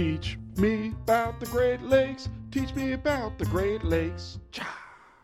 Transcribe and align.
Teach 0.00 0.38
me 0.56 0.94
about 1.02 1.40
the 1.40 1.46
Great 1.48 1.82
Lakes. 1.82 2.30
Teach 2.50 2.74
me 2.74 2.92
about 2.92 3.38
the 3.38 3.44
Great 3.44 3.84
Lakes. 3.84 4.38
Cha. 4.50 4.66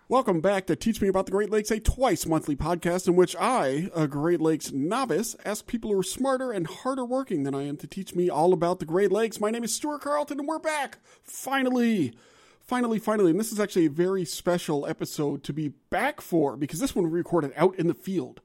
Welcome 0.06 0.42
back 0.42 0.67
to 0.67 0.76
Teach 0.76 1.00
Me 1.00 1.08
About 1.08 1.25
the 1.25 1.33
Great 1.33 1.49
Lakes, 1.49 1.71
a 1.71 1.80
twice 1.80 2.26
monthly 2.26 2.56
podcast 2.56 3.08
in 3.08 3.17
which 3.17 3.34
I, 3.36 3.89
a 3.94 4.07
Great 4.07 4.39
Lakes 4.39 4.73
novice, 4.73 5.34
ask 5.47 5.67
people 5.67 5.91
who 5.91 5.99
are 5.99 6.02
smarter 6.02 6.52
and 6.52 6.67
harder 6.67 7.07
working 7.07 7.44
than 7.44 7.54
I 7.54 7.62
am 7.62 7.78
to 7.78 7.86
teach 7.86 8.14
me 8.14 8.29
all 8.29 8.52
about 8.52 8.79
the 8.79 8.84
Great 8.84 9.11
Lakes. 9.11 9.41
My 9.41 9.50
name 9.50 9.64
is 9.64 9.75
Stuart 9.75 10.02
Carlton, 10.02 10.40
and 10.40 10.46
we're 10.46 10.58
back! 10.58 10.98
Finally! 11.22 12.12
Finally, 12.61 12.98
finally, 12.98 13.30
and 13.30 13.40
this 13.40 13.52
is 13.52 13.58
actually 13.58 13.86
a 13.86 13.90
very 13.90 14.27
special 14.27 14.84
episode 14.86 15.43
to 15.45 15.54
be 15.54 15.68
back 15.88 16.20
for 16.20 16.54
because 16.54 16.80
this 16.80 16.95
one 16.95 17.06
we 17.06 17.11
recorded 17.11 17.54
out 17.56 17.74
in 17.77 17.86
the 17.86 17.95
field. 17.95 18.43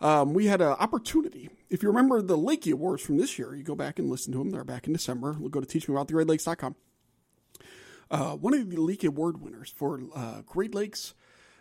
Um, 0.00 0.34
we 0.34 0.46
had 0.46 0.60
an 0.60 0.68
opportunity. 0.68 1.50
If 1.70 1.82
you 1.82 1.88
remember 1.88 2.20
the 2.20 2.36
Lakie 2.36 2.72
Awards 2.72 3.02
from 3.02 3.16
this 3.16 3.38
year, 3.38 3.54
you 3.54 3.62
go 3.62 3.74
back 3.74 3.98
and 3.98 4.10
listen 4.10 4.32
to 4.32 4.38
them. 4.38 4.50
They're 4.50 4.64
back 4.64 4.86
in 4.86 4.92
December. 4.92 5.36
We'll 5.38 5.48
go 5.48 5.60
to 5.60 5.66
teachmeaboutthegreatlakes.com. 5.66 6.76
Uh, 8.10 8.36
one 8.36 8.54
of 8.54 8.70
the 8.70 8.76
Lakie 8.76 9.08
Award 9.08 9.40
winners 9.40 9.72
for 9.74 10.00
uh, 10.14 10.42
Great 10.46 10.74
Lakes 10.74 11.14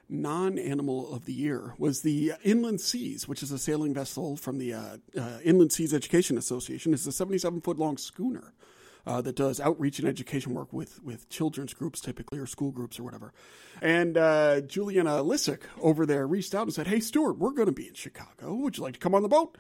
Non 0.10 0.60
Animal 0.60 1.12
of 1.12 1.26
the 1.26 1.34
Year 1.34 1.74
was 1.78 2.02
the 2.02 2.34
Inland 2.44 2.82
Seas, 2.82 3.28
which 3.28 3.42
is 3.42 3.52
a 3.52 3.58
sailing 3.58 3.94
vessel 3.94 4.36
from 4.36 4.58
the 4.58 4.74
uh, 4.74 4.98
uh 5.18 5.40
Inland 5.44 5.72
Seas 5.72 5.94
Education 5.94 6.38
Association. 6.38 6.94
It's 6.94 7.08
a 7.08 7.12
77 7.12 7.62
foot 7.62 7.80
long 7.80 7.98
schooner. 7.98 8.54
Uh, 9.06 9.22
that 9.22 9.36
does 9.36 9.60
outreach 9.60 10.00
and 10.00 10.08
education 10.08 10.54
work 10.54 10.72
with, 10.72 11.04
with 11.04 11.28
children's 11.28 11.74
groups 11.74 12.00
typically 12.00 12.40
or 12.40 12.46
school 12.46 12.72
groups 12.72 12.98
or 12.98 13.04
whatever. 13.04 13.34
And 13.82 14.18
uh, 14.18 14.62
Juliana 14.62 15.24
Lissick 15.24 15.64
over 15.82 16.06
there 16.06 16.26
reached 16.26 16.56
out 16.56 16.64
and 16.64 16.74
said, 16.74 16.88
Hey, 16.88 17.02
Stuart, 17.02 17.38
we're 17.38 17.52
going 17.52 17.66
to 17.66 17.74
be 17.74 17.88
in 17.88 17.96
Chicago. 17.96 18.54
Would 18.56 18.78
you 18.78 18.84
like 18.84 18.94
to 18.94 19.00
come 19.00 19.14
on 19.14 19.22
the 19.22 19.28
boat? 19.28 19.58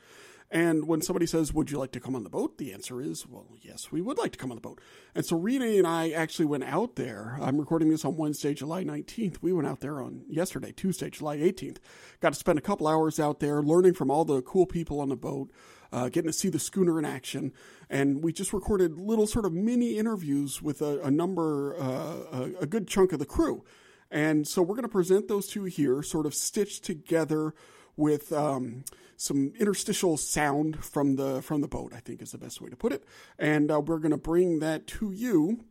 And 0.53 0.87
when 0.87 1.01
somebody 1.01 1.25
says, 1.25 1.51
Would 1.51 1.71
you 1.71 1.79
like 1.79 1.91
to 1.93 1.99
come 1.99 2.15
on 2.15 2.23
the 2.23 2.29
boat? 2.29 2.59
The 2.59 2.73
answer 2.73 3.01
is, 3.01 3.27
Well, 3.27 3.48
yes, 3.61 3.91
we 3.91 4.01
would 4.01 4.20
like 4.20 4.34
to 4.34 4.37
come 4.37 4.51
on 4.51 4.55
the 4.57 4.61
boat. 4.61 4.79
And 5.15 5.25
so 5.25 5.35
Renie 5.35 5.79
and 5.79 5.87
I 5.87 6.12
actually 6.12 6.45
went 6.45 6.63
out 6.63 6.95
there. 6.95 7.39
I'm 7.41 7.57
recording 7.57 7.89
this 7.89 8.05
on 8.05 8.18
Wednesday, 8.18 8.53
July 8.53 8.84
19th. 8.84 9.37
We 9.41 9.51
went 9.51 9.68
out 9.68 9.79
there 9.79 9.99
on 9.99 10.25
yesterday, 10.29 10.71
Tuesday, 10.71 11.09
July 11.09 11.37
18th. 11.37 11.77
Got 12.20 12.34
to 12.34 12.40
spend 12.40 12.59
a 12.59 12.62
couple 12.62 12.87
hours 12.87 13.20
out 13.20 13.40
there 13.40 13.63
learning 13.63 13.96
from 13.96 14.12
all 14.12 14.25
the 14.25 14.43
cool 14.43 14.68
people 14.68 14.99
on 15.01 15.09
the 15.09 15.15
boat. 15.15 15.49
Uh, 15.91 16.09
getting 16.09 16.29
to 16.29 16.34
see 16.34 16.49
the 16.49 16.59
schooner 16.59 16.98
in 16.98 17.05
action. 17.05 17.51
And 17.94 18.24
we 18.24 18.34
just 18.34 18.54
recorded 18.54 18.98
little 18.98 19.27
sort 19.27 19.46
of 19.46 19.54
mini 19.54 19.99
interviews 19.99 20.63
with 20.63 20.82
a, 20.82 20.99
a 21.02 21.12
number, 21.12 21.80
uh, 21.80 22.16
a, 22.32 22.52
a, 22.62 22.66
good 22.66 22.88
chunk 22.88 23.13
of 23.13 23.20
the 23.20 23.26
crew. 23.26 23.63
And 24.10 24.48
so 24.48 24.63
we're 24.63 24.74
going 24.74 24.82
to 24.82 24.90
present 24.90 25.27
those 25.27 25.48
two 25.48 25.66
here, 25.66 26.02
sort 26.02 26.26
of 26.26 26.34
stitched 26.34 26.84
together 26.84 27.54
with 27.96 28.34
um, 28.34 28.84
some 29.16 29.54
interstitial 29.60 30.18
sound 30.18 30.84
from 30.84 31.18
the 31.18 31.44
from 31.44 31.62
the 31.62 31.68
boat. 31.68 31.94
I 31.96 31.99
think 31.99 32.20
is 32.24 32.32
the 32.32 32.40
best 32.40 32.62
way 32.62 32.71
to 32.71 32.76
put 32.76 32.94
it. 32.94 33.04
And 33.38 33.70
uh, 33.70 33.80
we're 33.80 33.99
going 33.99 34.10
to 34.10 34.18
bring 34.18 34.58
that 34.58 34.88
to 34.88 35.12
you 35.12 35.64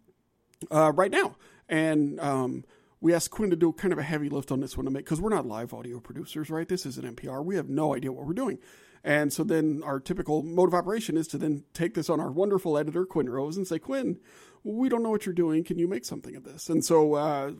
uh, 0.70 0.92
right 0.94 1.10
now. 1.10 1.34
And 1.68 2.20
um, 2.20 2.64
we 3.00 3.12
asked 3.12 3.32
Quinn 3.32 3.50
to 3.50 3.56
do 3.56 3.72
kind 3.72 3.92
of 3.92 3.98
a 3.98 4.04
heavy 4.04 4.28
lift 4.28 4.52
on 4.52 4.60
this 4.60 4.76
one 4.76 4.84
to 4.84 4.92
make 4.92 5.06
because 5.06 5.20
we're 5.20 5.34
not 5.34 5.44
live 5.44 5.74
audio 5.74 5.98
producers, 5.98 6.50
right? 6.50 6.68
This 6.68 6.86
is 6.86 6.98
an 6.98 7.16
NPR. 7.16 7.44
We 7.44 7.56
have 7.56 7.68
no 7.68 7.96
idea 7.96 8.12
what 8.12 8.28
we're 8.28 8.32
doing. 8.32 8.60
And 9.04 9.32
so 9.32 9.42
then 9.42 9.82
our 9.84 9.98
typical 9.98 10.42
mode 10.42 10.68
of 10.68 10.74
operation 10.74 11.16
is 11.16 11.26
to 11.28 11.38
then 11.38 11.64
take 11.74 11.94
this 11.94 12.08
on 12.08 12.20
our 12.20 12.30
wonderful 12.30 12.78
editor, 12.78 13.04
Quinn 13.04 13.28
Rose, 13.28 13.56
and 13.56 13.66
say, 13.66 13.78
Quinn, 13.78 14.18
we 14.62 14.88
don't 14.88 15.02
know 15.02 15.10
what 15.10 15.26
you're 15.26 15.34
doing. 15.34 15.64
Can 15.64 15.78
you 15.78 15.88
make 15.88 16.04
something 16.04 16.36
of 16.36 16.44
this? 16.44 16.68
And 16.68 16.84
so 16.84 17.14
uh, 17.14 17.52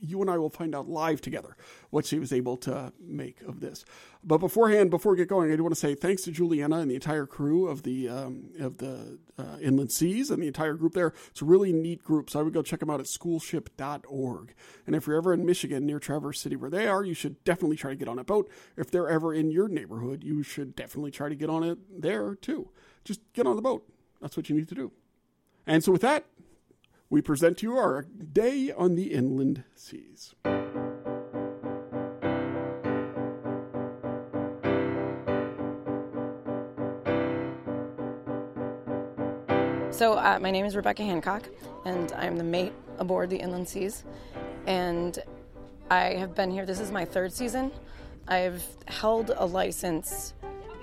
you 0.00 0.20
and 0.20 0.30
I 0.30 0.38
will 0.38 0.50
find 0.50 0.74
out 0.74 0.88
live 0.88 1.20
together 1.20 1.56
what 1.90 2.06
she 2.06 2.18
was 2.18 2.32
able 2.32 2.56
to 2.58 2.92
make 3.00 3.40
of 3.42 3.60
this. 3.60 3.84
But 4.24 4.38
beforehand, 4.38 4.90
before 4.90 5.12
we 5.12 5.18
get 5.18 5.28
going, 5.28 5.52
I 5.52 5.56
do 5.56 5.62
want 5.62 5.74
to 5.74 5.80
say 5.80 5.94
thanks 5.94 6.22
to 6.22 6.32
Juliana 6.32 6.78
and 6.78 6.90
the 6.90 6.96
entire 6.96 7.26
crew 7.26 7.68
of 7.68 7.82
the 7.82 8.08
um, 8.08 8.50
of 8.58 8.78
the 8.78 9.18
uh, 9.38 9.58
Inland 9.60 9.92
Seas 9.92 10.30
and 10.30 10.42
the 10.42 10.46
entire 10.46 10.74
group 10.74 10.94
there. 10.94 11.12
It's 11.28 11.42
a 11.42 11.44
really 11.44 11.72
neat 11.72 12.02
group, 12.02 12.30
so 12.30 12.40
I 12.40 12.42
would 12.42 12.52
go 12.52 12.62
check 12.62 12.80
them 12.80 12.90
out 12.90 13.00
at 13.00 13.06
schoolship.org. 13.06 14.54
And 14.86 14.96
if 14.96 15.06
you're 15.06 15.16
ever 15.16 15.32
in 15.32 15.46
Michigan 15.46 15.86
near 15.86 15.98
Traverse 15.98 16.40
City, 16.40 16.56
where 16.56 16.70
they 16.70 16.88
are, 16.88 17.04
you 17.04 17.14
should 17.14 17.42
definitely 17.44 17.76
try 17.76 17.90
to 17.90 17.96
get 17.96 18.08
on 18.08 18.18
a 18.18 18.24
boat. 18.24 18.50
If 18.76 18.90
they're 18.90 19.08
ever 19.08 19.32
in 19.32 19.50
your 19.50 19.68
neighborhood, 19.68 20.24
you 20.24 20.42
should 20.42 20.74
definitely 20.74 21.12
try 21.12 21.28
to 21.28 21.34
get 21.34 21.48
on 21.48 21.62
it 21.62 21.78
there 22.02 22.34
too. 22.34 22.70
Just 23.04 23.20
get 23.32 23.46
on 23.46 23.56
the 23.56 23.62
boat. 23.62 23.88
That's 24.20 24.36
what 24.36 24.48
you 24.50 24.56
need 24.56 24.68
to 24.68 24.74
do. 24.74 24.92
And 25.66 25.84
so 25.84 25.92
with 25.92 26.00
that, 26.00 26.24
we 27.10 27.22
present 27.22 27.58
to 27.58 27.66
you 27.66 27.76
our 27.76 28.02
day 28.02 28.70
on 28.76 28.94
the 28.94 29.14
inland 29.14 29.64
seas. 29.74 30.34
So, 39.90 40.12
uh, 40.12 40.38
my 40.40 40.52
name 40.52 40.64
is 40.64 40.76
Rebecca 40.76 41.02
Hancock, 41.02 41.48
and 41.84 42.12
I'm 42.12 42.36
the 42.36 42.44
mate 42.44 42.72
aboard 42.98 43.30
the 43.30 43.36
Inland 43.36 43.68
Seas. 43.68 44.04
And 44.64 45.18
I 45.90 46.14
have 46.14 46.36
been 46.36 46.52
here, 46.52 46.64
this 46.64 46.78
is 46.78 46.92
my 46.92 47.04
third 47.04 47.32
season. 47.32 47.72
I've 48.28 48.64
held 48.86 49.32
a 49.36 49.44
license 49.44 50.34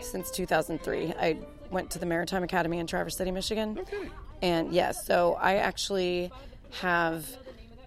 since 0.02 0.30
2003. 0.32 1.14
I 1.18 1.38
went 1.72 1.90
to 1.92 2.00
the 2.00 2.06
Maritime 2.06 2.44
Academy 2.44 2.80
in 2.80 2.88
Traverse 2.88 3.16
City, 3.16 3.32
Michigan. 3.32 3.78
Okay. 3.80 4.10
And 4.46 4.72
yes, 4.72 5.08
so 5.08 5.40
I 5.42 5.56
actually 5.56 6.32
have 6.80 7.26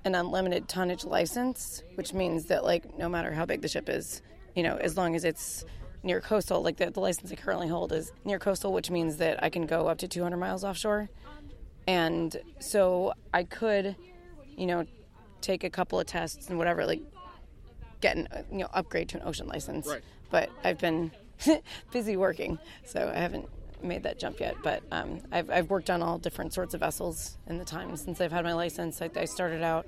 an 0.04 0.16
unlimited 0.16 0.66
tonnage 0.66 1.04
license, 1.04 1.84
which 1.94 2.12
means 2.12 2.46
that 2.46 2.64
like 2.64 2.98
no 2.98 3.08
matter 3.08 3.32
how 3.32 3.46
big 3.46 3.62
the 3.62 3.68
ship 3.68 3.88
is, 3.88 4.22
you 4.56 4.64
know, 4.64 4.76
as 4.76 4.96
long 4.96 5.14
as 5.14 5.22
it's 5.22 5.64
near 6.02 6.20
coastal, 6.20 6.60
like 6.60 6.76
the, 6.76 6.90
the 6.90 6.98
license 6.98 7.30
I 7.30 7.36
currently 7.36 7.68
hold 7.68 7.92
is 7.92 8.10
near 8.24 8.40
coastal, 8.40 8.72
which 8.72 8.90
means 8.90 9.18
that 9.18 9.40
I 9.40 9.50
can 9.50 9.66
go 9.66 9.86
up 9.86 9.98
to 9.98 10.08
200 10.08 10.36
miles 10.36 10.64
offshore. 10.64 11.08
And 11.86 12.36
so 12.58 13.12
I 13.32 13.44
could, 13.44 13.94
you 14.56 14.66
know, 14.66 14.84
take 15.40 15.62
a 15.62 15.70
couple 15.70 16.00
of 16.00 16.06
tests 16.06 16.48
and 16.48 16.58
whatever, 16.58 16.86
like 16.86 17.02
get 18.00 18.16
an, 18.16 18.26
you 18.50 18.58
know, 18.58 18.68
upgrade 18.74 19.10
to 19.10 19.18
an 19.18 19.28
ocean 19.28 19.46
license. 19.46 19.86
Right. 19.86 20.02
But 20.28 20.50
I've 20.64 20.80
been 20.80 21.12
busy 21.92 22.16
working, 22.16 22.58
so 22.84 23.12
I 23.14 23.20
haven't 23.20 23.48
made 23.82 24.02
that 24.04 24.18
jump 24.18 24.40
yet, 24.40 24.56
but 24.62 24.82
um, 24.90 25.20
I've, 25.32 25.50
I've 25.50 25.70
worked 25.70 25.90
on 25.90 26.02
all 26.02 26.18
different 26.18 26.52
sorts 26.52 26.74
of 26.74 26.80
vessels 26.80 27.36
in 27.46 27.58
the 27.58 27.64
time 27.64 27.96
since 27.96 28.20
I've 28.20 28.32
had 28.32 28.44
my 28.44 28.54
license. 28.54 29.00
I, 29.00 29.10
I, 29.16 29.24
started 29.24 29.62
out 29.62 29.86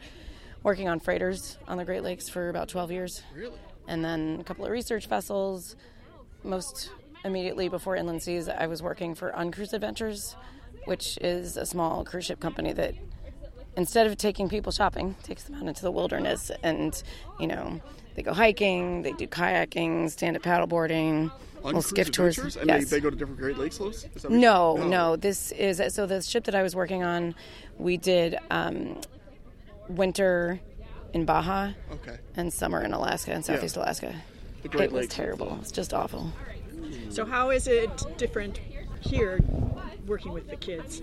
working 0.62 0.89
on 0.89 1.01
freighters 1.01 1.59
on 1.67 1.77
the 1.78 1.84
Great 1.84 2.03
Lakes 2.03 2.28
for 2.28 2.49
about 2.49 2.69
12 2.69 2.93
years. 2.93 3.23
Really? 3.34 3.59
And 3.89 4.05
then 4.05 4.39
a 4.41 4.45
couple 4.45 4.65
of 4.65 4.71
research 4.71 5.06
vessels. 5.06 5.77
Most 6.43 6.91
immediately 7.25 7.69
before 7.69 7.97
Inland 7.97 8.23
Seas, 8.23 8.49
I 8.49 8.67
was 8.67 8.83
working 8.83 9.15
for 9.15 9.28
Uncruise 9.31 9.73
Adventures, 9.73 10.37
which 10.87 11.19
is 11.21 11.57
a 11.57 11.67
small 11.67 12.05
cruise 12.05 12.27
ship 12.27 12.41
company 12.41 12.72
that 12.72 12.95
instead 13.77 14.07
of 14.07 14.17
taking 14.17 14.49
people 14.49 14.72
shopping, 14.72 15.17
takes 15.22 15.45
them 15.45 15.57
out 15.57 15.67
into 15.67 15.83
the 15.83 15.91
wilderness 15.91 16.51
and, 16.62 17.03
you 17.39 17.47
know, 17.47 17.81
they 18.15 18.22
go 18.22 18.32
hiking, 18.32 19.03
they 19.03 19.12
do 19.12 19.26
kayaking, 19.26 20.10
stand 20.10 20.37
up 20.37 20.43
paddleboarding, 20.43 21.31
on 21.65 21.82
skiff 21.82 22.10
tours. 22.10 22.37
tours. 22.37 22.56
And 22.56 22.69
yes. 22.69 22.91
they, 22.91 22.97
they, 22.97 23.00
go 23.00 23.10
to 23.10 23.16
different 23.16 23.41
Great 23.41 23.59
Lakes 23.59 23.76
slopes? 23.76 24.06
No, 24.28 24.76
no, 24.76 24.88
no, 24.88 25.16
This 25.16 25.53
is 25.53 25.82
so 25.94 26.06
the 26.06 26.22
ship 26.22 26.44
that 26.44 26.54
I 26.54 26.62
was 26.62 26.75
working 26.75 27.03
on. 27.03 27.34
We 27.78 27.97
did 27.97 28.38
um, 28.50 29.00
winter 29.88 30.60
in 31.12 31.25
Baja. 31.25 31.72
Okay. 31.93 32.19
And 32.37 32.53
summer 32.53 32.82
in 32.82 32.93
Alaska 32.93 33.32
and 33.32 33.44
Southeast 33.44 33.76
yeah. 33.76 33.82
Alaska. 33.82 34.15
The 34.62 34.69
Great 34.69 34.84
it 34.84 34.92
was 34.92 35.03
Lakes. 35.03 35.15
terrible. 35.15 35.59
It's 35.60 35.72
just 35.72 35.94
awful. 35.94 36.32
So 37.09 37.25
how 37.25 37.50
is 37.50 37.66
it 37.66 37.91
different 38.19 38.60
here, 39.00 39.41
working 40.06 40.32
with 40.32 40.48
the 40.48 40.56
kids, 40.56 41.03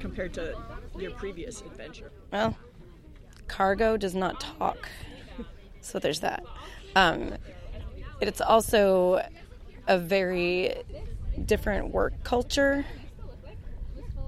compared 0.00 0.34
to 0.34 0.56
your 0.98 1.12
previous 1.12 1.60
adventure? 1.60 2.10
Well, 2.32 2.56
cargo 3.48 3.96
does 3.96 4.14
not 4.14 4.40
talk, 4.40 4.88
so 5.82 5.98
there's 5.98 6.20
that. 6.20 6.44
Um, 6.96 7.34
it's 8.20 8.40
also 8.40 9.22
a 9.86 9.98
very 9.98 10.74
different 11.44 11.90
work 11.90 12.14
culture. 12.24 12.84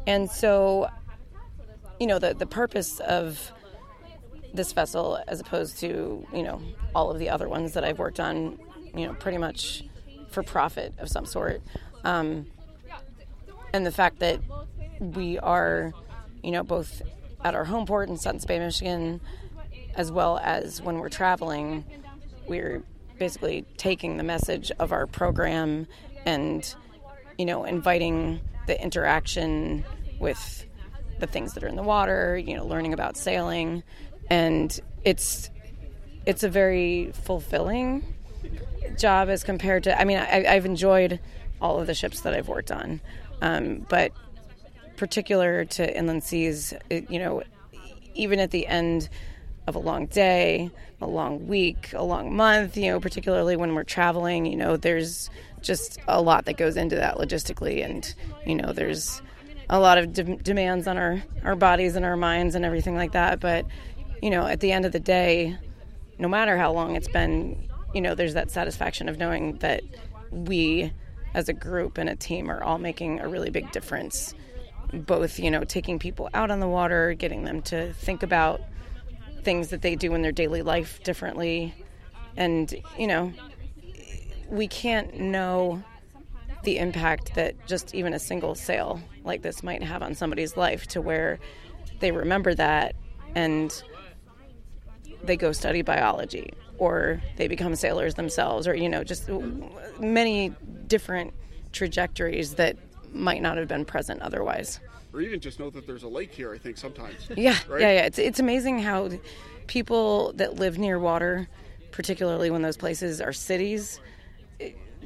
And 0.07 0.31
so, 0.31 0.89
you 1.99 2.07
know, 2.07 2.19
the, 2.19 2.35
the 2.35 2.47
purpose 2.47 3.01
of 3.01 3.53
this 4.53 4.73
vessel, 4.73 5.19
as 5.27 5.41
opposed 5.41 5.79
to, 5.79 6.27
you 6.33 6.43
know, 6.43 6.61
all 6.95 7.11
of 7.11 7.19
the 7.19 7.31
other 7.31 7.49
ones 7.49 7.73
that 7.75 7.85
I've 7.85 7.99
worked 7.99 8.21
on, 8.21 8.59
you 8.95 9.07
know, 9.07 9.15
pretty 9.15 9.39
much 9.39 9.85
for 10.31 10.43
profit 10.43 10.95
of 10.99 11.09
some 11.09 11.27
sort. 11.27 11.63
Um, 12.05 12.47
and 13.73 13.87
the 13.87 13.93
fact 13.93 14.19
that 14.21 14.41
we 15.01 15.39
are, 15.39 15.93
you 16.43 16.51
know, 16.51 16.63
both 16.63 17.03
at 17.43 17.55
our 17.55 17.65
home 17.65 17.87
port 17.87 18.09
in 18.09 18.17
Suttons 18.17 18.45
Bay, 18.45 18.59
Michigan, 18.59 19.21
as 19.97 20.11
well 20.11 20.39
as 20.43 20.83
when 20.83 20.99
we're 20.99 21.09
traveling, 21.09 21.85
we're 22.49 22.83
basically 23.19 23.65
taking 23.77 24.17
the 24.17 24.23
message 24.23 24.71
of 24.79 24.93
our 24.93 25.07
program 25.07 25.87
and 26.27 26.75
you 27.39 27.45
know 27.45 27.65
inviting 27.65 28.41
the 28.67 28.83
interaction 28.83 29.85
with 30.19 30.67
the 31.21 31.27
things 31.27 31.55
that 31.55 31.63
are 31.63 31.69
in 31.69 31.77
the 31.77 31.83
water 31.83 32.37
you 32.37 32.57
know 32.57 32.67
learning 32.67 32.93
about 32.93 33.17
sailing. 33.17 33.83
And 34.31 34.79
it's 35.05 35.51
it's 36.27 36.43
a 36.43 36.49
very 36.49 37.13
fulfilling 37.13 38.15
job 38.99 39.29
as 39.29 39.43
compared 39.45 39.85
to 39.85 40.01
i 40.01 40.05
mean 40.05 40.19
I, 40.19 40.55
have 40.55 40.65
enjoyed 40.67 41.19
all 41.61 41.81
of 41.81 41.87
the 41.87 41.95
ships 41.95 42.21
that 42.23 42.35
i've 42.35 42.49
worked 42.49 42.71
on. 42.71 43.01
Um, 43.43 43.87
but 43.89 44.13
particular 44.97 45.65
to 45.65 45.97
inland 45.97 46.23
seas, 46.23 46.73
it, 46.89 47.11
you 47.11 47.19
know, 47.19 47.43
even 48.15 48.39
at 48.39 48.51
the 48.51 48.67
end 48.67 49.09
of 49.67 49.75
a 49.75 49.79
long 49.79 50.07
day, 50.07 50.71
a 51.01 51.07
long 51.07 51.47
week, 51.47 51.93
a 51.95 52.03
long 52.03 52.35
month, 52.35 52.77
you 52.77 52.91
know, 52.91 53.01
particularly 53.01 53.57
when 53.57 53.75
we're 53.75 53.85
traveling, 53.85 54.47
you 54.47 54.57
know, 54.57 54.77
there's 54.77 55.31
just 55.63 55.99
a 56.07 56.21
lot 56.21 56.45
that 56.45 56.57
goes 56.57 56.77
into 56.77 56.97
that 56.97 57.17
logistically. 57.17 57.85
And, 57.85 58.15
you 58.47 58.55
know, 58.55 58.73
there's 58.73 59.23
a 59.71 59.81
lot 59.81 59.97
of 59.99 60.13
de- 60.13 60.37
demands 60.37 60.87
on 60.87 60.99
our, 60.99 61.23
our 61.43 61.57
bodies 61.57 61.97
and 61.97 62.05
our 62.05 62.17
minds 62.17 62.55
and 62.55 62.65
everything 62.65 62.97
like 62.97 63.13
that. 63.13 63.41
But, 63.41 63.67
you 64.21 64.31
know, 64.31 64.47
at 64.47 64.61
the 64.61 64.73
end 64.73 64.85
of 64.85 64.93
the 64.93 65.01
day, 65.01 65.57
no 66.19 66.29
matter 66.29 66.57
how 66.59 66.73
long 66.73 66.97
it's 66.97 67.09
been, 67.09 67.69
you 67.95 68.01
know, 68.01 68.15
there's 68.15 68.35
that 68.35 68.51
satisfaction 68.51 69.09
of 69.09 69.19
knowing 69.19 69.57
that 69.59 69.83
we 70.31 70.93
as 71.33 71.49
a 71.49 71.53
group 71.53 71.99
and 71.99 72.09
a 72.09 72.17
team 72.17 72.51
are 72.51 72.63
all 72.63 72.79
making 72.79 73.21
a 73.21 73.29
really 73.29 73.51
big 73.51 73.71
difference. 73.73 74.35
Both, 74.93 75.39
you 75.41 75.51
know, 75.51 75.65
taking 75.65 75.99
people 75.99 76.29
out 76.35 76.51
on 76.51 76.61
the 76.61 76.69
water, 76.69 77.15
getting 77.15 77.45
them 77.45 77.63
to 77.63 77.93
think 77.95 78.23
about 78.23 78.61
things 79.45 79.69
that 79.69 79.83
they 79.83 79.95
do 79.95 80.15
in 80.15 80.23
their 80.23 80.33
daily 80.33 80.63
life 80.63 81.03
differently. 81.03 81.75
And, 82.37 82.75
you 82.99 83.07
know, 83.07 83.33
we 84.49 84.67
can't 84.67 85.19
know 85.19 85.83
the 86.65 86.79
impact 86.79 87.35
that 87.35 87.55
just 87.67 87.95
even 87.95 88.15
a 88.15 88.19
single 88.19 88.55
sale 88.55 89.01
like 89.23 89.43
this 89.43 89.63
might 89.63 89.83
have 89.83 90.03
on 90.03 90.15
somebody's 90.15 90.57
life 90.57 90.87
to 90.89 91.01
where 91.01 91.39
they 92.01 92.11
remember 92.11 92.55
that 92.55 92.95
and 93.35 93.83
they 95.23 95.37
go 95.37 95.53
study 95.53 95.83
biology 95.83 96.53
or 96.79 97.23
they 97.37 97.49
become 97.49 97.75
sailors 97.75 98.15
themselves 98.15 98.67
or 98.67 98.75
you 98.75 98.89
know 98.89 99.05
just 99.05 99.29
many 100.01 100.53
different 100.87 101.33
trajectories 101.73 102.55
that 102.55 102.77
might 103.13 103.43
not 103.43 103.57
have 103.57 103.69
been 103.69 103.85
present 103.85 104.21
otherwise 104.23 104.81
or 105.15 105.21
even 105.21 105.41
just 105.41 105.61
know 105.61 105.71
that 105.71 105.87
there's 105.87 106.03
a 106.03 106.09
lake 106.09 106.33
here 106.33 106.53
i 106.53 106.59
think 106.59 106.77
sometimes. 106.77 107.29
Yeah 107.37 107.57
right? 107.69 107.81
yeah 107.81 107.93
yeah. 107.93 108.07
It's, 108.07 108.19
it's 108.19 108.41
amazing 108.41 108.81
how 108.81 109.11
people 109.67 110.33
that 110.35 110.57
live 110.57 110.79
near 110.79 110.99
water 110.99 111.49
particularly 111.93 112.51
when 112.51 112.63
those 112.63 112.77
places 112.77 113.21
are 113.21 113.33
cities 113.33 114.01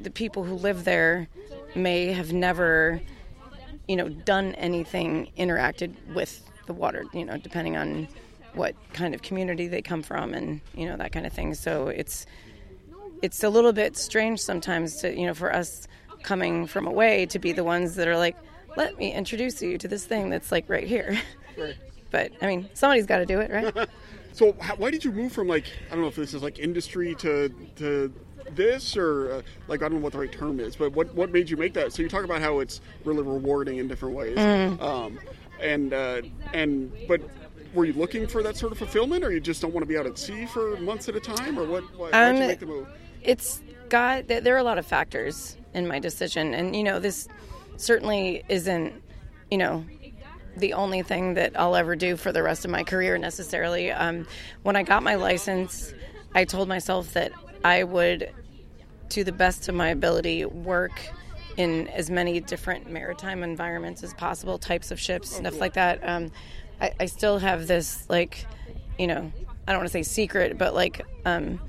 the 0.01 0.11
people 0.11 0.45
who 0.45 0.55
live 0.55 0.85
there 0.85 1.29
may 1.75 2.13
have 2.13 2.33
never 2.33 3.01
you 3.87 3.97
know 3.97 4.09
done 4.09 4.55
anything 4.55 5.31
interacted 5.37 5.95
with 6.15 6.43
the 6.67 6.73
water 6.73 7.05
you 7.13 7.25
know 7.25 7.37
depending 7.37 7.77
on 7.77 8.09
what 8.55 8.75
kind 8.93 9.15
of 9.15 9.23
community 9.23 9.69
they 9.69 9.83
come 9.83 10.03
from 10.03 10.35
and 10.35 10.61
you 10.75 10.87
know 10.87 10.97
that 10.97 11.13
kind 11.13 11.27
of 11.27 11.33
thing. 11.33 11.55
So 11.55 11.89
it's 11.89 12.27
it's 13.23 13.43
a 13.43 13.49
little 13.49 13.73
bit 13.73 13.97
strange 13.97 14.41
sometimes 14.41 14.97
to 14.97 15.17
you 15.17 15.27
know 15.27 15.35
for 15.35 15.55
us 15.55 15.87
coming 16.23 16.67
from 16.67 16.87
away 16.87 17.27
to 17.27 17.39
be 17.39 17.53
the 17.53 17.65
ones 17.65 17.95
that 17.95 18.09
are 18.09 18.17
like 18.17 18.37
let 18.79 18.97
me 18.97 19.13
introduce 19.13 19.61
you 19.61 19.77
to 19.77 19.89
this 19.89 20.05
thing 20.07 20.31
that's 20.31 20.51
like 20.53 20.69
right 20.69 20.87
here 20.87 21.19
right. 21.59 21.75
but 22.11 22.33
i 22.41 22.47
mean 22.47 22.69
somebody's 22.75 23.05
got 23.07 23.19
to 23.19 23.27
do 23.27 23.41
it 23.41 23.51
right 23.51 23.89
so 24.33 24.55
how, 24.61 24.75
why 24.77 24.91
did 24.91 25.05
you 25.05 25.13
move 25.13 25.33
from 25.33 25.47
like 25.49 25.65
i 25.89 25.91
don't 25.91 26.01
know 26.01 26.07
if 26.09 26.17
this 26.17 26.33
is 26.33 26.43
like 26.43 26.59
industry 26.59 27.15
to 27.17 27.49
to 27.77 28.13
this 28.53 28.97
or 28.97 29.31
uh, 29.31 29.43
like 29.67 29.83
I 29.83 29.89
don't 29.91 29.99
know 29.99 30.05
what 30.05 30.15
the 30.15 30.21
right 30.21 30.33
term 30.33 30.59
is, 30.59 30.75
but 30.75 30.93
what 30.95 31.15
what 31.15 31.31
made 31.31 31.51
you 31.51 31.59
make 31.59 31.75
that? 31.75 31.93
So 31.93 32.01
you 32.01 32.09
talk 32.09 32.25
about 32.25 32.41
how 32.41 32.61
it's 32.61 32.81
really 33.05 33.23
rewarding 33.23 33.77
in 33.77 33.89
different 33.89 34.15
ways, 34.15 34.39
Mm. 34.39 34.81
um, 34.81 35.19
and 35.61 35.93
uh, 35.93 36.23
and 36.55 36.91
but 37.07 37.21
were 37.75 37.85
you 37.85 37.93
looking 37.93 38.27
for 38.27 38.43
that 38.43 38.57
sort 38.57 38.73
of 38.73 38.79
fulfillment, 38.79 39.23
or 39.23 39.31
you 39.33 39.39
just 39.41 39.61
don't 39.61 39.75
want 39.75 39.83
to 39.83 39.87
be 39.87 39.99
out 39.99 40.07
at 40.07 40.17
sea 40.17 40.47
for 40.47 40.79
months 40.81 41.11
at 41.11 41.17
a 41.17 41.21
time, 41.21 41.59
or 41.59 41.65
what? 41.67 41.83
Why, 41.99 42.09
why'd 42.11 42.37
you 42.39 42.43
Um, 42.43 42.49
make 42.49 42.61
the 42.61 42.65
move? 42.67 42.89
it's 43.23 43.61
got 43.91 44.29
there 44.29 44.55
are 44.55 44.59
a 44.59 44.63
lot 44.63 44.79
of 44.79 44.87
factors 44.87 45.59
in 45.75 45.87
my 45.87 45.99
decision 45.99 46.55
and 46.55 46.75
you 46.75 46.83
know 46.85 46.99
this 46.99 47.29
certainly 47.79 48.45
isn't 48.49 49.03
you 49.51 49.59
know 49.59 49.85
the 50.57 50.73
only 50.75 51.03
thing 51.03 51.35
that 51.35 51.59
I'll 51.59 51.77
ever 51.77 51.95
do 51.95 52.17
for 52.17 52.33
the 52.33 52.43
rest 52.43 52.65
of 52.65 52.71
my 52.71 52.83
career 52.83 53.17
necessarily. 53.17 53.93
Um, 53.93 54.27
when 54.63 54.75
I 54.75 54.83
got 54.83 55.03
my 55.03 55.15
license 55.15 55.95
I 56.35 56.45
told 56.45 56.69
myself 56.69 57.15
that 57.15 57.33
I 57.65 57.85
would 57.85 58.31
to 59.11 59.25
the 59.25 59.33
best 59.33 59.69
of 59.69 59.75
my 59.75 59.89
ability 59.89 60.45
work 60.45 61.01
in 61.57 61.89
as 61.89 62.11
many 62.11 62.41
different 62.41 62.91
maritime 62.91 63.43
environments 63.43 64.05
as 64.05 64.15
possible 64.15 64.59
types 64.59 64.91
of 64.91 65.01
ships 65.01 65.35
stuff 65.35 65.59
like 65.59 65.75
that. 65.75 66.07
Um, 66.07 66.31
I, 66.81 66.93
I 67.01 67.07
still 67.07 67.39
have 67.39 67.67
this 67.67 68.09
like 68.09 68.47
you 68.99 69.07
know 69.07 69.33
I 69.67 69.73
don't 69.73 69.81
want 69.81 69.89
to 69.89 69.93
say 69.93 70.03
secret 70.03 70.59
but 70.59 70.75
like 70.75 71.05
um, 71.25 71.61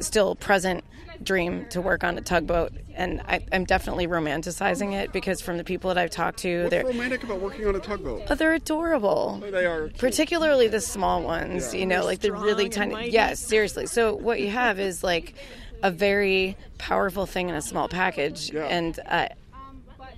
still 0.00 0.34
present 0.34 0.84
dream 1.24 1.66
to 1.70 1.80
work 1.80 2.04
on 2.04 2.18
a 2.18 2.20
tugboat 2.20 2.72
and 2.94 3.20
I, 3.26 3.44
I'm 3.52 3.64
definitely 3.64 4.06
romanticizing 4.06 4.92
it 4.92 5.12
because 5.12 5.40
from 5.40 5.56
the 5.56 5.64
people 5.64 5.88
that 5.88 5.98
I've 5.98 6.10
talked 6.10 6.38
to 6.40 6.60
What's 6.64 6.70
they're 6.70 6.84
romantic 6.84 7.22
about 7.24 7.40
working 7.40 7.66
on 7.66 7.74
a 7.76 7.80
tugboat? 7.80 8.22
oh, 8.28 8.34
they're 8.34 8.54
adorable 8.54 9.38
They 9.50 9.64
are 9.66 9.88
cute. 9.88 9.98
particularly 9.98 10.68
the 10.68 10.80
small 10.80 11.22
ones 11.22 11.72
Yeah. 11.72 11.80
you 11.80 11.86
know 11.86 11.96
They're 11.96 12.04
like 12.04 12.20
the 12.20 12.32
really 12.32 12.68
tiny 12.68 12.92
mighty. 12.92 13.10
yes 13.10 13.40
seriously 13.40 13.86
so 13.86 14.14
what 14.14 14.40
you 14.40 14.50
have 14.50 14.78
is 14.80 15.02
like 15.02 15.34
a 15.82 15.90
very 15.90 16.56
powerful 16.78 17.26
thing 17.26 17.48
in 17.48 17.54
a 17.54 17.62
small 17.62 17.88
package 17.88 18.52
Yeah. 18.52 18.64
and 18.66 18.98
uh, 19.08 19.28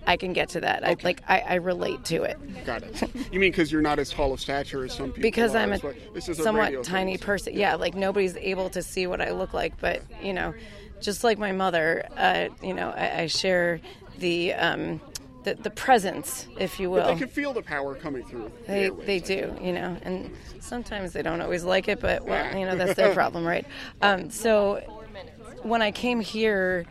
I 0.06 0.16
can 0.16 0.32
get 0.32 0.50
to 0.50 0.60
that 0.60 0.86
I 0.86 0.96
like 1.02 1.22
I, 1.28 1.40
I 1.40 1.54
relate 1.56 2.04
to 2.06 2.22
it 2.24 2.38
Got 2.64 2.82
it. 2.82 3.02
You 3.32 3.40
mean 3.40 3.50
because 3.50 3.70
you're 3.72 3.82
not 3.82 3.98
as 3.98 4.10
tall 4.10 4.32
of 4.32 4.40
stature 4.40 4.84
as 4.84 4.92
some 4.94 5.08
people? 5.08 5.22
because 5.22 5.54
are, 5.54 5.58
I'm 5.58 5.72
a 5.72 5.78
this 6.12 6.28
is 6.28 6.38
a 6.38 6.42
somewhat 6.42 6.84
tiny 6.84 7.12
thing, 7.12 7.18
so- 7.18 7.26
person. 7.26 7.54
Yeah, 7.54 7.74
like 7.74 7.94
nobody's 7.94 8.36
able 8.36 8.70
to 8.70 8.82
see 8.82 9.06
what 9.06 9.20
I 9.20 9.30
look 9.32 9.52
like, 9.52 9.78
but 9.80 10.02
you 10.22 10.32
know, 10.32 10.54
just 11.00 11.24
like 11.24 11.38
my 11.38 11.52
mother, 11.52 12.06
uh, 12.16 12.48
you 12.62 12.72
know, 12.74 12.90
I, 12.90 13.22
I 13.22 13.26
share 13.26 13.80
the, 14.18 14.54
um, 14.54 15.00
the 15.42 15.54
the 15.54 15.70
presence, 15.70 16.46
if 16.58 16.80
you 16.80 16.90
will. 16.90 17.06
They 17.06 17.16
can 17.16 17.28
feel 17.28 17.52
the 17.52 17.62
power 17.62 17.94
coming 17.94 18.24
through. 18.24 18.50
the 18.66 18.72
They, 18.72 18.88
they 18.90 19.18
do, 19.20 19.56
you 19.60 19.72
know, 19.72 19.96
and 20.02 20.30
sometimes 20.60 21.12
they 21.12 21.22
don't 21.22 21.40
always 21.40 21.64
like 21.64 21.88
it, 21.88 22.00
but 22.00 22.24
well, 22.24 22.56
you 22.56 22.64
know, 22.64 22.76
that's 22.76 22.94
their 22.94 23.12
problem, 23.20 23.44
right? 23.44 23.66
Um, 24.00 24.30
so 24.30 24.76
when 25.62 25.82
I 25.82 25.90
came 25.90 26.20
here, 26.20 26.86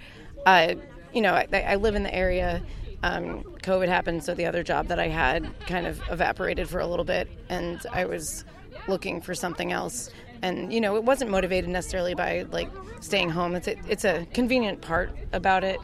uh, 0.45 0.75
you 1.13 1.21
know, 1.21 1.33
I, 1.33 1.47
I 1.67 1.75
live 1.75 1.95
in 1.95 2.03
the 2.03 2.13
area. 2.13 2.61
Um, 3.03 3.43
COVID 3.61 3.89
happened, 3.89 4.23
so 4.23 4.33
the 4.33 4.45
other 4.45 4.63
job 4.63 4.87
that 4.87 4.99
I 4.99 5.09
had 5.09 5.47
kind 5.67 5.85
of 5.85 6.01
evaporated 6.09 6.69
for 6.69 6.79
a 6.79 6.87
little 6.87 7.05
bit, 7.05 7.29
and 7.49 7.85
I 7.91 8.05
was 8.05 8.45
looking 8.87 9.21
for 9.21 9.35
something 9.35 9.71
else. 9.71 10.09
And 10.41 10.73
you 10.73 10.81
know, 10.81 10.95
it 10.95 11.03
wasn't 11.03 11.29
motivated 11.29 11.69
necessarily 11.69 12.15
by 12.15 12.45
like 12.51 12.69
staying 13.01 13.29
home. 13.29 13.55
It's 13.55 13.67
a, 13.67 13.75
it's 13.87 14.05
a 14.05 14.25
convenient 14.33 14.81
part 14.81 15.11
about 15.33 15.63
it. 15.63 15.79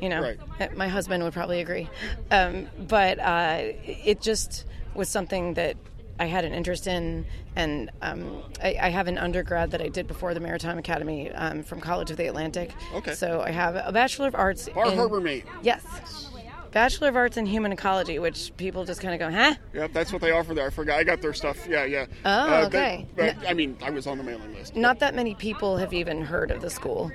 You 0.00 0.08
know, 0.10 0.20
Right. 0.22 0.38
Uh, 0.60 0.68
my 0.76 0.86
husband 0.88 1.24
would 1.24 1.32
probably 1.32 1.60
agree. 1.60 1.88
Um, 2.30 2.68
but 2.86 3.18
uh, 3.18 3.58
it 3.84 4.20
just 4.20 4.64
was 4.94 5.08
something 5.08 5.54
that 5.54 5.76
I 6.20 6.26
had 6.26 6.44
an 6.44 6.52
interest 6.52 6.86
in, 6.86 7.26
and 7.56 7.90
um, 8.02 8.42
I, 8.62 8.76
I 8.80 8.88
have 8.90 9.08
an 9.08 9.18
undergrad 9.18 9.70
that 9.72 9.80
I 9.82 9.88
did 9.88 10.06
before 10.06 10.34
the 10.34 10.40
Maritime 10.40 10.78
Academy 10.78 11.30
um, 11.32 11.62
from 11.62 11.80
College 11.80 12.10
of 12.10 12.16
the 12.16 12.26
Atlantic. 12.26 12.72
Okay. 12.94 13.14
So 13.14 13.40
I 13.40 13.50
have 13.50 13.74
a 13.76 13.90
Bachelor 13.92 14.28
of 14.28 14.34
Arts. 14.34 14.68
Bar 14.68 14.90
in, 14.90 14.96
Harbor, 14.96 15.20
Maine. 15.20 15.44
Yes. 15.62 15.84
Bachelor 16.72 17.08
of 17.08 17.16
Arts 17.16 17.36
in 17.36 17.46
Human 17.46 17.72
Ecology, 17.72 18.18
which 18.18 18.52
people 18.56 18.84
just 18.84 19.00
kind 19.00 19.14
of 19.14 19.20
go, 19.20 19.34
huh? 19.34 19.54
Yep, 19.74 19.92
that's 19.92 20.12
what 20.12 20.20
they 20.20 20.30
offer 20.32 20.54
there. 20.54 20.66
I 20.66 20.70
forgot. 20.70 20.98
I 20.98 21.04
got 21.04 21.22
their 21.22 21.32
stuff. 21.34 21.66
Yeah, 21.68 21.84
yeah. 21.84 22.06
Oh, 22.24 22.30
Uh, 22.30 22.68
that- 22.68 22.74
okay. 22.74 23.06
but, 23.16 23.36
I 23.48 23.54
mean, 23.54 23.76
I 23.82 23.90
was 23.90 24.06
on 24.06 24.18
the 24.18 24.24
mailing 24.24 24.54
list. 24.54 24.76
Not 24.76 24.98
that 25.00 25.14
many 25.14 25.34
people 25.34 25.78
have 25.78 25.92
even 25.92 26.22
heard 26.22 26.50
of 26.50 26.60
the 26.60 26.70
school. 26.70 27.10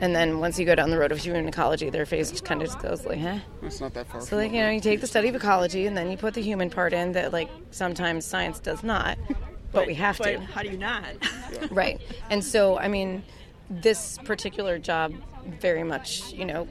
And 0.00 0.14
then 0.14 0.38
once 0.38 0.58
you 0.60 0.64
go 0.64 0.74
down 0.76 0.90
the 0.90 0.98
road 0.98 1.10
of 1.10 1.18
human 1.18 1.48
ecology, 1.48 1.90
their 1.90 2.06
face 2.06 2.30
just 2.30 2.44
kind 2.44 2.62
of 2.62 2.68
just 2.68 2.78
goes 2.80 3.04
like, 3.04 3.18
huh? 3.18 3.38
It's 3.62 3.80
not 3.80 3.94
that 3.94 4.06
far. 4.08 4.20
So 4.20 4.36
like 4.36 4.52
you 4.52 4.60
know, 4.60 4.70
you 4.70 4.80
take 4.80 5.00
the 5.00 5.08
study 5.08 5.28
of 5.28 5.34
ecology 5.34 5.86
and 5.86 5.96
then 5.96 6.08
you 6.10 6.16
put 6.16 6.34
the 6.34 6.40
human 6.42 6.70
part 6.70 6.92
in 6.92 7.12
that 7.12 7.32
like 7.32 7.48
sometimes 7.72 8.24
science 8.24 8.60
does 8.60 8.84
not, 8.84 9.18
but, 9.72 9.88
we 9.88 9.94
have 9.94 10.16
but 10.18 10.24
to. 10.30 10.40
how 10.40 10.62
do 10.62 10.68
you 10.70 10.78
not? 10.78 11.04
Right. 11.72 12.00
And 12.30 12.44
so 12.44 12.78
I 12.78 12.86
mean, 12.86 13.24
this 13.70 14.18
particular 14.24 14.78
job 14.78 15.14
very 15.60 15.82
much, 15.82 16.32
you 16.32 16.44
know, 16.44 16.68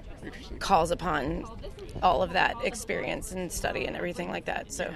calls 0.59 0.89
upon 0.91 1.43
all 2.03 2.21
of 2.23 2.33
that 2.33 2.55
experience 2.63 3.31
and 3.31 3.51
study 3.51 3.85
and 3.85 3.95
everything 3.95 4.29
like 4.29 4.45
that. 4.45 4.71
So 4.71 4.91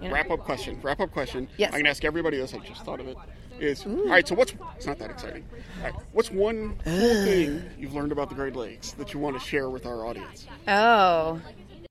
you 0.00 0.08
know. 0.08 0.14
Wrap 0.14 0.30
up 0.30 0.40
question. 0.40 0.78
Wrap 0.82 1.00
up 1.00 1.12
question. 1.12 1.48
Yes. 1.56 1.72
I 1.72 1.78
can 1.78 1.86
ask 1.86 2.04
everybody 2.04 2.38
this. 2.38 2.54
I 2.54 2.58
just 2.58 2.84
thought 2.84 3.00
of 3.00 3.08
it. 3.08 3.16
Is 3.58 3.84
all 3.84 3.92
right. 4.08 4.26
So 4.26 4.34
what's? 4.34 4.54
It's 4.76 4.86
not 4.86 4.98
that 4.98 5.10
exciting. 5.10 5.44
All 5.78 5.90
right. 5.90 5.94
What's 6.12 6.30
one 6.30 6.78
cool 6.82 7.24
thing 7.24 7.62
you've 7.78 7.92
learned 7.92 8.10
about 8.10 8.30
the 8.30 8.34
Great 8.34 8.56
Lakes 8.56 8.92
that 8.92 9.12
you 9.12 9.20
want 9.20 9.38
to 9.38 9.46
share 9.46 9.68
with 9.68 9.84
our 9.84 10.06
audience? 10.06 10.46
Oh. 10.66 11.40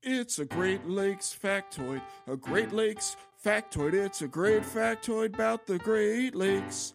It's 0.02 0.38
a 0.40 0.44
Great 0.44 0.88
Lakes 0.88 1.36
factoid. 1.40 2.00
A 2.26 2.36
Great 2.36 2.72
Lakes 2.72 3.16
factoid. 3.44 3.94
It's 3.94 4.22
a 4.22 4.26
great 4.28 4.62
factoid 4.62 5.34
about 5.34 5.66
the 5.66 5.78
Great 5.78 6.34
Lakes. 6.34 6.94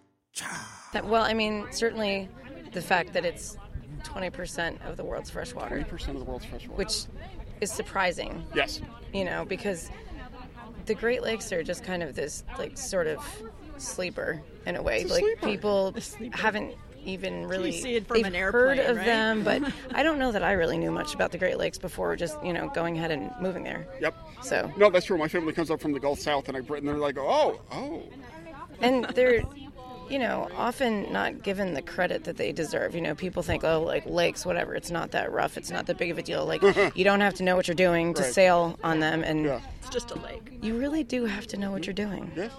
That, 0.92 1.06
well, 1.06 1.24
I 1.24 1.34
mean, 1.34 1.68
certainly 1.72 2.28
the 2.74 2.82
fact 2.82 3.14
that 3.14 3.24
it's 3.24 3.58
20% 4.04 4.86
of 4.90 4.98
the 4.98 5.04
world's 5.06 5.30
fresh 5.30 5.54
water, 5.54 5.70
Twenty 5.70 5.84
percent 5.86 6.18
of 6.18 6.26
the 6.26 6.30
world's 6.30 6.46
fresh 6.46 6.68
water. 6.68 6.78
which 6.78 7.06
is 7.62 7.72
surprising. 7.72 8.46
yes. 8.54 8.82
you 9.14 9.24
know, 9.26 9.46
because 9.46 9.90
the 10.86 10.96
Great 10.96 11.24
Lakes 11.24 11.52
are 11.52 11.64
just 11.64 11.84
kind 11.84 12.04
of 12.04 12.16
this 12.16 12.44
like 12.58 12.78
sort 12.78 13.08
of 13.08 13.20
sleeper 13.78 14.42
in 14.66 14.76
a 14.76 14.82
way. 14.82 15.04
A 15.04 15.08
like 15.08 15.22
sleeper. 15.22 15.48
people 15.48 15.96
haven't 16.34 16.76
even 17.06 17.48
really 17.48 17.72
see 17.72 17.96
it 17.96 18.08
from 18.08 18.18
they've 18.18 18.26
an 18.26 18.34
heard 18.34 18.80
airplane, 18.80 18.92
of 18.92 18.98
right? 18.98 19.06
them, 19.06 19.44
but 19.44 19.62
I 19.94 20.04
don't 20.04 20.18
know 20.18 20.32
that 20.32 20.44
I 20.44 20.54
really 20.54 20.78
knew 20.78 20.92
much 20.92 21.14
about 21.14 21.32
the 21.32 21.38
Great 21.38 21.58
Lakes 21.58 21.78
before 21.78 22.16
just 22.16 22.44
you 22.44 22.54
know 22.54 22.70
going 22.70 22.98
ahead 22.98 23.12
and 23.12 23.32
moving 23.40 23.64
there. 23.64 23.88
Yep. 24.02 24.16
So 24.42 24.72
No, 24.78 24.90
that's 24.90 25.06
true. 25.06 25.18
My 25.18 25.28
family 25.28 25.54
comes 25.54 25.72
up 25.72 25.80
from 25.80 25.92
the 25.92 26.00
Gulf 26.00 26.20
South, 26.20 26.48
and 26.48 26.58
I 26.58 26.60
and 26.60 26.88
they're 26.88 26.96
like, 26.98 27.18
oh, 27.18 27.60
oh. 27.72 28.04
and 28.82 29.06
they're 29.16 29.44
you 30.10 30.20
know 30.20 30.48
often 30.56 31.12
not 31.12 31.42
given 31.42 31.74
the 31.74 31.82
credit 31.82 32.24
that 32.26 32.38
they 32.38 32.52
deserve 32.52 32.94
you 32.96 33.02
know 33.02 33.16
people 33.16 33.42
think 33.42 33.64
oh 33.64 33.82
like 33.82 34.06
lakes 34.06 34.46
whatever 34.46 34.76
it's 34.76 34.92
not 34.92 35.12
that 35.12 35.32
rough 35.32 35.58
it's 35.58 35.72
not 35.72 35.86
that 35.88 35.98
big 35.98 36.12
of 36.12 36.18
a 36.18 36.22
deal 36.22 36.46
like 36.46 36.62
you 36.96 37.04
don't 37.04 37.22
have 37.22 37.34
to 37.34 37.44
know 37.44 37.56
what 37.56 37.68
you're 37.68 37.76
doing 37.76 38.14
to 38.14 38.22
Right. 38.22 38.34
sail 38.34 38.78
on 38.84 39.00
them 39.00 39.24
and 39.24 39.46
Yeah. 39.46 39.62
It's 39.80 39.90
just 39.90 40.12
a 40.12 40.20
lake. 40.20 40.60
you 40.62 40.78
really 40.78 41.04
do 41.04 41.26
have 41.26 41.48
to 41.48 41.58
know 41.58 41.72
what 41.72 41.86
you're 41.88 41.94
doing 41.94 42.32
Yes. 42.36 42.52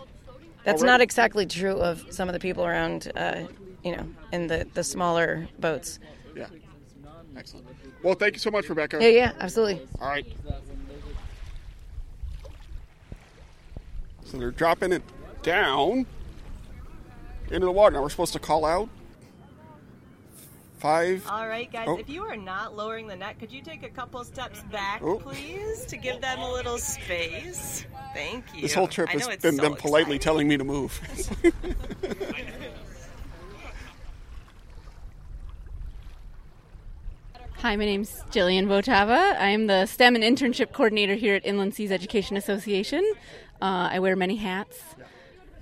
that's 0.65 0.81
Alright. 0.83 0.87
not 0.87 1.01
exactly 1.01 1.47
true 1.47 1.77
of 1.77 2.05
some 2.11 2.29
of 2.29 2.33
the 2.33 2.41
people 2.41 2.65
around 2.67 3.13
uh, 3.17 3.43
you 3.85 3.95
know 3.97 4.07
in 4.33 4.47
the 4.49 4.67
the 4.75 4.83
smaller 4.85 5.49
boats 5.61 5.99
Yeah. 6.35 6.47
Excellent. 7.37 7.67
Well, 8.03 8.15
thank 8.15 8.35
you 8.35 8.41
so 8.41 8.51
much, 8.51 8.69
Rebecca. 8.69 8.99
yeah 9.01 9.09
yeah 9.09 9.33
absolutely 9.41 9.87
All 10.01 10.09
right. 10.09 10.27
So 14.25 14.39
they're 14.39 14.51
dropping 14.51 14.93
it 14.93 15.03
down 15.43 16.07
into 17.51 17.67
the 17.67 17.73
water. 17.73 17.95
Now 17.97 18.03
we're 18.03 18.09
supposed 18.11 18.33
to 18.35 18.39
call 18.39 18.65
out 18.65 18.89
five. 20.79 21.27
All 21.29 21.49
right, 21.49 21.71
guys, 21.73 21.87
Oh. 21.89 21.99
if 21.99 22.09
you 22.09 22.23
are 22.25 22.37
not 22.37 22.77
lowering 22.77 23.07
the 23.07 23.17
net, 23.17 23.39
could 23.39 23.51
you 23.51 23.63
take 23.63 23.83
a 23.83 23.89
couple 23.89 24.23
steps 24.25 24.63
back, 24.71 25.01
Oh. 25.03 25.19
please, 25.19 25.85
to 25.87 25.97
give 25.97 26.21
them 26.21 26.39
a 26.41 26.53
little 26.53 26.79
space? 26.79 27.87
Thank 28.15 28.45
you. 28.55 28.63
This 28.63 28.75
whole 28.75 28.87
trip 28.89 29.09
I 29.09 29.13
has 29.13 29.27
it's 29.29 29.43
been 29.43 29.57
so 29.57 29.63
them 29.63 29.75
politely 29.75 30.17
exciting. 30.17 30.21
telling 30.21 30.49
me 30.49 30.57
to 30.59 30.65
move. 30.65 31.01
Hi, 37.59 37.75
my 37.77 37.85
name's 37.87 38.13
Jillian 38.31 38.67
Votava. 38.67 39.37
I 39.39 39.49
am 39.49 39.67
the 39.67 39.87
STEM 39.87 40.15
and 40.15 40.23
internship 40.25 40.73
coordinator 40.73 41.15
here 41.15 41.35
at 41.35 41.47
Inland 41.47 41.75
Seas 41.75 41.91
Education 41.91 42.37
Association. 42.37 43.03
Uh, 43.61 43.89
I 43.93 43.99
wear 44.01 44.15
many 44.15 44.37
hats 44.37 44.79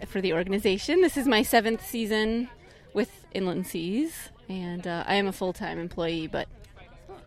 for 0.07 0.21
the 0.21 0.33
organization. 0.33 1.01
This 1.01 1.17
is 1.17 1.27
my 1.27 1.43
seventh 1.43 1.85
season 1.87 2.49
with 2.93 3.11
Inland 3.33 3.67
Seas, 3.67 4.31
and 4.49 4.87
uh, 4.87 5.05
I 5.07 5.17
am 5.17 5.27
a 5.27 5.33
full 5.33 5.53
time 5.53 5.79
employee, 5.79 6.27
but 6.27 6.49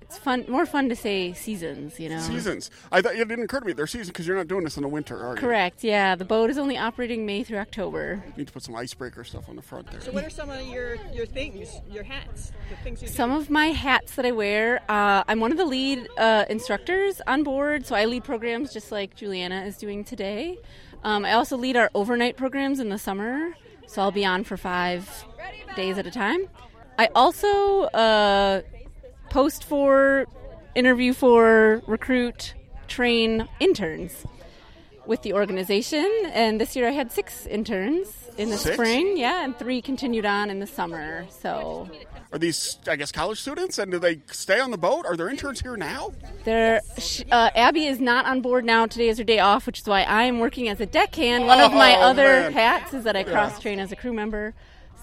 it's 0.08 0.18
fun, 0.18 0.46
more 0.48 0.66
fun 0.66 0.88
to 0.88 0.96
say 0.96 1.34
seasons, 1.34 2.00
you 2.00 2.08
know. 2.08 2.20
seasons. 2.20 2.72
I 2.94 3.02
thought 3.02 3.16
it 3.16 3.28
didn't 3.28 3.44
occur 3.44 3.60
to 3.60 3.66
me 3.66 3.74
they're 3.74 3.88
seasons 3.88 4.08
because 4.08 4.26
you're 4.26 4.38
not 4.38 4.48
doing 4.48 4.64
this 4.64 4.78
in 4.78 4.84
the 4.84 4.88
winter, 4.88 5.22
are 5.22 5.36
you? 5.36 5.42
Correct, 5.42 5.84
yeah. 5.84 6.16
The 6.16 6.24
boat 6.24 6.50
is 6.50 6.58
only 6.58 6.78
operating 6.78 7.26
May 7.26 7.44
through 7.44 7.58
October. 7.58 8.24
You 8.26 8.34
need 8.38 8.48
to 8.48 8.54
put 8.54 8.64
some 8.64 8.74
icebreaker 8.76 9.26
stuff 9.26 9.50
on 9.50 9.58
the 9.58 9.62
front 9.62 9.92
there. 9.92 10.00
So, 10.00 10.12
what 10.12 10.24
are 10.24 10.30
some 10.30 10.50
of 10.50 10.66
your 10.68 10.96
your 11.14 11.26
things, 11.26 11.82
your 11.92 12.04
hats, 12.04 12.54
the 12.70 12.78
things 12.78 13.02
you 13.02 13.10
do? 13.10 13.14
Some 13.14 13.32
of 13.32 13.50
my 13.50 13.68
hats 13.68 14.16
that 14.16 14.26
I 14.26 14.32
wear, 14.32 14.82
uh, 14.88 15.26
I'm 15.28 15.42
one 15.42 15.52
of 15.52 15.58
the 15.58 15.66
lead 15.66 16.08
uh, 16.18 16.46
instructors 16.50 17.20
on 17.28 17.44
board, 17.44 17.86
so 17.86 17.94
I 17.94 18.06
lead 18.06 18.24
programs 18.24 18.72
just 18.72 18.94
like 18.94 19.14
Juliana 19.14 19.66
is 19.66 19.78
doing 19.78 20.06
today. 20.06 20.58
Um, 21.04 21.26
I 21.26 21.34
also 21.34 21.58
lead 21.58 21.78
our 21.78 21.90
overnight 21.94 22.38
programs 22.38 22.80
in 22.80 22.90
the 22.90 22.98
summer, 22.98 23.56
so 23.86 24.02
I'll 24.02 24.12
be 24.12 24.26
on 24.26 24.44
for 24.44 24.58
five 24.58 25.26
days 25.76 25.98
at 25.98 26.06
a 26.08 26.12
time. 26.12 26.50
I 26.98 27.10
also 27.16 27.84
uh, 27.84 28.62
post 29.30 29.64
for, 29.64 30.26
interview 30.76 31.14
for, 31.14 31.82
recruit, 31.88 32.56
train 32.88 33.48
interns 33.60 34.26
with 35.08 35.22
the 35.22 35.34
organization, 35.34 36.06
and 36.34 36.60
this 36.60 36.76
year 36.76 36.88
I 36.88 36.92
had 36.92 37.12
six 37.12 37.46
interns 37.48 38.08
in 38.38 38.50
the 38.50 38.58
Six? 38.58 38.76
spring, 38.76 39.18
yeah, 39.18 39.44
and 39.44 39.58
three 39.58 39.82
continued 39.82 40.26
on 40.26 40.50
in 40.50 40.60
the 40.60 40.68
summer. 40.68 41.26
So 41.30 41.90
Are 42.32 42.38
these, 42.38 42.78
I 42.88 42.98
guess, 42.98 43.12
college 43.12 43.40
students? 43.40 43.78
And 43.80 43.90
do 43.92 44.00
they 44.00 44.20
stay 44.32 44.60
on 44.60 44.70
the 44.72 44.78
boat? 44.78 45.06
Are 45.06 45.16
there 45.16 45.30
interns 45.30 45.62
here 45.62 45.78
now? 45.78 46.12
There, 46.44 46.82
uh, 47.32 47.50
Abby 47.56 47.86
is 47.88 48.00
not 48.02 48.26
on 48.26 48.42
board 48.42 48.66
now. 48.66 48.86
Today 48.86 49.08
is 49.08 49.18
her 49.18 49.24
day 49.24 49.40
off, 49.40 49.66
which 49.66 49.80
is 49.80 49.88
why 49.88 50.02
I 50.04 50.24
am 50.24 50.40
working 50.40 50.68
as 50.70 50.80
a 50.82 50.86
deckhand. 50.86 51.48
One 51.48 51.62
of 51.62 51.72
my 51.74 51.96
Oh, 51.96 52.02
other 52.02 52.24
man. 52.42 52.54
hats 52.54 52.94
is 52.94 53.06
that 53.06 53.16
I 53.16 53.24
cross 53.24 53.60
train 53.62 53.80
as 53.80 53.92
a 53.92 53.96
crew 53.96 54.14
member. 54.14 54.54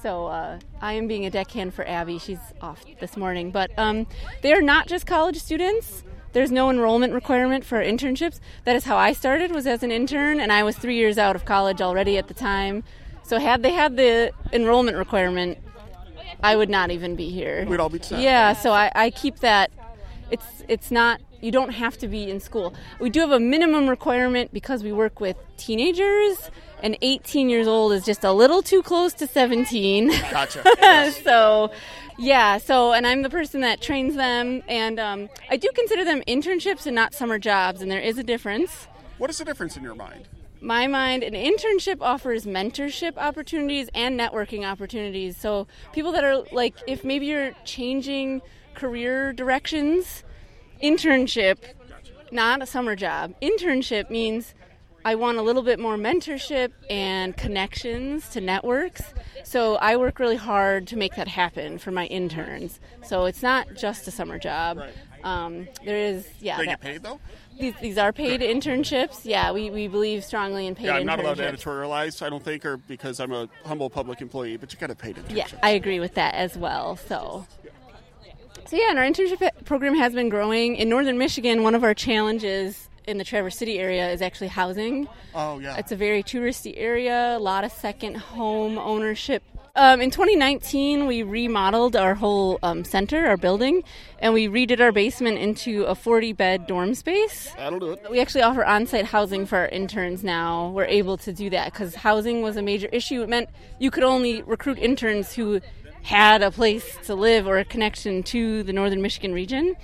So 0.02 0.26
uh, 0.26 0.58
I 0.82 0.92
am 0.92 1.06
being 1.08 1.25
a 1.25 1.30
deckhand 1.30 1.73
for 1.73 1.88
Abby. 1.88 2.18
She's 2.18 2.38
off 2.61 2.84
this 3.00 3.16
morning, 3.16 3.50
but 3.50 3.70
um, 3.78 4.06
they 4.42 4.52
are 4.52 4.61
not 4.61 4.87
just 4.87 5.06
college 5.06 5.38
students. 5.38 6.04
There's 6.34 6.50
no 6.50 6.68
enrollment 6.68 7.12
requirement 7.12 7.64
for 7.64 7.82
internships. 7.82 8.40
That 8.64 8.76
is 8.76 8.84
how 8.84 8.96
I 8.96 9.12
started. 9.12 9.52
Was 9.52 9.66
as 9.66 9.82
an 9.82 9.90
intern, 9.90 10.40
and 10.40 10.52
I 10.52 10.64
was 10.64 10.76
three 10.76 10.96
years 10.96 11.16
out 11.16 11.36
of 11.36 11.44
college 11.44 11.80
already 11.80 12.18
at 12.18 12.28
the 12.28 12.34
time. 12.34 12.82
So 13.22 13.38
had 13.38 13.62
they 13.62 13.70
had 13.70 13.96
the 13.96 14.32
enrollment 14.52 14.96
requirement, 14.96 15.58
I 16.42 16.56
would 16.56 16.68
not 16.68 16.90
even 16.90 17.14
be 17.14 17.30
here. 17.30 17.64
We'd 17.66 17.80
all 17.80 17.88
be 17.88 18.02
sad. 18.02 18.20
Yeah, 18.20 18.52
so 18.52 18.72
I, 18.72 18.90
I 18.94 19.10
keep 19.10 19.36
that. 19.38 19.70
It's 20.30 20.64
it's 20.68 20.90
not. 20.90 21.20
You 21.40 21.52
don't 21.52 21.70
have 21.70 21.96
to 21.98 22.08
be 22.08 22.28
in 22.28 22.40
school. 22.40 22.74
We 22.98 23.10
do 23.10 23.20
have 23.20 23.30
a 23.30 23.38
minimum 23.38 23.88
requirement 23.88 24.52
because 24.52 24.82
we 24.82 24.92
work 24.92 25.20
with 25.20 25.36
teenagers, 25.56 26.50
and 26.84 26.96
18 27.02 27.48
years 27.48 27.66
old 27.66 27.92
is 27.92 28.04
just 28.04 28.22
a 28.22 28.32
little 28.32 28.62
too 28.62 28.82
close 28.82 29.12
to 29.14 29.26
17. 29.26 30.08
Gotcha. 30.30 31.10
so, 31.24 31.72
yeah. 32.18 32.58
So, 32.58 32.92
and 32.92 33.04
I'm 33.04 33.22
the 33.22 33.30
person 33.30 33.62
that 33.62 33.80
trains 33.80 34.14
them, 34.14 34.62
and 34.68 35.00
um, 35.00 35.28
I 35.50 35.56
do 35.56 35.68
consider 35.74 36.04
them 36.04 36.22
internships 36.28 36.86
and 36.86 36.94
not 36.94 37.12
summer 37.12 37.40
jobs, 37.40 37.82
and 37.82 37.90
there 37.90 38.00
is 38.00 38.18
a 38.18 38.22
difference 38.22 38.86
what 39.16 39.30
is 39.30 39.38
the 39.38 39.44
difference 39.44 39.76
in 39.76 39.82
your 39.82 39.94
mind? 39.94 40.28
my 40.60 40.86
mind, 40.86 41.22
an 41.22 41.34
internship 41.34 41.98
offers 42.00 42.46
mentorship 42.46 43.18
opportunities 43.18 43.90
and 43.94 44.18
networking 44.18 44.64
opportunities. 44.64 45.36
So 45.36 45.66
people 45.92 46.10
that 46.12 46.24
are 46.24 46.42
like, 46.52 46.74
if 46.88 47.04
maybe 47.04 47.26
you're 47.26 47.52
changing 47.64 48.40
career 48.74 49.32
directions, 49.34 50.24
internship, 50.82 51.58
not 52.32 52.62
a 52.62 52.66
summer 52.66 52.96
job. 52.96 53.34
Internship 53.42 54.08
means 54.08 54.54
I 55.04 55.16
want 55.16 55.37
a 55.37 55.42
little 55.42 55.62
bit 55.62 55.78
more 55.78 55.96
mentorship 55.96 56.73
and 56.88 57.37
connections 57.37 58.28
to 58.30 58.40
networks. 58.40 59.02
So 59.42 59.76
I 59.76 59.96
work 59.96 60.18
really 60.18 60.37
hard 60.37 60.87
to 60.88 60.96
make 60.96 61.14
that 61.16 61.28
happen 61.28 61.78
for 61.78 61.90
my 61.90 62.06
interns. 62.06 62.80
So 63.04 63.26
it's 63.26 63.42
not 63.42 63.75
just 63.75 64.08
a 64.08 64.11
summer 64.11 64.38
job. 64.38 64.80
Um, 65.23 65.68
there 65.84 65.99
is, 65.99 66.26
yeah. 66.40 66.56
They 66.56 66.64
that- 66.64 66.70
get 66.70 66.80
paid 66.80 67.02
though. 67.02 67.20
these, 67.58 67.75
these 67.82 67.99
are 67.99 68.12
paid 68.12 68.40
internships. 68.40 69.20
Yeah, 69.25 69.52
we, 69.52 69.68
we 69.70 69.88
believe 69.88 70.25
strongly 70.25 70.66
in 70.66 70.75
paid 70.75 70.87
Yeah, 70.87 70.96
I'm 70.96 71.06
not 71.06 71.20
allowed 71.20 71.37
to 71.37 71.52
editorialize, 71.52 72.25
I 72.25 72.30
don't 72.30 72.42
think, 72.42 72.64
or 72.64 72.78
because 72.78 73.20
I'm 73.20 73.32
a 73.32 73.49
humble 73.64 73.90
public 73.90 74.23
employee. 74.23 74.56
But 74.56 74.73
you 74.73 74.78
got 74.78 74.87
to 74.87 74.94
paid 74.94 75.16
internship. 75.16 75.37
Yeah, 75.37 75.46
I 75.62 75.70
agree 75.70 76.00
with 76.00 76.14
that 76.14 76.34
as 76.34 76.56
well. 76.56 76.96
So, 76.96 77.46
so 78.66 78.76
yeah, 78.76 78.88
and 78.88 78.99
our 78.99 79.04
internship 79.04 79.64
program 79.66 79.94
has 79.96 80.14
been 80.14 80.30
growing 80.30 80.76
in 80.76 80.88
northern 80.88 81.18
Michigan. 81.18 81.62
One 81.62 81.75
of 81.75 81.84
our 81.84 81.94
challenges 81.94 82.88
in 83.06 83.18
the 83.18 83.25
Traverse 83.25 83.56
City 83.56 83.78
area 83.78 84.11
is 84.11 84.23
actually 84.23 84.49
housing. 84.49 85.08
Oh 85.34 85.58
yeah. 85.58 85.76
It's 85.76 85.92
a 85.92 85.96
very 85.96 86.23
touristy 86.23 86.75
area, 86.76 87.37
a 87.37 87.38
lot 87.38 87.64
of 87.64 87.73
second 87.73 88.16
home 88.16 88.78
ownership. 88.78 89.42
Um, 89.76 90.00
in 90.00 90.12
2019, 90.12 91.06
we 91.06 91.25
remodeled 91.25 91.96
our 91.96 92.14
whole 92.14 92.61
um, 92.62 92.84
center, 92.84 93.26
our 93.26 93.37
building, 93.37 93.82
and 94.20 94.32
we 94.32 94.46
redid 94.46 94.78
our 94.78 94.92
basement 94.92 95.38
into 95.38 95.82
a 95.87 95.96
40 95.96 96.32
bed 96.32 96.68
dorm 96.68 96.94
space. 96.94 97.52
That'll 97.56 97.80
do 97.80 97.90
it. 97.90 98.06
We 98.08 98.20
actually 98.20 98.42
offer 98.42 98.64
on 98.64 98.87
site 98.87 99.06
housing 99.06 99.46
for 99.46 99.58
our 99.58 99.68
interns 99.68 100.23
now. 100.23 100.68
We're 100.70 100.84
able 100.84 101.16
to 101.16 101.32
do 101.32 101.50
that 101.50 101.73
because 101.73 101.96
housing 101.96 102.40
was 102.40 102.56
a 102.56 102.62
major 102.62 102.87
issue. 102.92 103.23
It 103.23 103.28
meant 103.28 103.49
you 103.80 103.90
could 103.90 104.04
only 104.04 104.42
recruit 104.42 104.78
interns 104.78 105.32
who 105.32 105.61
had 106.02 106.42
a 106.42 106.52
place 106.52 106.96
to 107.06 107.16
live 107.16 107.49
or 107.49 107.58
a 107.58 107.64
connection 107.64 108.23
to 108.23 108.62
the 108.62 108.73
northern 108.73 109.02
Michigan 109.02 109.32
region. 109.32 109.75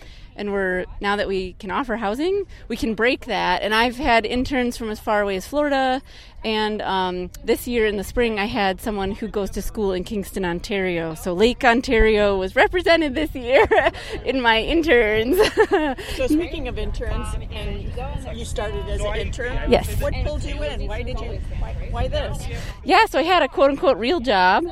And 0.41 0.55
we're 0.55 0.87
now 1.03 1.17
that 1.17 1.29
we 1.29 1.53
can 1.59 1.71
offer 1.71 1.97
housing, 1.97 2.47
we 2.67 2.75
can 2.75 2.95
break 2.95 3.27
that. 3.27 3.61
And 3.61 3.75
I've 3.75 3.97
had 3.97 4.25
interns 4.25 4.75
from 4.75 4.89
as 4.89 4.99
far 4.99 5.21
away 5.21 5.37
as 5.37 5.47
Florida. 5.47 6.01
And 6.43 6.81
um, 6.81 7.31
this 7.45 7.69
year 7.69 7.85
in 7.85 7.99
the 7.99 8.05
spring, 8.05 8.39
I 8.39 8.47
had 8.47 8.81
someone 8.81 9.11
who 9.11 9.29
goes 9.29 9.51
to 9.51 9.61
school 9.61 9.93
in 9.93 10.03
Kingston, 10.03 10.47
Ontario. 10.47 11.15
So 11.15 11.35
Lake 11.35 11.63
Ontario 11.63 12.39
was 12.39 12.57
represented 12.57 13.15
this 13.15 13.35
year 13.35 13.69
in 14.25 14.41
my 14.41 14.63
interns. 14.63 15.39
So 16.17 16.27
speaking 16.27 16.69
of 16.69 16.79
interns, 16.79 17.27
and 17.51 17.83
you 18.37 18.45
started 18.45 18.89
as 18.89 19.01
an 19.01 19.17
intern. 19.17 19.71
Yes. 19.71 20.01
What 20.01 20.15
pulled 20.25 20.43
you 20.43 20.63
in? 20.63 20.87
Why 20.87 21.03
did 21.03 21.21
you? 21.21 21.41
Why, 21.59 21.75
why 21.91 22.09
this? 22.09 22.47
Yeah, 22.85 23.07
so 23.07 23.19
I 23.19 23.23
had 23.23 23.43
a 23.43 23.49
quote 23.49 23.71
unquote 23.71 23.99
real 23.99 24.21
job 24.21 24.65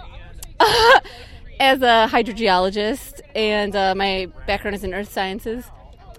as 1.61 1.83
a 1.83 2.09
hydrogeologist, 2.11 3.21
and 3.35 3.75
uh, 3.75 3.95
my 3.95 4.29
background 4.47 4.75
is 4.75 4.85
in 4.85 4.95
earth 4.95 5.13
sciences. 5.13 5.65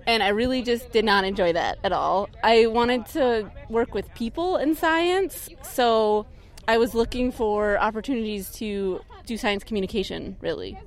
And 0.08 0.24
I 0.24 0.30
really 0.30 0.64
just 0.64 0.92
did 0.92 1.06
not 1.06 1.24
enjoy 1.24 1.54
that 1.54 1.78
at 1.84 1.92
all. 1.92 2.30
I 2.44 2.66
wanted 2.66 3.06
to 3.08 3.52
work 3.70 3.94
with 3.94 4.12
people 4.16 4.58
in 4.58 4.76
science, 4.76 5.50
so 5.62 6.26
I 6.68 6.78
was 6.78 6.96
looking 6.96 7.32
for 7.32 7.80
opportunities 7.80 8.50
to 8.54 9.02
do 9.26 9.38
science 9.38 9.64
communication, 9.64 10.36
really, 10.42 10.80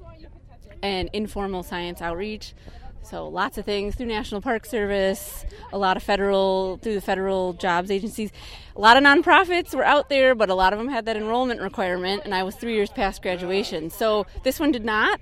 and 0.83 1.09
informal 1.13 1.63
science 1.63 2.03
outreach. 2.03 2.55
So 3.03 3.29
lots 3.29 3.59
of 3.59 3.65
things 3.65 3.95
through 3.95 4.07
National 4.07 4.41
Park 4.41 4.65
Service, 4.65 5.45
a 5.73 5.79
lot 5.79 5.97
of 5.97 6.03
federal 6.03 6.79
through 6.79 6.95
the 6.95 7.01
federal 7.01 7.53
jobs 7.53 7.91
agencies. 7.91 8.31
A 8.77 8.81
lot 8.81 8.97
of 8.97 9.03
nonprofits 9.03 9.75
were 9.75 9.85
out 9.85 10.09
there, 10.09 10.35
but 10.35 10.49
a 10.49 10.55
lot 10.55 10.73
of 10.73 10.79
them 10.79 10.89
had 10.89 11.05
that 11.07 11.17
enrollment 11.17 11.61
requirement, 11.61 12.23
and 12.25 12.35
I 12.35 12.43
was 12.43 12.55
three 12.55 12.75
years 12.75 12.91
past 12.91 13.21
graduation. 13.21 13.91
So 13.91 14.27
this 14.45 14.59
one 14.59 14.73
did 14.73 14.85
not, 14.85 15.21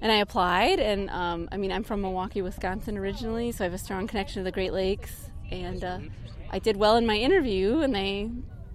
and 0.00 0.10
I 0.10 0.16
applied. 0.16 0.80
And 0.80 1.10
um, 1.10 1.48
I 1.52 1.58
mean, 1.58 1.70
I'm 1.70 1.84
from 1.84 2.00
Milwaukee, 2.00 2.42
Wisconsin 2.42 2.98
originally, 2.98 3.52
so 3.52 3.64
I 3.64 3.66
have 3.66 3.74
a 3.74 3.78
strong 3.78 4.06
connection 4.06 4.40
to 4.40 4.44
the 4.44 4.52
Great 4.52 4.72
Lakes, 4.72 5.30
and 5.50 5.84
uh, 5.84 5.98
I 6.50 6.58
did 6.58 6.76
well 6.76 6.96
in 6.96 7.06
my 7.06 7.16
interview, 7.16 7.80
and 7.80 7.94
they 7.94 8.30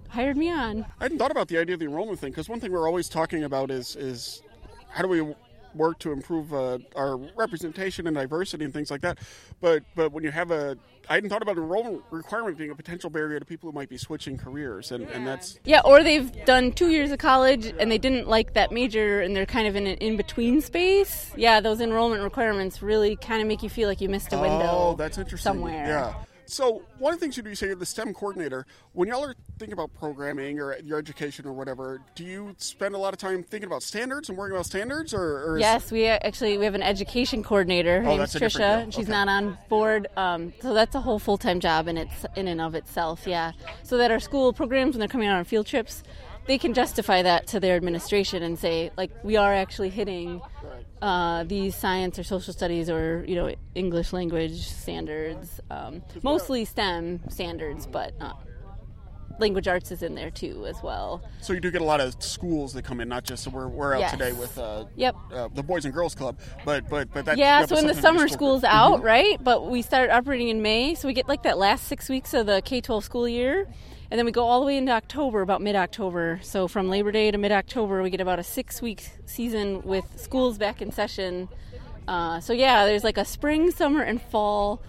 hired 0.08 0.36
me 0.36 0.50
on. 0.50 0.86
I 1.00 1.04
hadn't 1.04 1.18
thought 1.18 1.30
about 1.30 1.48
the 1.48 1.58
idea 1.58 1.74
of 1.74 1.80
the 1.80 1.86
enrollment 1.86 2.18
thing 2.18 2.30
because 2.30 2.48
one 2.48 2.60
thing 2.60 2.72
we're 2.72 2.86
always 2.86 3.08
talking 3.08 3.44
about 3.44 3.70
is 3.70 3.94
is 3.96 4.42
how 4.88 5.02
do 5.02 5.08
we 5.08 5.34
work 5.74 5.98
to 6.00 6.12
improve 6.12 6.52
uh, 6.52 6.78
our 6.96 7.16
representation 7.16 8.06
and 8.06 8.16
diversity 8.16 8.64
and 8.64 8.72
things 8.72 8.90
like 8.90 9.00
that. 9.02 9.18
But 9.60 9.82
but 9.94 10.12
when 10.12 10.24
you 10.24 10.30
have 10.30 10.50
a, 10.50 10.76
I 11.08 11.14
hadn't 11.14 11.30
thought 11.30 11.42
about 11.42 11.56
enrollment 11.56 12.02
requirement 12.10 12.58
being 12.58 12.70
a 12.70 12.74
potential 12.74 13.10
barrier 13.10 13.38
to 13.38 13.44
people 13.44 13.70
who 13.70 13.74
might 13.74 13.88
be 13.88 13.96
switching 13.98 14.36
careers, 14.36 14.92
and, 14.92 15.08
and 15.08 15.26
that's 15.26 15.58
Yeah, 15.64 15.80
or 15.84 16.02
they've 16.02 16.30
done 16.44 16.72
two 16.72 16.90
years 16.90 17.10
of 17.10 17.18
college 17.18 17.72
and 17.78 17.90
they 17.90 17.98
didn't 17.98 18.28
like 18.28 18.54
that 18.54 18.72
major 18.72 19.20
and 19.20 19.34
they're 19.34 19.46
kind 19.46 19.66
of 19.66 19.76
in 19.76 19.86
an 19.86 19.96
in 19.98 20.16
between 20.16 20.60
space. 20.60 21.32
Yeah, 21.36 21.60
those 21.60 21.80
enrollment 21.80 22.22
requirements 22.22 22.82
really 22.82 23.16
kind 23.16 23.40
of 23.40 23.48
make 23.48 23.62
you 23.62 23.70
feel 23.70 23.88
like 23.88 24.00
you 24.00 24.08
missed 24.08 24.32
a 24.32 24.38
window. 24.38 24.68
oh, 24.70 24.94
that's 24.96 25.18
interesting. 25.18 25.52
somewhere. 25.52 25.86
Yeah. 25.86 26.14
So 26.50 26.82
one 26.98 27.12
of 27.12 27.20
the 27.20 27.24
things 27.24 27.36
you 27.36 27.42
do, 27.42 27.50
you 27.50 27.54
say 27.54 27.66
you're 27.66 27.76
the 27.76 27.84
STEM 27.84 28.14
coordinator. 28.14 28.64
When 28.94 29.06
y'all 29.08 29.22
are 29.22 29.34
thinking 29.58 29.74
about 29.74 29.92
programming 29.92 30.58
or 30.58 30.78
your 30.78 30.98
education 30.98 31.46
or 31.46 31.52
whatever, 31.52 32.00
do 32.14 32.24
you 32.24 32.54
spend 32.56 32.94
a 32.94 32.98
lot 32.98 33.12
of 33.12 33.18
time 33.18 33.42
thinking 33.42 33.66
about 33.66 33.82
standards 33.82 34.30
and 34.30 34.38
worrying 34.38 34.54
about 34.54 34.64
standards, 34.64 35.12
or, 35.12 35.20
or 35.44 35.56
is- 35.58 35.60
Yes, 35.60 35.92
we 35.92 36.06
actually 36.06 36.56
we 36.56 36.64
have 36.64 36.74
an 36.74 36.82
education 36.82 37.42
coordinator. 37.42 38.00
Her 38.00 38.06
Oh, 38.06 38.16
name's 38.16 38.18
that's 38.32 38.34
a 38.36 38.38
different 38.40 38.64
Trisha. 38.64 38.82
and 38.84 38.94
She's 38.94 39.04
Okay. 39.04 39.12
not 39.12 39.28
on 39.28 39.58
board, 39.68 40.08
um, 40.16 40.54
so 40.62 40.72
that's 40.72 40.94
a 40.94 41.00
whole 41.02 41.18
full 41.18 41.36
time 41.36 41.60
job 41.60 41.86
in 41.86 41.98
its 41.98 42.24
in 42.34 42.48
and 42.48 42.62
of 42.62 42.74
itself. 42.74 43.26
Yeah, 43.26 43.52
so 43.82 43.98
that 43.98 44.10
our 44.10 44.18
school 44.20 44.54
programs 44.54 44.94
when 44.94 45.00
they're 45.00 45.08
coming 45.08 45.28
out 45.28 45.36
on 45.36 45.44
field 45.44 45.66
trips, 45.66 46.02
they 46.48 46.58
can 46.58 46.74
justify 46.74 47.22
that 47.22 47.46
to 47.48 47.60
their 47.60 47.76
administration 47.76 48.42
and 48.42 48.58
say 48.58 48.90
like 48.96 49.12
we 49.22 49.36
are 49.36 49.54
actually 49.54 49.90
hitting 49.90 50.40
uh, 51.00 51.44
these 51.44 51.76
science 51.76 52.18
or 52.18 52.24
social 52.24 52.52
studies 52.52 52.90
or 52.90 53.24
you 53.28 53.36
know 53.36 53.54
English 53.76 54.12
language 54.12 54.66
standards, 54.66 55.60
um, 55.70 56.02
mostly 56.24 56.64
STEM 56.64 57.20
standards, 57.28 57.86
but 57.86 58.14
uh, 58.20 58.32
language 59.38 59.68
arts 59.68 59.92
is 59.92 60.02
in 60.02 60.14
there 60.16 60.30
too 60.30 60.66
as 60.66 60.82
well. 60.82 61.22
So 61.42 61.52
you 61.52 61.60
do 61.60 61.70
get 61.70 61.82
a 61.82 61.84
lot 61.84 62.00
of 62.00 62.20
schools 62.20 62.72
that 62.72 62.82
come 62.84 63.00
in, 63.00 63.08
not 63.08 63.22
just 63.22 63.44
so 63.44 63.50
we're, 63.50 63.68
we're 63.68 63.94
out 63.94 64.00
Yes. 64.00 64.10
today 64.10 64.32
with 64.32 64.58
uh, 64.58 64.86
Yep. 64.96 65.16
uh, 65.32 65.48
the 65.54 65.62
Boys 65.62 65.84
and 65.84 65.94
Girls 65.94 66.14
Club, 66.16 66.40
but 66.64 66.88
but 66.88 67.12
but 67.12 67.26
that 67.26 67.36
Yeah, 67.38 67.64
so 67.66 67.76
in 67.76 67.86
the 67.86 67.94
summer 67.94 68.26
school's 68.26 68.62
still- 68.62 68.70
out, 68.72 69.00
Mhm. 69.00 69.04
right? 69.04 69.44
But 69.44 69.68
we 69.70 69.82
start 69.82 70.10
operating 70.10 70.48
in 70.48 70.62
May, 70.62 70.94
so 70.94 71.06
we 71.06 71.14
get 71.14 71.28
like 71.28 71.42
that 71.44 71.58
last 71.58 71.84
six 71.86 72.08
weeks 72.08 72.32
of 72.34 72.46
the 72.46 72.62
K 72.64 72.80
12 72.80 73.04
school 73.04 73.28
year. 73.28 73.68
And 74.10 74.18
then 74.18 74.24
we 74.24 74.32
go 74.32 74.44
all 74.46 74.60
the 74.60 74.66
way 74.66 74.76
into 74.78 74.92
October, 74.92 75.42
about 75.42 75.60
mid 75.60 75.76
October. 75.76 76.40
So 76.42 76.66
from 76.66 76.88
Labor 76.88 77.12
Day 77.12 77.30
to 77.30 77.36
mid 77.38 77.52
October, 77.52 78.02
we 78.02 78.10
get 78.10 78.20
about 78.20 78.38
a 78.38 78.42
six 78.42 78.80
week 78.80 79.10
season 79.26 79.82
with 79.82 80.04
schools 80.18 80.56
back 80.58 80.80
in 80.80 80.90
session. 80.92 81.48
Uh, 82.06 82.40
so 82.40 82.52
yeah, 82.54 82.86
there's 82.86 83.04
like 83.04 83.18
a 83.18 83.24
spring, 83.24 83.70
summer, 83.70 84.00
and 84.02 84.20
fall 84.22 84.80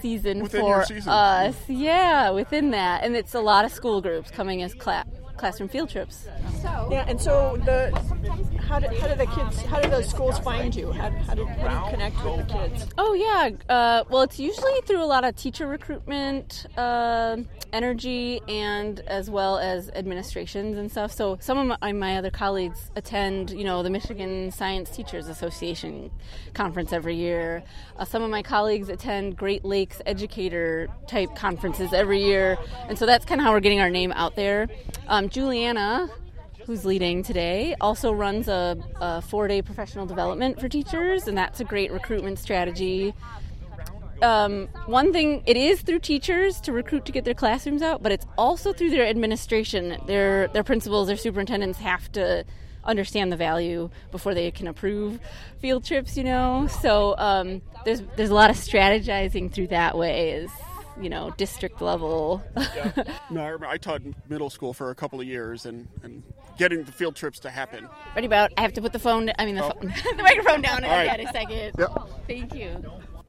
season 0.00 0.42
Within 0.44 0.60
for 0.60 0.84
season. 0.84 1.08
us. 1.10 1.56
Yeah, 1.68 2.30
within 2.30 2.70
that. 2.70 3.02
And 3.02 3.16
it's 3.16 3.34
a 3.34 3.40
lot 3.40 3.64
of 3.64 3.72
school 3.72 4.00
groups 4.00 4.30
coming 4.30 4.62
as 4.62 4.74
cla- 4.74 5.04
classroom 5.38 5.68
field 5.68 5.90
trips. 5.90 6.26
Yeah, 6.90 7.04
and 7.08 7.20
so 7.20 7.58
the 7.64 7.90
how 8.68 8.78
do, 8.78 8.88
how 8.96 9.08
do 9.08 9.14
the 9.14 9.26
kids 9.26 9.62
how 9.62 9.80
do 9.80 9.88
those 9.88 10.08
schools 10.08 10.38
find 10.38 10.74
you? 10.74 10.92
How, 10.92 11.10
how, 11.10 11.34
do, 11.34 11.46
how 11.46 11.68
do 11.68 11.86
you 11.86 11.90
connect 11.90 12.24
with 12.24 12.46
the 12.46 12.52
kids? 12.52 12.86
Oh 12.98 13.14
yeah. 13.14 13.50
Uh, 13.68 14.04
well, 14.10 14.22
it's 14.22 14.38
usually 14.38 14.80
through 14.82 15.02
a 15.02 15.06
lot 15.06 15.24
of 15.24 15.36
teacher 15.36 15.66
recruitment, 15.66 16.66
uh, 16.76 17.36
energy, 17.72 18.40
and 18.48 19.00
as 19.00 19.30
well 19.30 19.58
as 19.58 19.90
administrations 19.90 20.78
and 20.78 20.90
stuff. 20.90 21.12
So 21.12 21.38
some 21.40 21.58
of 21.58 21.78
my, 21.80 21.92
my 21.92 22.16
other 22.18 22.30
colleagues 22.30 22.90
attend, 22.96 23.50
you 23.50 23.64
know, 23.64 23.82
the 23.82 23.90
Michigan 23.90 24.50
Science 24.50 24.90
Teachers 24.90 25.28
Association 25.28 26.10
conference 26.54 26.92
every 26.92 27.16
year. 27.16 27.62
Uh, 27.98 28.04
some 28.04 28.22
of 28.22 28.30
my 28.30 28.42
colleagues 28.42 28.88
attend 28.88 29.36
Great 29.36 29.64
Lakes 29.64 30.00
educator 30.06 30.88
type 31.06 31.34
conferences 31.36 31.92
every 31.92 32.22
year, 32.22 32.58
and 32.88 32.98
so 32.98 33.06
that's 33.06 33.24
kind 33.24 33.40
of 33.40 33.44
how 33.44 33.52
we're 33.52 33.60
getting 33.60 33.80
our 33.80 33.90
name 33.90 34.12
out 34.12 34.36
there. 34.36 34.68
Um, 35.06 35.27
Juliana 35.30 36.10
who's 36.68 36.84
leading 36.84 37.22
today, 37.22 37.74
also 37.80 38.12
runs 38.12 38.46
a, 38.46 38.76
a 39.00 39.22
four 39.22 39.48
day 39.48 39.62
professional 39.62 40.04
development 40.04 40.60
for 40.60 40.68
teachers, 40.68 41.26
and 41.26 41.36
that's 41.36 41.60
a 41.60 41.64
great 41.64 41.90
recruitment 41.90 42.38
strategy. 42.38 43.14
Um, 44.20 44.68
one 44.84 45.10
thing, 45.10 45.42
it 45.46 45.56
is 45.56 45.80
through 45.80 46.00
teachers 46.00 46.60
to 46.62 46.72
recruit 46.72 47.06
to 47.06 47.12
get 47.12 47.24
their 47.24 47.32
classrooms 47.32 47.80
out, 47.80 48.02
but 48.02 48.12
it's 48.12 48.26
also 48.36 48.74
through 48.74 48.90
their 48.90 49.06
administration. 49.06 49.96
Their, 50.06 50.48
their 50.48 50.62
principals, 50.62 51.08
their 51.08 51.16
superintendents 51.16 51.78
have 51.78 52.12
to 52.12 52.44
understand 52.84 53.32
the 53.32 53.36
value 53.36 53.88
before 54.10 54.34
they 54.34 54.50
can 54.50 54.66
approve 54.66 55.20
field 55.60 55.86
trips, 55.86 56.18
you 56.18 56.24
know? 56.24 56.68
So 56.82 57.16
um, 57.16 57.62
there's, 57.86 58.02
there's 58.16 58.30
a 58.30 58.34
lot 58.34 58.50
of 58.50 58.56
strategizing 58.56 59.50
through 59.50 59.68
that 59.68 59.96
way, 59.96 60.32
is, 60.32 60.50
you 61.00 61.08
know, 61.08 61.32
district 61.36 61.80
level. 61.80 62.42
No, 63.30 63.42
I, 63.42 63.46
remember, 63.46 63.66
I 63.66 63.76
taught 63.76 64.02
middle 64.28 64.50
school 64.50 64.72
for 64.72 64.90
a 64.90 64.94
couple 64.94 65.20
of 65.20 65.26
years, 65.26 65.66
and, 65.66 65.86
and 66.02 66.22
getting 66.56 66.84
the 66.84 66.92
field 66.92 67.14
trips 67.14 67.38
to 67.40 67.50
happen. 67.50 67.88
Ready 68.14 68.26
about? 68.26 68.52
I 68.56 68.62
have 68.62 68.72
to 68.74 68.80
put 68.80 68.92
the 68.92 68.98
phone. 68.98 69.30
I 69.38 69.44
mean, 69.44 69.56
the, 69.56 69.64
oh. 69.64 69.70
phone, 69.70 69.92
the 70.16 70.22
microphone 70.22 70.62
down 70.62 70.78
in 70.78 70.84
All 70.90 70.96
right. 70.96 71.20
a 71.20 71.30
second. 71.32 71.72
Yep. 71.78 71.90
Thank 72.26 72.54
you. 72.54 72.82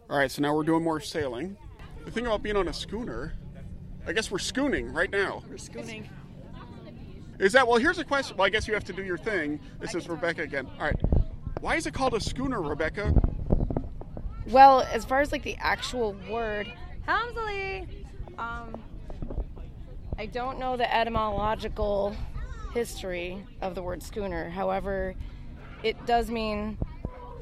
All 0.10 0.18
right, 0.18 0.32
so 0.32 0.42
now 0.42 0.56
we're 0.56 0.64
doing 0.64 0.84
more 0.84 1.00
sailing. 1.00 1.58
The 2.06 2.12
thing 2.12 2.26
about 2.26 2.42
being 2.42 2.56
on 2.56 2.68
a 2.68 2.74
schooner, 2.74 3.34
I 4.08 4.14
guess 4.14 4.32
we're 4.32 4.40
schooning 4.40 4.92
right 4.92 5.12
now. 5.12 5.44
We're 5.50 5.58
schooning. 5.58 6.10
Is 7.40 7.54
that 7.54 7.68
well? 7.68 7.78
Here's 7.78 8.00
a 8.00 8.04
question. 8.04 8.36
Well, 8.36 8.48
I 8.48 8.50
guess 8.50 8.68
you 8.68 8.74
have 8.74 8.84
to 8.86 8.94
do 8.94 9.04
your 9.04 9.18
thing. 9.18 9.60
This 9.80 9.96
is 9.96 10.10
Rebecca 10.10 10.42
again. 10.42 10.68
All 10.78 10.86
right. 10.86 10.96
Why 11.62 11.76
is 11.76 11.86
it 11.86 11.94
called 11.94 12.14
a 12.14 12.20
schooner, 12.20 12.62
Rebecca? 12.62 13.14
Well, 14.48 14.82
as 14.92 15.06
far 15.06 15.22
as 15.22 15.32
like 15.32 15.44
the 15.44 15.56
actual 15.60 16.16
word, 16.30 16.72
Hamsley, 17.10 17.88
um, 18.38 18.80
I 20.20 20.28
don't 20.28 20.60
know 20.60 20.78
the 20.78 20.94
etymological 20.96 22.16
history 22.72 23.44
of 23.62 23.74
the 23.74 23.82
word 23.82 24.04
schooner. 24.04 24.50
However, 24.50 25.16
it 25.82 26.06
does 26.06 26.30
mean 26.30 26.78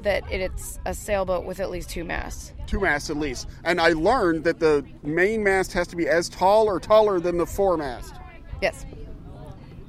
that 0.02 0.24
it's 0.30 0.78
a 0.86 0.94
sailboat 0.94 1.44
with 1.44 1.60
at 1.60 1.70
least 1.70 1.90
two 1.90 2.02
masts. 2.02 2.54
Two 2.66 2.80
masts 2.80 3.10
at 3.10 3.18
least. 3.18 3.46
And 3.64 3.78
I 3.78 3.90
learned 3.90 4.44
that 4.44 4.58
the 4.58 4.86
main 5.02 5.44
mast 5.44 5.74
has 5.74 5.86
to 5.88 5.96
be 5.96 6.08
as 6.08 6.30
tall 6.30 6.66
or 6.66 6.80
taller 6.80 7.20
than 7.20 7.36
the 7.36 7.44
foremast. 7.44 8.18
Yes. 8.62 8.86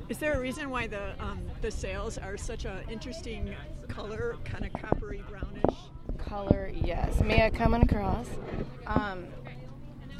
Is 0.09 0.17
there 0.17 0.33
a 0.33 0.41
reason 0.41 0.69
why 0.71 0.87
the 0.87 1.13
um, 1.23 1.39
the 1.61 1.71
sails 1.71 2.17
are 2.17 2.35
such 2.35 2.65
an 2.65 2.79
interesting 2.89 3.55
color, 3.87 4.35
kind 4.43 4.65
of 4.65 4.73
coppery 4.73 5.23
brownish? 5.29 5.77
Color, 6.17 6.71
yes. 6.73 7.21
Mia 7.21 7.51
coming 7.51 7.83
across. 7.83 8.27
Um, 8.87 9.25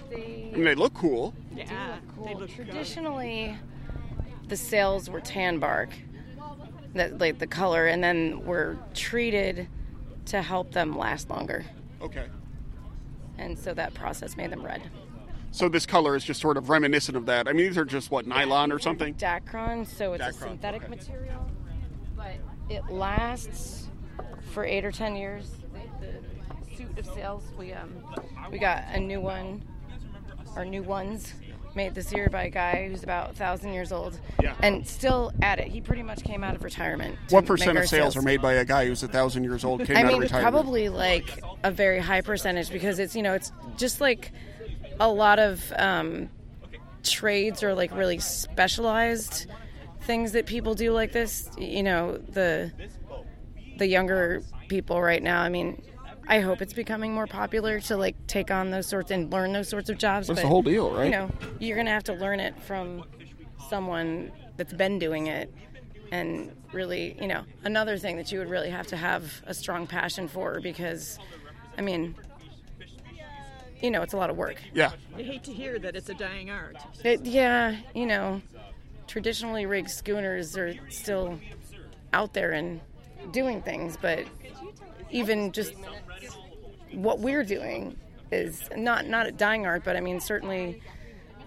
they 0.10 0.52
And 0.54 0.66
they 0.66 0.76
look 0.76 0.94
cool. 0.94 1.34
Yeah, 1.56 1.98
they 2.18 2.22
Well, 2.22 2.40
look 2.40 2.50
good. 2.56 2.66
traditionally 2.68 3.58
the 4.48 4.58
sails 4.58 5.10
were 5.10 5.22
tan 5.22 5.60
bark 5.60 5.90
that 6.96 7.20
like 7.20 7.38
the 7.40 7.46
color 7.48 7.86
and 7.88 8.04
then 8.04 8.44
were 8.46 8.78
treated 8.96 9.68
to 10.26 10.42
help 10.42 10.72
them 10.72 10.98
last 10.98 11.30
longer 11.30 11.64
Okay. 12.02 12.26
and 13.38 13.58
so 13.58 13.74
that 13.76 13.94
process 13.94 14.36
made 14.36 14.52
them 14.52 14.64
red 14.66 14.82
So 15.52 15.70
this 15.70 15.86
color 15.86 16.16
is 16.16 16.24
just 16.24 16.40
sort 16.42 16.58
of 16.58 16.70
reminiscent 16.70 17.16
of 17.18 17.26
that. 17.28 17.48
I 17.48 17.54
mean, 17.54 17.66
these 17.68 17.78
are 17.78 17.86
just 17.86 18.12
what 18.12 18.26
nylon 18.28 18.72
or 18.72 18.80
something. 18.80 19.14
dacron 19.16 19.86
so 19.88 20.14
it's 20.14 20.26
a 20.26 20.34
synthetic 20.34 20.84
okay. 20.84 20.90
material 20.96 21.46
but 22.16 22.36
it 22.70 22.84
lasts 22.90 23.90
for 24.52 24.66
eight 24.66 24.84
or 24.86 24.92
ten 24.92 25.16
years 25.16 25.52
the, 26.02 26.08
the 26.08 26.76
suit 26.76 26.98
of 26.98 27.06
sails 27.14 27.44
we 27.58 27.72
um 27.74 27.92
we 28.52 28.58
got 28.58 28.84
a 28.94 29.00
new 29.00 29.22
one 29.22 29.64
or 30.56 30.66
new 30.66 30.84
ones 30.84 31.34
made 31.76 31.94
this 31.94 32.12
year 32.12 32.28
by 32.30 32.44
a 32.44 32.50
guy 32.50 32.88
who's 32.90 33.04
about 33.04 33.30
a 33.30 33.34
thousand 33.34 33.74
years 33.74 33.92
old 33.92 34.20
Yeah. 34.42 34.56
and 34.64 34.86
still 34.88 35.32
at 35.42 35.60
it 35.60 35.68
he 35.68 35.82
pretty 35.82 36.02
much 36.02 36.24
came 36.24 36.44
out 36.44 36.56
of 36.56 36.64
retirement 36.64 37.16
to 37.28 37.36
What 37.36 37.46
percent 37.46 37.78
of 37.78 37.88
sales 37.88 38.18
are 38.18 38.24
made 38.24 38.42
by 38.42 38.54
a 38.54 38.66
guy 38.66 38.88
who's 38.88 39.04
a 39.04 39.08
thousand 39.08 39.44
years 39.44 39.64
old? 39.64 39.86
Came 39.86 39.96
I 39.96 40.02
out 40.02 40.08
mean, 40.08 40.16
of 40.16 40.22
retirement. 40.22 40.52
probably 40.52 40.90
like 40.90 41.40
a 41.64 41.72
very 41.72 42.00
high 42.00 42.22
percentage 42.22 42.72
because 42.72 42.98
it's 42.98 43.16
you 43.16 43.22
know 43.22 43.34
it's 43.36 43.52
just 43.78 44.02
like 44.02 44.32
a 45.00 45.08
lot 45.10 45.38
of 45.40 45.72
um, 45.78 46.30
trades 47.04 47.62
or 47.64 47.74
like 47.76 47.96
really 47.96 48.20
specialized 48.20 49.46
things 50.02 50.32
that 50.32 50.46
people 50.48 50.74
do 50.74 50.92
like 50.92 51.12
this. 51.12 51.50
You 51.58 51.84
know 51.84 52.18
the 52.18 52.72
the 53.78 53.88
younger 53.88 54.42
people 54.68 55.02
right 55.02 55.22
now. 55.22 55.42
I 55.42 55.50
mean, 55.50 55.82
I 56.30 56.42
hope 56.42 56.62
it's 56.62 56.74
becoming 56.74 57.12
more 57.12 57.26
popular 57.26 57.80
to 57.82 57.98
like 57.98 58.16
take 58.28 58.52
on 58.52 58.70
those 58.70 58.86
sorts 58.86 59.10
and 59.10 59.34
learn 59.34 59.52
those 59.52 59.68
sorts 59.68 59.90
of 59.90 59.98
jobs. 59.98 60.28
That's 60.28 60.38
but, 60.38 60.44
the 60.44 60.48
whole 60.48 60.62
deal, 60.62 60.92
right? 60.92 61.06
You 61.06 61.12
know, 61.12 61.32
you're 61.58 61.76
gonna 61.76 61.90
have 61.90 62.04
to 62.04 62.14
learn 62.14 62.40
it 62.40 62.62
from 62.62 63.04
someone 63.68 64.32
that's 64.56 64.74
been 64.74 65.00
doing 65.00 65.26
it 65.26 65.52
and 66.12 66.56
really, 66.72 67.18
you 67.20 67.28
know, 67.28 67.44
another 67.64 67.98
thing 67.98 68.18
that 68.18 68.32
you 68.32 68.38
would 68.38 68.50
really 68.50 68.70
have 68.70 68.86
to 68.88 68.98
have 68.98 69.42
a 69.48 69.56
strong 69.56 69.88
passion 69.88 70.28
for 70.28 70.62
because, 70.62 71.18
I 71.78 71.82
mean, 71.82 72.16
you 73.82 73.90
know, 73.90 74.04
it's 74.04 74.14
a 74.14 74.18
lot 74.18 74.30
of 74.30 74.38
work. 74.38 74.62
Yeah. 74.74 74.92
You 75.18 75.24
hate 75.24 75.44
to 75.46 75.54
hear 75.54 75.80
that 75.80 75.96
it's 75.96 76.10
a 76.10 76.14
dying 76.14 76.52
art. 76.52 76.78
It, 77.04 77.26
yeah, 77.26 77.76
you 77.96 78.06
know, 78.06 78.42
traditionally 79.08 79.66
rigged 79.66 79.90
schooners 79.90 80.56
are 80.58 80.76
still 80.90 81.40
out 82.14 82.34
there 82.34 82.52
and 82.52 82.82
doing 83.32 83.62
things, 83.64 83.98
but 84.00 84.26
even 85.12 85.52
just 85.52 85.74
what 86.94 87.20
we're 87.20 87.44
doing 87.44 87.98
is 88.32 88.70
not 88.76 89.08
not 89.08 89.28
a 89.28 89.32
dying 89.32 89.66
art, 89.66 89.84
but 89.84 89.96
I 89.96 90.02
mean 90.02 90.20
certainly 90.20 90.82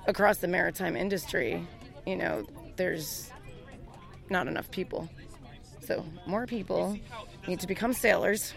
across 0.07 0.39
the 0.39 0.49
maritime 0.49 0.97
industry, 0.97 1.67
you 2.07 2.17
know, 2.17 2.47
there's 2.77 3.31
not 4.31 4.47
enough 4.49 4.71
people. 4.71 5.09
So 5.81 6.05
more 6.27 6.47
people 6.47 6.99
need 7.47 7.61
to 7.61 7.67
become 7.67 7.93
sailors. 7.93 8.55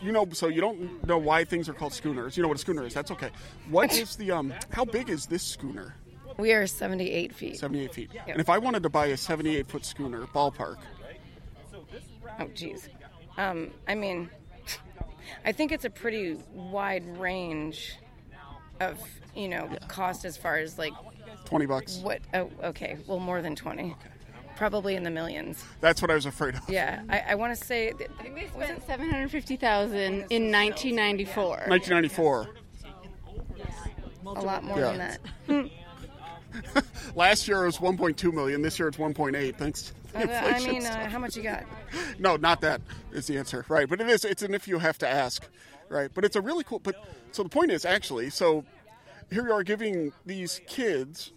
You 0.00 0.12
know, 0.12 0.28
so 0.32 0.46
you 0.46 0.60
don't 0.60 1.04
know 1.06 1.18
why 1.18 1.44
things 1.44 1.68
are 1.68 1.72
called 1.72 1.92
schooners. 1.92 2.36
You 2.36 2.42
know 2.42 2.48
what 2.48 2.56
a 2.56 2.60
schooner 2.60 2.86
is. 2.86 2.94
That's 2.94 3.10
okay. 3.10 3.30
What 3.68 3.92
is 3.96 4.14
the 4.16 4.30
um? 4.30 4.54
How 4.70 4.84
big 4.84 5.10
is 5.10 5.26
this 5.26 5.42
schooner? 5.42 5.94
We 6.38 6.52
are 6.52 6.68
78 6.68 7.34
feet. 7.34 7.56
Seventy-eight 7.56 7.92
feet. 7.92 8.10
And 8.28 8.40
if 8.40 8.48
I 8.48 8.58
wanted 8.58 8.84
to 8.84 8.88
buy 8.88 9.06
a 9.06 9.16
seventy-eight 9.16 9.66
foot 9.66 9.84
schooner, 9.84 10.24
ballpark, 10.26 10.76
Oh, 12.38 12.46
geez. 12.54 12.88
Um, 13.36 13.72
I 13.88 13.94
mean, 13.96 14.30
I 15.44 15.52
think 15.52 15.72
it's 15.72 15.84
a 15.84 15.90
pretty 15.90 16.38
wide 16.52 17.04
range 17.18 17.96
of, 18.80 18.98
you 19.34 19.48
know, 19.48 19.68
cost 19.88 20.24
as 20.24 20.36
far 20.36 20.56
as 20.56 20.78
like 20.78 20.92
twenty 21.44 21.66
bucks. 21.66 21.98
what. 21.98 22.20
Oh, 22.34 22.50
okay. 22.64 22.96
Well, 23.06 23.18
more 23.18 23.42
than 23.42 23.56
20. 23.56 23.94
Probably 24.56 24.96
in 24.96 25.04
the 25.04 25.10
millions. 25.10 25.64
That's 25.80 26.02
what 26.02 26.10
I 26.10 26.14
was 26.14 26.26
afraid 26.26 26.56
of. 26.56 26.68
Yeah. 26.68 27.02
I, 27.08 27.20
I 27.28 27.34
want 27.36 27.56
to 27.56 27.64
say. 27.64 27.92
th- 27.92 28.10
I 28.18 28.22
think 28.24 28.34
they 28.34 28.48
spent 28.48 28.84
750000 28.86 29.96
in 30.30 30.50
1994. 30.50 31.46
1994. 31.68 32.48
A 34.26 34.28
lot 34.42 34.64
more 34.64 34.78
Yeah. 34.78 34.92
than 34.92 34.98
that. 34.98 35.70
Last 37.14 37.48
year 37.48 37.62
it 37.62 37.66
was 37.66 37.78
1.2 37.78 38.32
million. 38.32 38.62
This 38.62 38.78
year 38.78 38.88
it's 38.88 38.96
1.8. 38.96 39.56
Thanks. 39.56 39.92
Uh, 40.14 40.22
I 40.22 40.58
mean, 40.64 40.84
uh, 40.86 41.08
how 41.10 41.18
much 41.18 41.36
you 41.36 41.42
got? 41.42 41.64
No, 42.18 42.36
not 42.36 42.62
that 42.62 42.80
is 43.12 43.26
the 43.26 43.36
answer, 43.36 43.64
right? 43.68 43.86
But 43.88 44.00
it 44.00 44.08
is. 44.08 44.24
It's 44.24 44.42
an 44.42 44.54
if 44.54 44.66
you 44.66 44.78
have 44.78 44.96
to 44.98 45.08
ask, 45.08 45.46
right? 45.90 46.10
But 46.12 46.24
it's 46.24 46.34
a 46.34 46.40
really 46.40 46.64
cool. 46.64 46.78
But 46.78 46.96
so 47.30 47.42
the 47.42 47.50
point 47.50 47.70
is 47.70 47.84
actually, 47.84 48.30
so 48.30 48.64
here 49.30 49.46
you 49.46 49.52
are 49.52 49.62
giving 49.62 50.12
these 50.24 50.62
kids, 50.66 51.32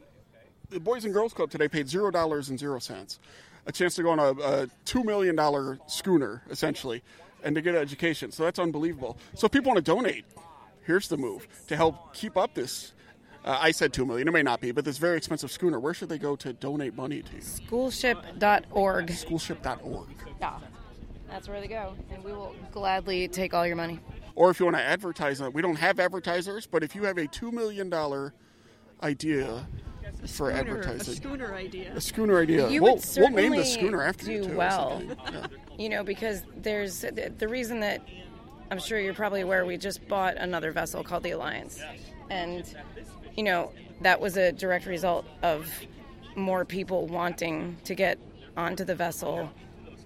the 0.70 0.80
Boys 0.80 1.04
and 1.04 1.14
Girls 1.14 1.34
Club 1.34 1.52
today 1.52 1.68
paid 1.68 1.90
zero 1.90 2.12
dollars 2.12 2.50
and 2.50 2.58
zero 2.58 2.80
cents, 2.80 3.20
a 3.66 3.72
chance 3.74 3.94
to 3.96 4.04
go 4.04 4.12
on 4.12 4.20
a, 4.20 4.32
a 4.42 4.68
two 4.86 5.04
million 5.04 5.36
dollar 5.36 5.78
schooner 5.88 6.42
essentially, 6.50 7.04
and 7.44 7.54
to 7.56 7.62
get 7.62 7.76
an 7.76 7.82
education. 7.82 8.32
So 8.32 8.44
that's 8.44 8.58
unbelievable. 8.58 9.18
So 9.36 9.46
if 9.46 9.52
people 9.52 9.74
want 9.74 9.86
to 9.86 9.92
donate, 9.92 10.26
here's 10.86 11.10
the 11.10 11.18
move 11.18 11.46
to 11.68 11.76
help 11.76 12.14
keep 12.14 12.38
up 12.38 12.54
this. 12.56 12.94
Uh, 13.44 13.58
I 13.60 13.72
said 13.72 13.92
two 13.92 14.06
million. 14.06 14.28
It 14.28 14.32
may 14.32 14.44
not 14.44 14.62
be, 14.62 14.72
but 14.72 14.86
this 14.86 14.98
very 14.98 15.18
expensive 15.18 15.52
schooner. 15.52 15.80
Where 15.80 15.94
should 15.94 16.10
they 16.10 16.20
go 16.20 16.36
to 16.38 16.54
donate 16.54 16.96
money 16.96 17.22
to? 17.24 17.42
Schoolship.org. 17.42 19.08
Schoolship.org. 19.12 20.08
Yeah. 20.40 20.60
That's 21.30 21.48
where 21.48 21.60
they 21.62 21.68
go. 21.68 21.96
And 22.12 22.24
we 22.24 22.34
will 22.34 22.56
gladly 22.72 23.28
take 23.28 23.54
all 23.54 23.66
your 23.66 23.76
money. 23.78 24.00
Or 24.36 24.50
if 24.52 24.60
you 24.60 24.66
want 24.66 24.78
to 24.78 24.84
advertise 24.84 25.42
it, 25.42 25.54
we 25.54 25.62
don't 25.62 25.78
have 25.78 26.00
advertisers, 26.00 26.68
but 26.68 26.84
if 26.84 26.96
you 26.96 27.04
have 27.04 27.18
a 27.18 27.28
$2 27.28 27.52
million 27.52 27.92
idea 29.02 29.68
for 30.28 30.28
Schooner, 30.28 30.52
a 30.52 30.56
advertising, 30.60 31.16
schooner 31.16 31.56
idea. 31.56 31.94
a 31.96 32.02
schooner 32.02 32.40
idea, 32.40 32.70
You 32.70 32.82
we'll, 32.84 32.96
would 32.96 33.06
we'll 33.18 33.30
name 33.30 33.52
the 33.56 33.64
certainly 33.64 33.66
schooner 33.66 34.04
after 34.04 34.32
you, 34.32 34.44
do 34.44 34.50
too, 34.50 34.56
well. 34.58 35.02
Yeah. 35.32 35.48
you 35.78 35.90
know, 35.90 36.04
because 36.04 36.44
there's 36.58 37.02
the, 37.02 37.34
the 37.38 37.48
reason 37.48 37.80
that 37.80 38.02
I'm 38.70 38.80
sure 38.80 39.00
you're 39.00 39.14
probably 39.14 39.42
aware 39.42 39.66
we 39.66 39.78
just 39.78 40.06
bought 40.08 40.38
another 40.38 40.72
vessel 40.72 41.04
called 41.04 41.24
the 41.24 41.32
Alliance, 41.32 41.82
and 42.30 42.64
you 43.36 43.44
know 43.44 43.72
that 44.02 44.20
was 44.20 44.38
a 44.38 44.52
direct 44.52 44.86
result 44.86 45.26
of 45.44 45.70
more 46.36 46.66
people 46.66 47.08
wanting 47.08 47.78
to 47.84 47.94
get 47.96 48.18
onto 48.58 48.84
the 48.84 48.96
vessel 48.96 49.50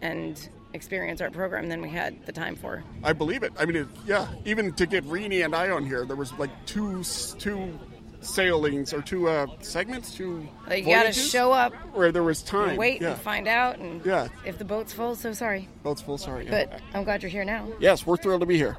and 0.01 0.49
experience 0.73 1.21
our 1.21 1.31
program 1.31 1.69
than 1.69 1.81
we 1.81 1.89
had 1.89 2.25
the 2.25 2.31
time 2.31 2.55
for. 2.55 2.83
I 3.03 3.13
believe 3.13 3.43
it. 3.43 3.53
I 3.57 3.65
mean, 3.65 3.77
it, 3.77 3.87
yeah, 4.05 4.27
even 4.43 4.73
to 4.73 4.85
get 4.85 5.05
Renie 5.05 5.41
and 5.43 5.55
I 5.55 5.69
on 5.69 5.85
here, 5.85 6.05
there 6.05 6.17
was 6.17 6.33
like 6.33 6.49
two 6.65 7.03
two 7.39 7.79
sailings 8.21 8.91
or 8.91 9.01
two 9.01 9.29
uh, 9.29 9.45
segments, 9.61 10.13
two 10.15 10.47
Like, 10.67 10.83
you 10.85 10.93
got 10.95 11.03
to 11.03 11.13
show 11.13 11.51
up, 11.51 11.73
where 11.93 12.11
there 12.11 12.23
was 12.23 12.41
time. 12.41 12.75
wait, 12.75 12.99
yeah. 13.01 13.11
and 13.11 13.19
find 13.21 13.47
out, 13.47 13.77
and 13.77 14.03
Yeah. 14.03 14.27
if 14.45 14.57
the 14.57 14.65
boat's 14.65 14.91
full, 14.93 15.15
so 15.15 15.31
sorry, 15.31 15.69
Boats 15.83 16.01
full, 16.01 16.17
sorry. 16.17 16.45
yeah. 16.45 16.65
but 16.65 16.81
I'm 16.95 17.03
glad 17.03 17.21
you're 17.21 17.29
here 17.29 17.45
now. 17.45 17.67
yes, 17.79 18.05
we're 18.05 18.17
thrilled 18.17 18.41
to 18.41 18.47
be 18.47 18.57
here. 18.57 18.77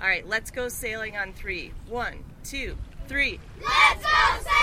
All 0.00 0.06
right, 0.06 0.26
let's 0.28 0.50
go 0.50 0.68
sailing 0.68 1.16
on 1.16 1.32
three. 1.32 1.72
One, 1.88 2.22
two, 2.44 2.76
three. 3.08 3.40
Let's 3.62 4.02
go 4.02 4.50
sailing! 4.50 4.56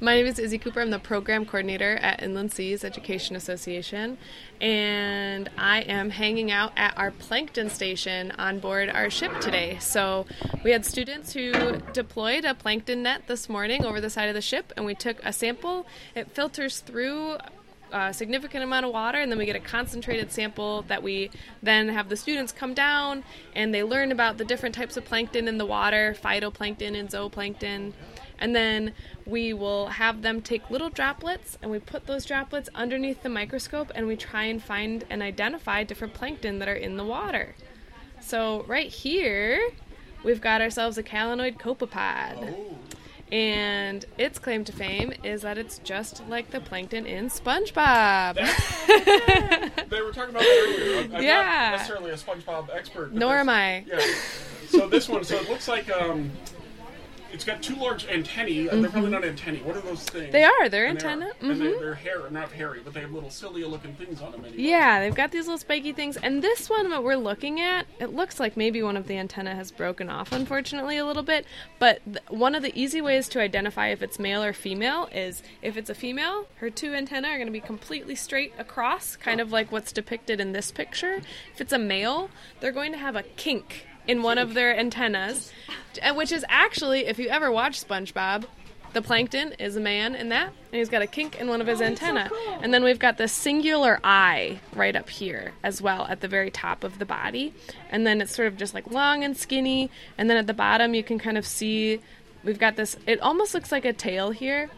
My 0.00 0.16
name 0.16 0.26
is 0.26 0.38
Izzy 0.38 0.58
Cooper. 0.58 0.80
I'm 0.82 0.90
the 0.90 0.98
program 0.98 1.46
coordinator 1.46 1.96
at 1.96 2.22
Inland 2.22 2.52
Seas 2.52 2.84
Education 2.84 3.36
Association, 3.36 4.18
and 4.60 5.48
I 5.56 5.80
am 5.80 6.10
hanging 6.10 6.50
out 6.50 6.72
at 6.76 6.96
our 6.98 7.10
plankton 7.10 7.70
station 7.70 8.30
on 8.32 8.58
board 8.58 8.90
our 8.90 9.08
ship 9.08 9.40
today. 9.40 9.78
So, 9.80 10.26
we 10.62 10.72
had 10.72 10.84
students 10.84 11.32
who 11.32 11.78
deployed 11.92 12.44
a 12.44 12.54
plankton 12.54 13.02
net 13.04 13.22
this 13.28 13.48
morning 13.48 13.84
over 13.86 14.00
the 14.00 14.10
side 14.10 14.28
of 14.28 14.34
the 14.34 14.42
ship, 14.42 14.72
and 14.76 14.84
we 14.84 14.94
took 14.94 15.24
a 15.24 15.32
sample. 15.32 15.86
It 16.14 16.30
filters 16.32 16.80
through 16.80 17.38
a 17.94 18.12
significant 18.12 18.64
amount 18.64 18.84
of 18.84 18.92
water, 18.92 19.18
and 19.18 19.30
then 19.30 19.38
we 19.38 19.46
get 19.46 19.54
a 19.54 19.60
concentrated 19.60 20.32
sample 20.32 20.82
that 20.88 21.02
we 21.02 21.30
then 21.62 21.88
have 21.88 22.08
the 22.08 22.16
students 22.16 22.50
come 22.50 22.74
down 22.74 23.22
and 23.54 23.72
they 23.72 23.84
learn 23.84 24.10
about 24.10 24.36
the 24.36 24.44
different 24.44 24.74
types 24.74 24.96
of 24.96 25.04
plankton 25.04 25.46
in 25.46 25.58
the 25.58 25.64
water 25.64 26.16
phytoplankton 26.20 26.98
and 26.98 27.08
zooplankton. 27.08 27.92
And 28.40 28.54
then 28.54 28.92
we 29.24 29.52
will 29.52 29.86
have 29.86 30.22
them 30.22 30.42
take 30.42 30.68
little 30.70 30.90
droplets 30.90 31.56
and 31.62 31.70
we 31.70 31.78
put 31.78 32.06
those 32.06 32.24
droplets 32.24 32.68
underneath 32.74 33.22
the 33.22 33.28
microscope 33.28 33.92
and 33.94 34.08
we 34.08 34.16
try 34.16 34.42
and 34.44 34.60
find 34.60 35.04
and 35.08 35.22
identify 35.22 35.84
different 35.84 36.14
plankton 36.14 36.58
that 36.58 36.68
are 36.68 36.74
in 36.74 36.96
the 36.96 37.04
water. 37.04 37.54
So, 38.20 38.64
right 38.66 38.90
here, 38.90 39.70
we've 40.24 40.40
got 40.40 40.60
ourselves 40.60 40.98
a 40.98 41.02
calanoid 41.04 41.60
copepod. 41.60 42.54
Oh. 42.54 42.78
And 43.32 44.04
its 44.18 44.38
claim 44.38 44.64
to 44.64 44.72
fame 44.72 45.12
is 45.24 45.42
that 45.42 45.58
it's 45.58 45.78
just 45.78 46.22
like 46.28 46.50
the 46.50 46.60
plankton 46.60 47.06
in 47.06 47.26
SpongeBob. 47.30 48.36
They 49.88 50.00
were 50.02 50.12
talking 50.12 50.30
about 50.30 50.42
that 50.42 50.76
earlier. 50.78 50.98
I'm, 51.04 51.14
I'm 51.16 51.22
Yeah. 51.22 51.68
not 51.70 51.72
necessarily 51.78 52.10
a 52.10 52.14
SpongeBob 52.14 52.68
expert. 52.74 53.12
Nor 53.12 53.38
am 53.38 53.48
I. 53.48 53.84
Yeah. 53.86 54.00
So 54.68 54.88
this 54.88 55.08
one, 55.08 55.22
so 55.24 55.36
it 55.36 55.48
looks 55.48 55.68
like 55.68 55.90
um, 55.90 56.30
it's 57.34 57.44
got 57.44 57.62
two 57.62 57.74
large 57.74 58.06
antennae. 58.06 58.68
uh 58.68 58.76
They're 58.76 58.90
probably 58.90 59.10
not 59.10 59.24
antennae. 59.24 59.58
What 59.62 59.76
are 59.76 59.80
those 59.80 60.04
things? 60.04 60.24
Mm-hmm. 60.26 60.32
They 60.32 60.44
are, 60.44 60.68
they're 60.68 60.86
And 60.86 61.00
they 61.00 61.08
antenna, 61.08 61.32
And 61.40 61.60
they, 61.60 61.72
they're 61.78 61.94
hair, 61.94 62.30
not 62.30 62.52
hairy, 62.52 62.80
but 62.84 62.94
they 62.94 63.00
have 63.00 63.10
little 63.10 63.28
cilia-looking 63.28 63.94
things 63.94 64.22
on 64.22 64.30
them. 64.30 64.44
Anyway. 64.44 64.62
Yeah, 64.62 65.00
they've 65.00 65.14
got 65.14 65.32
these 65.32 65.46
little 65.46 65.58
spiky 65.58 65.92
things. 65.92 66.16
And 66.16 66.42
this 66.42 66.70
one 66.70 66.88
that 66.90 67.02
we're 67.02 67.16
looking 67.16 67.60
at, 67.60 67.86
it 67.98 68.14
looks 68.14 68.38
like 68.38 68.56
maybe 68.56 68.82
one 68.82 68.96
of 68.96 69.08
the 69.08 69.18
antennae 69.18 69.54
has 69.54 69.72
broken 69.72 70.08
off, 70.08 70.30
unfortunately, 70.30 70.96
a 70.96 71.04
little 71.04 71.24
bit. 71.24 71.44
But 71.80 72.00
th- 72.04 72.18
one 72.28 72.54
of 72.54 72.62
the 72.62 72.72
easy 72.80 73.00
ways 73.00 73.28
to 73.30 73.40
identify 73.40 73.88
if 73.88 74.00
it's 74.00 74.20
male 74.20 74.42
or 74.42 74.52
female 74.52 75.08
is 75.12 75.42
if 75.60 75.76
it's 75.76 75.90
a 75.90 75.94
female, 75.94 76.46
her 76.56 76.70
two 76.70 76.94
antennae 76.94 77.28
are 77.28 77.36
going 77.36 77.46
to 77.46 77.52
be 77.52 77.60
completely 77.60 78.14
straight 78.14 78.52
across, 78.58 79.16
kind 79.16 79.40
of 79.40 79.50
like 79.50 79.72
what's 79.72 79.90
depicted 79.90 80.38
in 80.40 80.52
this 80.52 80.70
picture. 80.70 81.20
If 81.52 81.60
it's 81.60 81.72
a 81.72 81.78
male, 81.78 82.30
they're 82.60 82.70
going 82.70 82.92
to 82.92 82.98
have 82.98 83.16
a 83.16 83.24
kink 83.24 83.86
in 84.06 84.22
one 84.22 84.38
of 84.38 84.54
their 84.54 84.78
antennas, 84.78 85.52
which 86.14 86.32
is 86.32 86.44
actually, 86.48 87.06
if 87.06 87.18
you 87.18 87.28
ever 87.28 87.50
watch 87.50 87.86
SpongeBob, 87.86 88.44
the 88.92 89.02
plankton 89.02 89.52
is 89.58 89.74
a 89.74 89.80
man 89.80 90.14
in 90.14 90.28
that, 90.28 90.46
and 90.46 90.54
he's 90.78 90.88
got 90.88 91.02
a 91.02 91.06
kink 91.06 91.40
in 91.40 91.48
one 91.48 91.60
of 91.60 91.66
his 91.66 91.80
antenna. 91.82 92.30
And 92.60 92.72
then 92.72 92.84
we've 92.84 92.98
got 92.98 93.18
the 93.18 93.26
singular 93.26 93.98
eye 94.04 94.60
right 94.72 94.94
up 94.94 95.10
here 95.10 95.52
as 95.64 95.82
well 95.82 96.06
at 96.08 96.20
the 96.20 96.28
very 96.28 96.50
top 96.50 96.84
of 96.84 97.00
the 97.00 97.04
body. 97.04 97.52
And 97.90 98.06
then 98.06 98.20
it's 98.20 98.34
sort 98.34 98.46
of 98.46 98.56
just 98.56 98.72
like 98.72 98.88
long 98.90 99.24
and 99.24 99.36
skinny. 99.36 99.90
And 100.16 100.30
then 100.30 100.36
at 100.36 100.46
the 100.46 100.54
bottom, 100.54 100.94
you 100.94 101.02
can 101.02 101.18
kind 101.18 101.36
of 101.36 101.44
see 101.44 102.00
we've 102.44 102.58
got 102.58 102.76
this, 102.76 102.96
it 103.06 103.20
almost 103.20 103.52
looks 103.52 103.72
like 103.72 103.84
a 103.84 103.92
tail 103.92 104.30
here. 104.30 104.70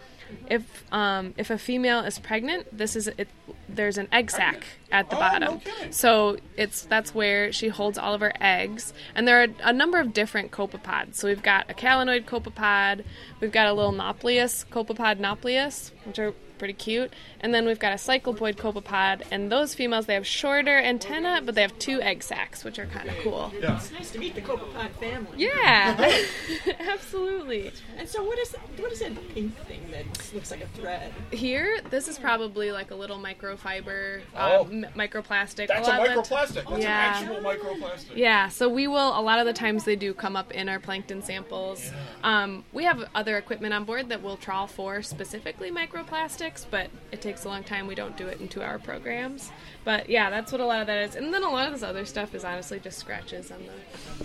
If 0.49 0.85
um, 0.93 1.35
if 1.37 1.51
a 1.51 1.59
female 1.59 2.01
is 2.01 2.19
pregnant, 2.19 2.77
this 2.77 2.97
is 2.97 3.07
it. 3.07 3.29
There's 3.69 3.99
an 3.99 4.09
egg 4.13 4.31
sac 4.31 4.65
at 4.93 5.11
the 5.11 5.17
Oh, 5.17 5.21
bottom. 5.21 5.61
no. 5.83 5.91
So 5.91 6.37
it's 6.57 6.83
that's 6.83 7.15
where 7.15 7.53
she 7.53 7.69
holds 7.69 7.99
all 7.99 8.15
of 8.15 8.21
her 8.21 8.33
eggs, 8.41 8.93
and 9.15 9.27
there 9.27 9.43
are 9.43 9.47
a 9.65 9.73
number 9.73 9.99
of 9.99 10.13
different 10.13 10.51
copepods. 10.53 11.17
So 11.17 11.29
we've 11.29 11.43
got 11.43 11.71
a 11.71 11.75
calanoid 11.75 12.25
copepod, 12.25 13.05
we've 13.41 13.53
got 13.53 13.67
a 13.67 13.73
little 13.73 13.93
Nauplius 13.93 14.65
copepod 14.69 15.19
Nauplius, 15.19 15.91
which 16.05 16.19
are 16.19 16.33
pretty 16.59 16.73
cute, 16.73 17.13
and 17.41 17.53
then 17.53 17.67
we've 17.67 17.79
got 17.79 17.93
a 17.93 17.97
cyclopoid 17.97 18.57
copepod, 18.57 19.21
and 19.31 19.53
those 19.53 19.75
females 19.75 20.07
they 20.07 20.15
have 20.15 20.27
shorter 20.27 20.79
antenna, 20.79 21.43
but 21.45 21.55
they 21.55 21.61
have 21.61 21.79
two 21.79 22.01
egg 22.01 22.23
sacs, 22.23 22.65
which 22.65 22.79
are 22.79 22.87
kind 22.87 23.11
of 23.11 23.15
cool. 23.19 23.53
Yeah. 23.61 23.77
It's 23.77 23.93
nice 23.93 24.11
to 24.13 24.19
meet 24.19 24.35
the 24.35 24.41
copepod 24.41 24.91
family. 24.93 25.29
Yeah, 25.37 26.15
absolutely. 26.81 27.73
And 27.99 28.09
so 28.09 28.23
what 28.25 28.39
is 28.39 28.55
what 28.79 28.91
is 28.93 29.01
that 29.01 29.13
pink 29.35 29.55
thing 29.67 29.83
that 29.91 30.07
looks 30.35 30.51
like 30.51 30.63
a 30.63 30.67
thread? 30.69 31.13
Here, 31.31 31.81
this 31.91 32.09
is 32.09 32.19
probably 32.19 32.73
like 32.73 32.91
a 32.91 32.95
little 32.95 33.19
microfiber, 33.57 34.21
Oh. 34.37 34.63
um, 34.63 34.87
microplastic. 34.95 35.69
That's 35.69 35.89
a 35.89 35.91
lot 35.93 36.09
microplastic. 36.09 36.69
That's 36.69 36.83
Yeah. 36.83 37.19
an 37.19 37.29
actual 37.29 37.37
microplastic. 37.41 38.17
Yeah, 38.17 38.49
so 38.49 38.69
we 38.69 38.87
will. 38.87 39.19
A 39.19 39.21
lot 39.21 39.39
of 39.39 39.47
the 39.47 39.53
times 39.53 39.85
they 39.85 39.97
do 39.97 40.15
come 40.15 40.37
up 40.37 40.53
in 40.53 40.69
our 40.69 40.79
plankton 40.79 41.23
samples. 41.23 41.91
Um, 42.23 42.65
we 42.73 42.85
have 42.85 43.09
other 43.15 43.37
equipment 43.37 43.75
on 43.75 43.85
board 43.85 44.09
that 44.09 44.23
will 44.23 44.37
trawl 44.37 44.67
for 44.67 45.03
specifically 45.03 45.71
microplastics, 45.71 46.65
but 46.71 46.91
it 47.13 47.21
takes 47.21 47.45
a 47.45 47.49
long 47.49 47.65
time. 47.65 47.87
We 47.87 47.95
don't 47.95 48.17
do 48.17 48.29
it 48.29 48.41
in 48.41 48.49
two-hour 48.49 48.79
programs. 48.81 49.51
But 49.85 50.09
yeah, 50.09 50.31
that's 50.31 50.51
what 50.51 50.61
a 50.61 50.67
lot 50.67 50.81
of 50.81 50.87
that 50.89 50.99
is. 51.09 51.15
And 51.15 51.33
then 51.33 51.43
a 51.45 51.51
lot 51.51 51.67
of 51.67 51.73
this 51.73 51.83
other 51.83 52.05
stuff 52.05 52.35
is 52.35 52.45
honestly 52.45 52.81
just 52.81 52.99
scratches 52.99 53.51
on 53.51 53.59
the. 53.67 53.73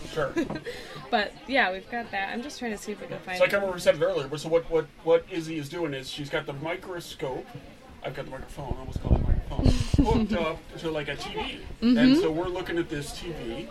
Sure. 0.14 0.34
But 1.10 1.34
yeah, 1.46 1.72
we've 1.74 1.90
got 1.92 2.10
that. 2.12 2.30
I'm 2.32 2.42
just 2.42 2.58
trying 2.58 2.72
to 2.72 2.78
see 2.78 2.94
if 2.94 3.02
we 3.02 3.08
can 3.08 3.20
find. 3.20 3.38
So 3.38 3.44
I 3.44 3.48
it. 3.48 3.52
remember 3.54 3.74
we 3.74 3.82
said 3.82 3.96
it 3.96 4.02
earlier, 4.02 4.28
but 4.30 4.40
so 4.40 4.48
what, 4.48 4.70
what, 4.72 4.86
what 5.04 5.26
Izzy 5.30 5.58
is 5.58 5.68
doing 5.68 5.94
is 5.94 6.10
she's 6.10 6.30
got 6.30 6.46
the 6.46 6.54
microscope. 6.54 7.46
I've 8.04 8.14
got 8.16 8.26
the 8.26 8.32
microphone. 8.32 8.74
I 8.76 8.80
almost 8.80 9.02
called 9.02 9.20
it 9.22 9.28
microphone. 9.28 9.66
hooked 10.06 10.34
up 10.34 10.58
to 10.80 10.90
like 10.90 11.08
a 11.08 11.16
TV, 11.16 11.60
Mm-hmm. 11.82 11.98
and 11.98 12.18
so 12.18 12.32
we're 12.32 12.48
looking 12.48 12.78
at 12.78 12.90
this 12.90 13.12
TV, 13.12 13.68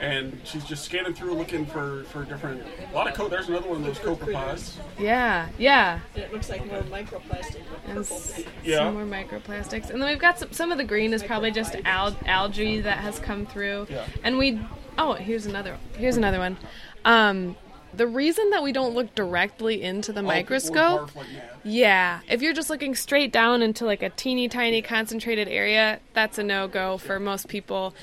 and 0.00 0.40
she's 0.44 0.64
just 0.64 0.84
scanning 0.84 1.14
through, 1.14 1.34
looking 1.34 1.66
for 1.66 2.04
for 2.04 2.24
different. 2.24 2.62
A 2.90 2.94
lot 2.94 3.06
of 3.08 3.14
code. 3.14 3.30
There's 3.30 3.48
another 3.48 3.68
one 3.68 3.78
of 3.78 3.84
those 3.84 3.98
copepods. 3.98 4.74
Yeah, 4.98 5.48
yeah. 5.58 6.00
And 6.14 6.24
it 6.24 6.32
looks 6.32 6.48
like 6.48 6.66
more 6.66 6.82
microplastic. 6.82 7.62
And 7.86 7.98
s- 7.98 8.42
Yeah. 8.64 8.78
some 8.78 8.94
more 8.94 9.04
microplastics. 9.04 9.90
And 9.90 10.00
then 10.02 10.08
we've 10.08 10.18
got 10.18 10.38
some, 10.38 10.52
some 10.52 10.72
of 10.72 10.78
the 10.78 10.84
green 10.84 11.12
is 11.12 11.22
probably 11.22 11.50
just 11.50 11.76
al- 11.84 12.16
algae 12.26 12.80
that 12.80 12.98
has 12.98 13.18
come 13.20 13.46
through. 13.46 13.86
Yeah. 13.90 14.04
And 14.24 14.38
we, 14.38 14.60
oh, 14.98 15.14
here's 15.14 15.46
another, 15.46 15.76
here's 15.96 16.16
another 16.16 16.38
one. 16.38 16.56
Um, 17.04 17.56
the 17.94 18.06
reason 18.06 18.50
that 18.50 18.62
we 18.62 18.72
don't 18.72 18.94
look 18.94 19.14
directly 19.14 19.82
into 19.82 20.12
the 20.12 20.20
oh, 20.20 20.24
microscope, 20.24 21.14
like 21.14 21.26
mad. 21.32 21.50
yeah, 21.64 22.20
if 22.28 22.42
you're 22.42 22.52
just 22.52 22.70
looking 22.70 22.94
straight 22.94 23.32
down 23.32 23.62
into 23.62 23.84
like 23.84 24.02
a 24.02 24.10
teeny 24.10 24.48
tiny 24.48 24.82
concentrated 24.82 25.48
area, 25.48 26.00
that's 26.14 26.38
a 26.38 26.42
no 26.42 26.68
go 26.68 26.98
for 26.98 27.18
most 27.18 27.48
people. 27.48 27.94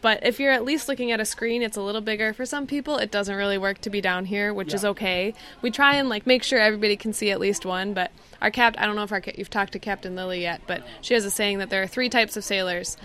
But 0.00 0.24
if 0.24 0.38
you're 0.38 0.52
at 0.52 0.64
least 0.64 0.88
looking 0.88 1.10
at 1.10 1.20
a 1.20 1.24
screen, 1.24 1.62
it's 1.62 1.76
a 1.76 1.82
little 1.82 2.00
bigger. 2.00 2.32
For 2.32 2.46
some 2.46 2.66
people, 2.66 2.98
it 2.98 3.10
doesn't 3.10 3.34
really 3.34 3.58
work 3.58 3.80
to 3.80 3.90
be 3.90 4.00
down 4.00 4.26
here, 4.26 4.54
which 4.54 4.72
is 4.72 4.84
okay. 4.84 5.34
We 5.60 5.70
try 5.70 5.96
and 5.96 6.08
like 6.08 6.26
make 6.26 6.42
sure 6.44 6.60
everybody 6.60 6.96
can 6.96 7.12
see 7.12 7.30
at 7.30 7.40
least 7.40 7.66
one. 7.66 7.94
But 7.94 8.12
our 8.40 8.50
cap, 8.50 8.76
I 8.78 8.86
don't 8.86 8.94
know 8.94 9.02
if 9.02 9.12
our, 9.12 9.22
you've 9.36 9.50
talked 9.50 9.72
to 9.72 9.78
Captain 9.78 10.14
Lily 10.14 10.42
yet, 10.42 10.60
but 10.66 10.86
she 11.00 11.14
has 11.14 11.24
a 11.24 11.30
saying 11.30 11.58
that 11.58 11.70
there 11.70 11.82
are 11.82 11.88
three 11.88 12.08
types 12.08 12.36
of 12.36 12.44
sailors. 12.44 12.96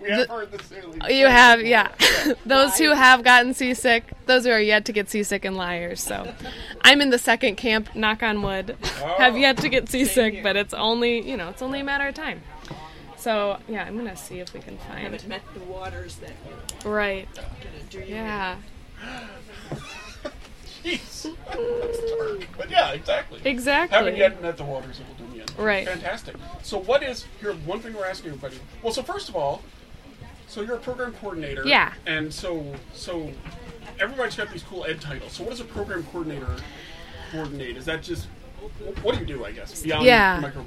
We 0.00 0.10
have 0.10 0.28
heard 0.28 0.50
this. 0.52 0.66
Sailing. 0.66 1.00
You 1.08 1.26
have, 1.26 1.60
yeah. 1.62 1.92
those 2.46 2.78
who 2.78 2.94
have 2.94 3.24
gotten 3.24 3.52
seasick, 3.54 4.04
those 4.26 4.44
who 4.44 4.50
are 4.50 4.60
yet 4.60 4.84
to 4.86 4.92
get 4.92 5.10
seasick, 5.10 5.44
and 5.44 5.56
liars. 5.56 6.00
So, 6.00 6.32
I'm 6.82 7.00
in 7.00 7.10
the 7.10 7.18
second 7.18 7.56
camp. 7.56 7.94
Knock 7.94 8.22
on 8.22 8.42
wood. 8.42 8.76
Oh. 9.02 9.14
have 9.18 9.36
yet 9.36 9.56
to 9.58 9.68
get 9.68 9.88
seasick, 9.88 10.42
but 10.42 10.56
it's 10.56 10.72
only, 10.74 11.20
you 11.28 11.36
know, 11.36 11.48
it's 11.48 11.62
only 11.62 11.80
a 11.80 11.84
matter 11.84 12.06
of 12.06 12.14
time. 12.14 12.42
So, 13.16 13.58
yeah, 13.68 13.84
I'm 13.84 13.96
gonna 13.96 14.16
see 14.16 14.38
if 14.38 14.54
we 14.54 14.60
can 14.60 14.78
find. 14.78 15.00
Haven't 15.00 15.26
met 15.26 15.42
the 15.52 15.60
waters 15.60 16.16
that 16.16 16.32
Right. 16.88 17.26
are 17.36 17.42
gonna. 17.42 18.06
Yeah. 18.06 18.56
Jeez. 20.84 21.34
but 22.56 22.70
yeah, 22.70 22.92
exactly. 22.92 23.40
Exactly. 23.44 23.96
Haven't 23.98 24.16
yet 24.16 24.40
met 24.40 24.56
the 24.56 24.64
waters 24.64 24.98
that 24.98 25.08
will 25.08 25.26
do 25.26 25.34
me 25.34 25.42
in. 25.42 25.62
Right. 25.64 25.86
Fantastic. 25.86 26.36
So 26.62 26.78
what 26.78 27.02
is 27.02 27.26
here? 27.40 27.52
One 27.52 27.80
thing 27.80 27.94
we're 27.94 28.06
asking 28.06 28.30
everybody. 28.30 28.56
Well, 28.82 28.92
so 28.92 29.02
first 29.02 29.28
of 29.28 29.34
all, 29.36 29.62
so 30.48 30.62
you're 30.62 30.76
a 30.76 30.80
program 30.80 31.12
coordinator. 31.14 31.62
Yeah. 31.66 31.92
And 32.06 32.32
so 32.32 32.74
so 32.94 33.30
everybody's 34.00 34.36
got 34.36 34.50
these 34.50 34.62
cool 34.62 34.84
ed 34.86 35.00
titles. 35.00 35.32
So 35.32 35.44
what 35.44 35.50
does 35.50 35.60
a 35.60 35.64
program 35.64 36.02
coordinator 36.04 36.56
coordinate? 37.30 37.76
Is 37.76 37.84
that 37.84 38.02
just 38.02 38.26
what 39.02 39.14
do 39.14 39.20
you 39.20 39.26
do? 39.26 39.44
I 39.44 39.52
guess 39.52 39.82
beyond 39.82 40.04
Yeah. 40.04 40.38
micro. 40.40 40.64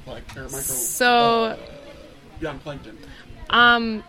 So, 0.48 1.58
beyond 2.40 2.62
plankton. 2.62 2.98
um, 3.50 4.02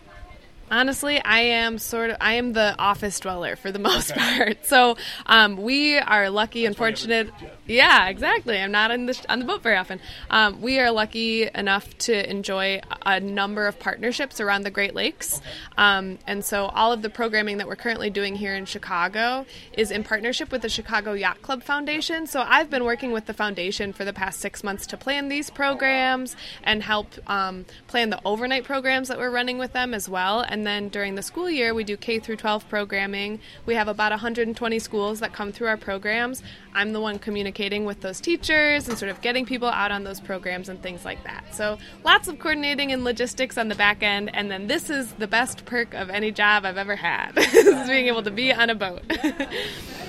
honestly, 0.71 1.21
I 1.23 1.39
am 1.39 1.77
sort 1.77 2.09
of 2.11 2.17
I 2.19 2.33
am 2.33 2.53
the 2.53 2.75
office 2.79 3.19
dweller 3.19 3.55
for 3.55 3.71
the 3.71 3.79
most 3.89 4.11
Okay. 4.11 4.37
part. 4.37 4.65
So, 4.65 4.97
um, 5.25 5.57
we 5.57 5.97
are 5.97 6.29
lucky 6.29 6.65
and 6.65 6.75
you 6.75 6.83
haven't 6.83 6.97
fortunate. 6.97 7.29
Yeah, 7.65 8.07
exactly. 8.09 8.57
I'm 8.59 8.71
not 8.71 8.91
on 8.91 9.05
the 9.05 9.25
on 9.29 9.39
the 9.39 9.45
boat 9.45 9.61
very 9.63 9.77
often. 9.77 9.99
Um, 10.29 10.61
we 10.61 10.79
are 10.79 10.91
lucky 10.91 11.49
enough 11.53 11.97
to 11.99 12.29
enjoy 12.29 12.81
a 13.05 13.19
number 13.19 13.67
of 13.67 13.79
partnerships 13.79 14.39
around 14.41 14.63
the 14.63 14.71
Great 14.71 14.93
Lakes, 14.93 15.39
um, 15.77 16.17
and 16.27 16.43
so 16.43 16.65
all 16.65 16.91
of 16.91 17.01
the 17.01 17.09
programming 17.09 17.57
that 17.59 17.67
we're 17.67 17.75
currently 17.77 18.09
doing 18.09 18.35
here 18.35 18.53
in 18.55 18.65
Chicago 18.65 19.45
is 19.73 19.91
in 19.91 20.03
partnership 20.03 20.51
with 20.51 20.61
the 20.61 20.69
Chicago 20.69 21.13
Yacht 21.13 21.41
Club 21.41 21.63
Foundation. 21.63 22.27
So 22.27 22.41
I've 22.45 22.69
been 22.69 22.83
working 22.83 23.11
with 23.11 23.25
the 23.27 23.33
foundation 23.33 23.93
for 23.93 24.03
the 24.03 24.13
past 24.13 24.39
six 24.39 24.63
months 24.63 24.85
to 24.87 24.97
plan 24.97 25.29
these 25.29 25.49
programs 25.49 26.35
and 26.63 26.83
help 26.83 27.07
um, 27.29 27.65
plan 27.87 28.09
the 28.09 28.19
overnight 28.25 28.63
programs 28.65 29.07
that 29.07 29.17
we're 29.17 29.29
running 29.31 29.57
with 29.57 29.71
them 29.73 29.93
as 29.93 30.09
well. 30.09 30.41
And 30.53 30.67
then 30.67 30.89
during 30.89 31.15
the 31.15 31.23
school 31.23 31.49
year, 31.49 31.73
we 31.73 31.83
do 31.83 31.97
K 31.97 32.19
through 32.19 32.35
12 32.35 32.69
programming. 32.69 33.39
We 33.65 33.73
have 33.73 33.87
about 33.87 34.11
120 34.11 34.77
schools 34.77 35.19
that 35.19 35.33
come 35.33 35.51
through 35.51 35.65
our 35.65 35.77
programs. 35.77 36.43
I'm 36.75 36.93
the 36.93 37.01
one 37.01 37.17
communicating 37.17 37.85
with 37.85 38.01
those 38.01 38.21
teachers 38.21 38.87
and 38.87 38.95
sort 38.95 39.09
of 39.09 39.19
getting 39.21 39.47
people 39.47 39.67
out 39.67 39.89
on 39.89 40.03
those 40.03 40.19
programs 40.19 40.69
and 40.69 40.79
things 40.79 41.05
like 41.05 41.23
that. 41.23 41.55
So 41.55 41.79
lots 42.03 42.27
of 42.27 42.37
coordinating 42.37 42.91
and 42.91 43.03
logistics 43.03 43.57
on 43.57 43.67
the 43.67 43.73
back 43.73 44.03
end. 44.03 44.29
And 44.35 44.51
then 44.51 44.67
this 44.67 44.91
is 44.91 45.13
the 45.13 45.25
best 45.25 45.65
perk 45.65 45.95
of 45.95 46.11
any 46.11 46.31
job 46.31 46.65
I've 46.65 46.77
ever 46.77 46.97
had, 46.97 47.31
is 47.35 47.87
being 47.87 48.05
able 48.05 48.21
to 48.21 48.29
be 48.29 48.53
on 48.53 48.69
a 48.69 48.75
boat. 48.75 49.01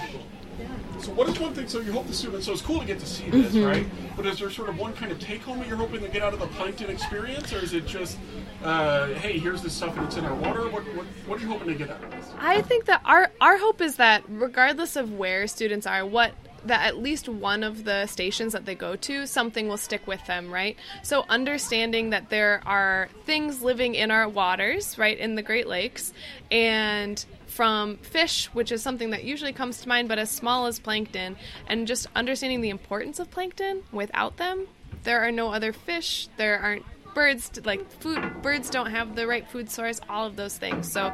So 1.04 1.12
what 1.12 1.28
is 1.28 1.38
one 1.38 1.52
thing? 1.52 1.68
So 1.68 1.80
you 1.80 1.92
hope 1.92 2.06
the 2.06 2.14
students. 2.14 2.46
So 2.46 2.52
it's 2.52 2.62
cool 2.62 2.80
to 2.80 2.86
get 2.86 2.98
to 2.98 3.06
see 3.06 3.28
this, 3.28 3.52
Mm-hmm. 3.52 3.66
right? 3.66 3.86
But 4.16 4.24
is 4.24 4.38
there 4.38 4.50
sort 4.50 4.70
of 4.70 4.78
one 4.78 4.94
kind 4.94 5.12
of 5.12 5.18
take 5.20 5.42
home 5.42 5.58
that 5.58 5.68
you're 5.68 5.76
hoping 5.76 6.00
to 6.00 6.08
get 6.08 6.22
out 6.22 6.32
of 6.32 6.40
the 6.40 6.46
plankton 6.46 6.88
experience, 6.88 7.52
or 7.52 7.58
is 7.58 7.74
it 7.74 7.86
just, 7.86 8.16
uh, 8.62 9.08
hey, 9.08 9.38
here's 9.38 9.60
this 9.62 9.74
stuff 9.74 9.94
and 9.98 10.06
it's 10.06 10.16
in 10.16 10.24
our 10.24 10.34
water? 10.34 10.62
What 10.70 10.82
what, 10.96 11.04
what 11.26 11.38
are 11.38 11.42
you 11.42 11.48
hoping 11.48 11.68
to 11.68 11.74
get 11.74 11.90
out 11.90 12.02
of 12.02 12.10
this? 12.10 12.26
I 12.38 12.62
think 12.62 12.86
that 12.86 13.02
our 13.04 13.30
our 13.40 13.58
hope 13.58 13.82
is 13.82 13.96
that 13.96 14.22
regardless 14.28 14.96
of 14.96 15.12
where 15.12 15.46
students 15.46 15.86
are, 15.86 16.06
what 16.06 16.32
that 16.64 16.86
at 16.86 16.96
least 16.96 17.28
one 17.28 17.62
of 17.62 17.84
the 17.84 18.06
stations 18.06 18.54
that 18.54 18.64
they 18.64 18.74
go 18.74 18.96
to, 18.96 19.26
something 19.26 19.68
will 19.68 19.76
stick 19.76 20.06
with 20.06 20.24
them, 20.26 20.50
right? 20.50 20.78
So 21.02 21.26
understanding 21.28 22.10
that 22.10 22.30
there 22.30 22.62
are 22.64 23.10
things 23.26 23.60
living 23.60 23.94
in 23.94 24.10
our 24.10 24.26
waters, 24.26 24.96
right, 24.96 25.18
in 25.18 25.34
the 25.34 25.42
Great 25.42 25.66
Lakes, 25.66 26.14
and 26.50 27.22
from 27.54 27.98
fish, 27.98 28.46
which 28.46 28.72
is 28.72 28.82
something 28.82 29.10
that 29.10 29.22
usually 29.22 29.52
comes 29.52 29.80
to 29.80 29.88
mind, 29.88 30.08
but 30.08 30.18
as 30.18 30.28
small 30.28 30.66
as 30.66 30.80
plankton, 30.80 31.36
and 31.68 31.86
just 31.86 32.08
understanding 32.16 32.60
the 32.60 32.70
importance 32.70 33.20
of 33.20 33.30
plankton. 33.30 33.84
Without 33.92 34.38
them, 34.38 34.66
there 35.04 35.20
are 35.20 35.30
no 35.30 35.52
other 35.52 35.72
fish. 35.72 36.28
There 36.36 36.58
aren't 36.58 36.84
birds 37.14 37.52
like 37.64 37.88
food. 38.00 38.42
Birds 38.42 38.70
don't 38.70 38.90
have 38.90 39.14
the 39.14 39.28
right 39.28 39.48
food 39.48 39.70
source. 39.70 40.00
All 40.08 40.26
of 40.26 40.34
those 40.34 40.58
things. 40.58 40.90
So 40.90 41.12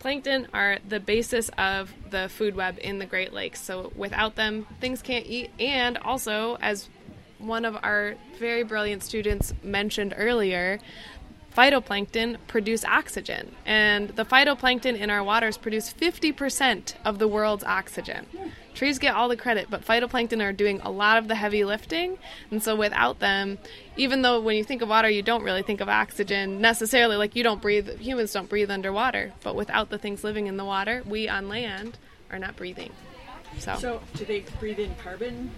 plankton 0.00 0.48
are 0.52 0.78
the 0.88 0.98
basis 0.98 1.48
of 1.56 1.94
the 2.10 2.28
food 2.28 2.56
web 2.56 2.78
in 2.80 2.98
the 2.98 3.06
Great 3.06 3.32
Lakes. 3.32 3.60
So 3.60 3.92
without 3.94 4.34
them, 4.34 4.66
things 4.80 5.00
can't 5.00 5.26
eat. 5.26 5.52
And 5.60 5.96
also, 5.96 6.58
as 6.60 6.88
one 7.38 7.64
of 7.64 7.76
our 7.82 8.14
very 8.38 8.64
brilliant 8.64 9.04
students 9.04 9.54
mentioned 9.62 10.12
earlier, 10.16 10.80
phytoplankton 11.56 12.38
produce 12.46 12.84
oxygen. 12.84 13.54
And 13.66 14.10
the 14.10 14.24
phytoplankton 14.24 14.98
in 14.98 15.10
our 15.10 15.22
waters 15.22 15.56
produce 15.56 15.92
50% 15.92 16.94
of 17.04 17.18
the 17.18 17.28
world's 17.28 17.64
oxygen. 17.64 18.26
Trees 18.74 18.98
get 18.98 19.14
all 19.14 19.28
the 19.28 19.36
credit, 19.36 19.66
but 19.68 19.84
phytoplankton 19.84 20.42
are 20.42 20.52
doing 20.52 20.80
a 20.80 20.90
lot 20.90 21.18
of 21.18 21.28
the 21.28 21.34
heavy 21.34 21.64
lifting. 21.64 22.18
And 22.50 22.62
so 22.62 22.74
without 22.74 23.18
them, 23.18 23.58
even 23.96 24.22
though 24.22 24.40
when 24.40 24.56
you 24.56 24.64
think 24.64 24.80
of 24.80 24.88
water, 24.88 25.10
you 25.10 25.22
don't 25.22 25.42
really 25.42 25.62
think 25.62 25.80
of 25.80 25.88
oxygen 25.88 26.60
necessarily, 26.60 27.16
like 27.16 27.36
you 27.36 27.42
don't 27.42 27.60
breathe, 27.60 27.98
humans 27.98 28.32
don't 28.32 28.48
breathe 28.48 28.70
underwater. 28.70 29.32
But 29.42 29.54
without 29.54 29.90
the 29.90 29.98
things 29.98 30.24
living 30.24 30.46
in 30.46 30.56
the 30.56 30.64
water, 30.64 31.02
we 31.06 31.28
on 31.28 31.48
land 31.48 31.98
are 32.30 32.38
not 32.38 32.56
breathing. 32.56 32.92
So, 33.58 33.76
So 33.76 34.02
do 34.14 34.24
they 34.24 34.44
breathe 34.58 34.78
in 34.78 34.94
carbon? 34.96 35.50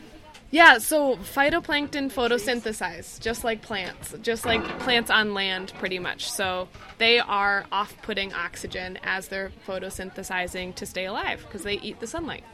Yeah, 0.55 0.79
so 0.79 1.17
phytoplankton 1.17 2.13
photosynthesize, 2.13 3.19
just 3.19 3.43
like 3.43 3.61
plants, 3.61 4.15
just 4.23 4.47
like 4.47 4.63
plants 4.79 5.11
on 5.11 5.35
land, 5.35 5.73
pretty 5.81 5.99
much. 5.99 6.31
So 6.31 6.69
they 6.99 7.19
are 7.19 7.65
off 7.73 8.01
putting 8.03 8.33
oxygen 8.33 8.97
as 9.03 9.27
they're 9.27 9.51
photosynthesizing 9.67 10.77
to 10.77 10.87
stay 10.87 11.07
alive 11.07 11.43
because 11.45 11.65
they 11.65 11.81
eat 11.81 11.99
the 11.99 12.07
sunlight. 12.07 12.45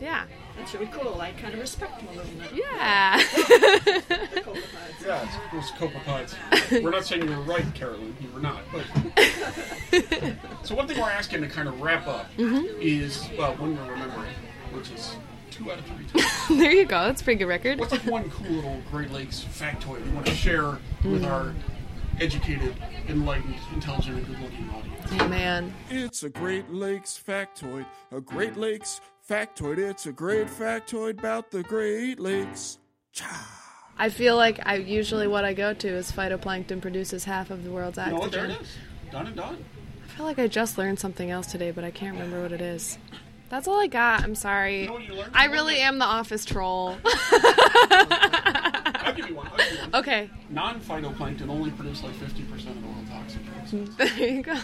Yeah. 0.00 0.24
That's 0.56 0.72
really 0.72 0.86
cool. 0.86 1.20
I 1.20 1.32
kind 1.32 1.52
of 1.52 1.60
respect 1.60 1.98
them 1.98 2.08
a 2.08 2.12
little 2.12 2.32
bit. 2.32 2.52
Yeah. 2.54 3.22
Yeah, 5.02 5.24
it's 5.24 5.52
those 5.52 5.70
copepods. 5.78 6.34
we're 6.82 6.90
not 6.90 7.06
saying 7.06 7.26
you 7.26 7.34
were 7.34 7.42
right, 7.42 7.64
Carolyn. 7.74 8.14
You 8.20 8.30
were 8.32 8.40
not. 8.40 8.60
But 8.70 8.84
so 10.62 10.74
one 10.74 10.86
thing 10.86 11.00
we're 11.00 11.10
asking 11.10 11.40
to 11.40 11.48
kind 11.48 11.68
of 11.68 11.80
wrap 11.80 12.06
up 12.06 12.26
mm-hmm. 12.36 12.66
is 12.80 13.26
well, 13.38 13.54
when 13.54 13.76
we're 13.78 13.92
remembering, 13.92 14.34
which 14.74 14.90
is 14.90 15.16
two 15.60 15.70
out 15.70 15.78
of 15.78 15.84
three 15.86 16.06
times. 16.22 16.48
there 16.48 16.72
you 16.72 16.84
go. 16.84 17.04
That's 17.04 17.20
a 17.20 17.24
pretty 17.24 17.38
good 17.38 17.46
record. 17.46 17.78
What's 17.78 17.92
like 17.92 18.02
one 18.02 18.30
cool 18.30 18.50
little 18.50 18.80
Great 18.90 19.10
Lakes 19.10 19.44
factoid 19.52 20.04
we 20.04 20.10
want 20.10 20.26
to 20.26 20.34
share 20.34 20.78
with 21.04 21.22
mm. 21.22 21.30
our 21.30 21.54
educated, 22.20 22.74
enlightened, 23.08 23.56
intelligent, 23.72 24.18
and 24.18 24.26
good-looking 24.26 24.70
audience? 24.70 25.06
Oh, 25.12 25.28
man. 25.28 25.72
It's 25.90 26.22
a 26.22 26.28
Great 26.28 26.70
Lakes 26.70 27.22
factoid. 27.26 27.86
A 28.12 28.20
Great 28.20 28.56
Lakes 28.56 29.00
factoid. 29.28 29.78
It's 29.78 30.06
a 30.06 30.12
great 30.12 30.48
factoid 30.48 31.18
about 31.18 31.50
the 31.50 31.62
Great 31.62 32.18
Lakes. 32.18 32.78
Cha. 33.12 33.56
I 33.98 34.08
feel 34.08 34.36
like 34.36 34.60
I 34.64 34.76
usually 34.76 35.28
what 35.28 35.44
I 35.44 35.52
go 35.52 35.74
to 35.74 35.88
is 35.88 36.10
phytoplankton 36.10 36.80
produces 36.80 37.24
half 37.24 37.50
of 37.50 37.64
the 37.64 37.70
world's 37.70 37.98
You 37.98 38.06
know 38.06 38.18
what? 38.18 38.32
There 38.32 38.44
oxygen. 38.44 38.62
it 38.62 38.62
is. 38.62 39.12
Done 39.12 39.26
and 39.26 39.36
done. 39.36 39.64
I 40.04 40.08
feel 40.16 40.24
like 40.24 40.38
I 40.38 40.48
just 40.48 40.78
learned 40.78 40.98
something 40.98 41.30
else 41.30 41.48
today, 41.48 41.70
but 41.70 41.84
I 41.84 41.90
can't 41.90 42.14
remember 42.14 42.40
what 42.42 42.52
it 42.52 42.60
is. 42.60 42.98
That's 43.50 43.66
all 43.66 43.80
I 43.80 43.88
got. 43.88 44.22
I'm 44.22 44.36
sorry. 44.36 44.82
You 44.82 44.88
know 44.88 44.98
you? 44.98 45.24
I 45.34 45.46
really 45.46 45.78
am 45.80 45.98
the 45.98 46.04
office 46.04 46.44
troll. 46.44 46.96
I'll 47.04 49.12
give 49.12 49.28
you 49.28 49.34
one. 49.34 49.48
I'll 49.48 49.56
give 49.58 49.72
you 49.72 49.78
one. 49.80 49.94
okay, 49.96 50.30
Non-phytoplankton 50.50 51.48
only 51.48 51.72
produce 51.72 52.04
like 52.04 52.14
50% 52.14 52.52
of 52.52 52.80
the 52.80 52.86
world's 52.86 53.10
oxygen. 53.10 53.92
there 53.98 54.28
you 54.28 54.42
go. 54.42 54.52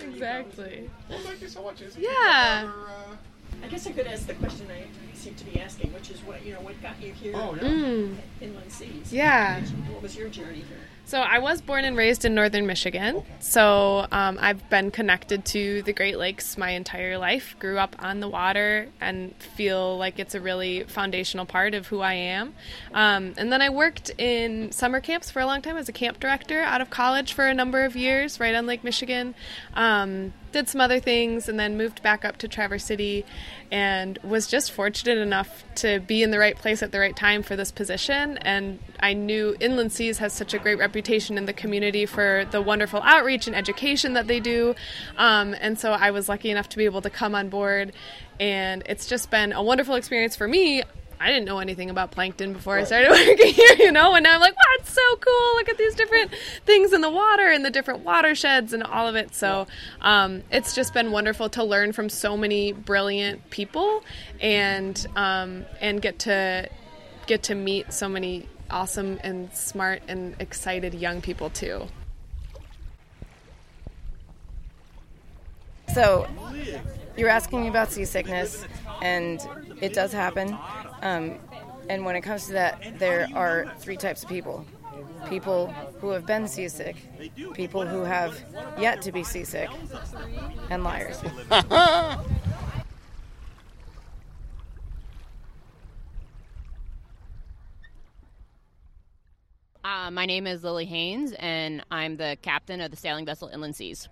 exactly. 0.00 0.90
Well, 1.08 1.20
thank 1.20 1.40
you 1.40 1.46
so 1.48 1.62
much, 1.62 1.82
Izzy. 1.82 2.02
Yeah. 2.02 2.62
For, 2.62 2.68
uh, 2.68 3.16
I 3.62 3.68
guess 3.68 3.86
I 3.86 3.92
could 3.92 4.08
ask 4.08 4.26
the 4.26 4.34
question 4.34 4.66
I 4.70 4.86
seem 5.16 5.36
to 5.36 5.44
be 5.44 5.60
asking, 5.60 5.92
which 5.92 6.10
is 6.10 6.18
what 6.22 6.44
you 6.44 6.54
know, 6.54 6.60
what 6.62 6.82
got 6.82 7.00
you 7.00 7.12
here? 7.12 7.32
oh, 7.36 7.54
yeah. 7.54 7.62
Mm. 7.68 8.16
Inland 8.40 8.72
Seas. 8.72 9.12
Yeah. 9.12 9.60
What 9.92 10.02
was 10.02 10.16
your 10.16 10.28
journey 10.28 10.64
here? 10.68 10.78
So 11.10 11.18
I 11.20 11.40
was 11.40 11.60
born 11.60 11.84
and 11.84 11.96
raised 11.96 12.24
in 12.24 12.36
northern 12.36 12.68
Michigan. 12.68 13.24
So 13.40 14.06
um, 14.12 14.38
I've 14.40 14.70
been 14.70 14.92
connected 14.92 15.44
to 15.46 15.82
the 15.82 15.92
Great 15.92 16.18
Lakes 16.18 16.56
my 16.56 16.70
entire 16.70 17.18
life. 17.18 17.56
Grew 17.58 17.78
up 17.78 17.96
on 17.98 18.20
the 18.20 18.28
water 18.28 18.86
and 19.00 19.34
feel 19.34 19.98
like 19.98 20.20
it's 20.20 20.36
a 20.36 20.40
really 20.40 20.84
foundational 20.84 21.46
part 21.46 21.74
of 21.74 21.88
who 21.88 21.98
I 21.98 22.12
am. 22.12 22.54
Um, 22.94 23.34
and 23.36 23.52
then 23.52 23.60
I 23.60 23.70
worked 23.70 24.12
in 24.18 24.70
summer 24.70 25.00
camps 25.00 25.32
for 25.32 25.40
a 25.40 25.46
long 25.46 25.62
time 25.62 25.76
as 25.76 25.88
a 25.88 25.92
camp 25.92 26.20
director 26.20 26.60
out 26.60 26.80
of 26.80 26.90
college 26.90 27.32
for 27.32 27.48
a 27.48 27.54
number 27.54 27.84
of 27.84 27.96
years, 27.96 28.38
right 28.38 28.54
on 28.54 28.66
Lake 28.66 28.84
Michigan. 28.84 29.34
Um, 29.74 30.32
did 30.52 30.68
some 30.68 30.80
other 30.80 31.00
things 31.00 31.48
and 31.48 31.58
then 31.58 31.76
moved 31.76 32.02
back 32.02 32.24
up 32.24 32.36
to 32.38 32.48
Traverse 32.48 32.84
City 32.84 33.24
and 33.70 34.18
was 34.22 34.46
just 34.46 34.72
fortunate 34.72 35.18
enough 35.18 35.64
to 35.76 36.00
be 36.00 36.22
in 36.22 36.30
the 36.30 36.38
right 36.38 36.56
place 36.56 36.82
at 36.82 36.92
the 36.92 36.98
right 36.98 37.16
time 37.16 37.42
for 37.42 37.56
this 37.56 37.70
position. 37.70 38.38
And 38.38 38.78
I 39.00 39.12
knew 39.12 39.56
Inland 39.60 39.92
Seas 39.92 40.18
has 40.18 40.32
such 40.32 40.54
a 40.54 40.58
great 40.58 40.78
reputation 40.78 41.38
in 41.38 41.46
the 41.46 41.52
community 41.52 42.06
for 42.06 42.44
the 42.50 42.60
wonderful 42.60 43.00
outreach 43.02 43.46
and 43.46 43.56
education 43.56 44.14
that 44.14 44.26
they 44.26 44.40
do. 44.40 44.74
Um, 45.16 45.54
and 45.60 45.78
so 45.78 45.92
I 45.92 46.10
was 46.10 46.28
lucky 46.28 46.50
enough 46.50 46.68
to 46.70 46.76
be 46.76 46.84
able 46.84 47.02
to 47.02 47.10
come 47.10 47.34
on 47.34 47.48
board. 47.48 47.92
And 48.38 48.82
it's 48.86 49.06
just 49.06 49.30
been 49.30 49.52
a 49.52 49.62
wonderful 49.62 49.94
experience 49.94 50.36
for 50.36 50.48
me. 50.48 50.82
I 51.22 51.28
didn't 51.28 51.44
know 51.44 51.58
anything 51.58 51.90
about 51.90 52.12
plankton 52.12 52.54
before 52.54 52.78
I 52.78 52.84
started 52.84 53.10
working 53.28 53.52
here, 53.52 53.76
you 53.78 53.92
know, 53.92 54.14
and 54.14 54.24
now 54.24 54.36
I'm 54.36 54.40
like, 54.40 54.56
wow, 54.56 54.62
it's 54.78 54.90
so 54.90 55.16
cool. 55.16 55.54
Look 55.56 55.68
at 55.68 55.76
these 55.76 55.94
different 55.94 56.30
things 56.64 56.94
in 56.94 57.02
the 57.02 57.10
water 57.10 57.46
and 57.46 57.62
the 57.62 57.70
different 57.70 58.04
watersheds 58.04 58.72
and 58.72 58.82
all 58.82 59.06
of 59.06 59.16
it. 59.16 59.34
So 59.34 59.66
um, 60.00 60.42
it's 60.50 60.74
just 60.74 60.94
been 60.94 61.10
wonderful 61.12 61.50
to 61.50 61.62
learn 61.62 61.92
from 61.92 62.08
so 62.08 62.38
many 62.38 62.72
brilliant 62.72 63.50
people 63.50 64.02
and 64.40 65.06
um, 65.14 65.66
and 65.82 66.00
get 66.00 66.20
to 66.20 66.70
get 67.26 67.42
to 67.44 67.54
meet 67.54 67.92
so 67.92 68.08
many 68.08 68.48
awesome 68.70 69.20
and 69.22 69.52
smart 69.54 70.02
and 70.08 70.34
excited 70.40 70.94
young 70.94 71.20
people 71.20 71.50
too. 71.50 71.86
So, 75.92 76.28
you're 77.16 77.28
asking 77.28 77.62
me 77.62 77.68
about 77.68 77.90
seasickness, 77.90 78.64
and 79.02 79.40
it 79.80 79.92
does 79.92 80.12
happen. 80.12 80.56
Um, 81.02 81.38
and 81.88 82.04
when 82.04 82.16
it 82.16 82.20
comes 82.20 82.46
to 82.46 82.52
that, 82.52 82.98
there 82.98 83.28
are 83.34 83.72
three 83.78 83.96
types 83.96 84.22
of 84.22 84.28
people 84.28 84.64
people 85.28 85.68
who 86.00 86.10
have 86.10 86.26
been 86.26 86.48
seasick, 86.48 86.96
people 87.54 87.86
who 87.86 88.02
have 88.04 88.42
yet 88.78 89.02
to 89.02 89.12
be 89.12 89.22
seasick, 89.22 89.68
and 90.70 90.82
liars. 90.82 91.20
Uh, 99.82 100.10
my 100.10 100.26
name 100.26 100.46
is 100.46 100.62
Lily 100.62 100.84
Haynes, 100.84 101.32
and 101.38 101.82
I'm 101.90 102.16
the 102.16 102.36
captain 102.42 102.80
of 102.80 102.90
the 102.90 102.96
sailing 102.96 103.24
vessel 103.24 103.48
Inland 103.48 103.74
Seas. 103.74 104.08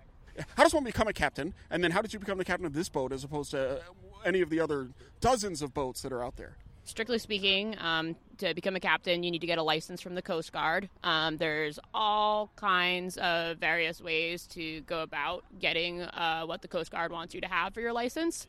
How 0.55 0.63
does 0.63 0.73
one 0.73 0.83
become 0.83 1.07
a 1.07 1.13
captain? 1.13 1.53
And 1.69 1.83
then 1.83 1.91
how 1.91 2.01
did 2.01 2.11
you 2.11 2.19
become 2.19 2.37
the 2.37 2.45
captain 2.45 2.65
of 2.65 2.73
this 2.73 2.89
boat 2.89 3.11
as 3.11 3.23
opposed 3.23 3.51
to 3.51 3.81
any 4.25 4.41
of 4.41 4.49
the 4.49 4.59
other 4.59 4.89
dozens 5.21 5.61
of 5.61 5.73
boats 5.73 6.01
that 6.01 6.11
are 6.11 6.23
out 6.23 6.37
there? 6.37 6.57
Strictly 6.89 7.19
speaking, 7.19 7.75
um, 7.77 8.15
to 8.39 8.51
become 8.55 8.75
a 8.75 8.79
captain, 8.79 9.21
you 9.21 9.29
need 9.29 9.41
to 9.41 9.47
get 9.47 9.59
a 9.59 9.63
license 9.63 10.01
from 10.01 10.15
the 10.15 10.23
Coast 10.23 10.51
Guard. 10.51 10.89
Um, 11.03 11.37
there's 11.37 11.77
all 11.93 12.49
kinds 12.55 13.15
of 13.17 13.57
various 13.57 14.01
ways 14.01 14.47
to 14.47 14.81
go 14.81 15.03
about 15.03 15.43
getting 15.59 16.01
uh, 16.01 16.45
what 16.45 16.63
the 16.63 16.67
Coast 16.67 16.89
Guard 16.89 17.11
wants 17.11 17.35
you 17.35 17.41
to 17.41 17.47
have 17.47 17.75
for 17.75 17.79
your 17.79 17.93
license. 17.93 18.47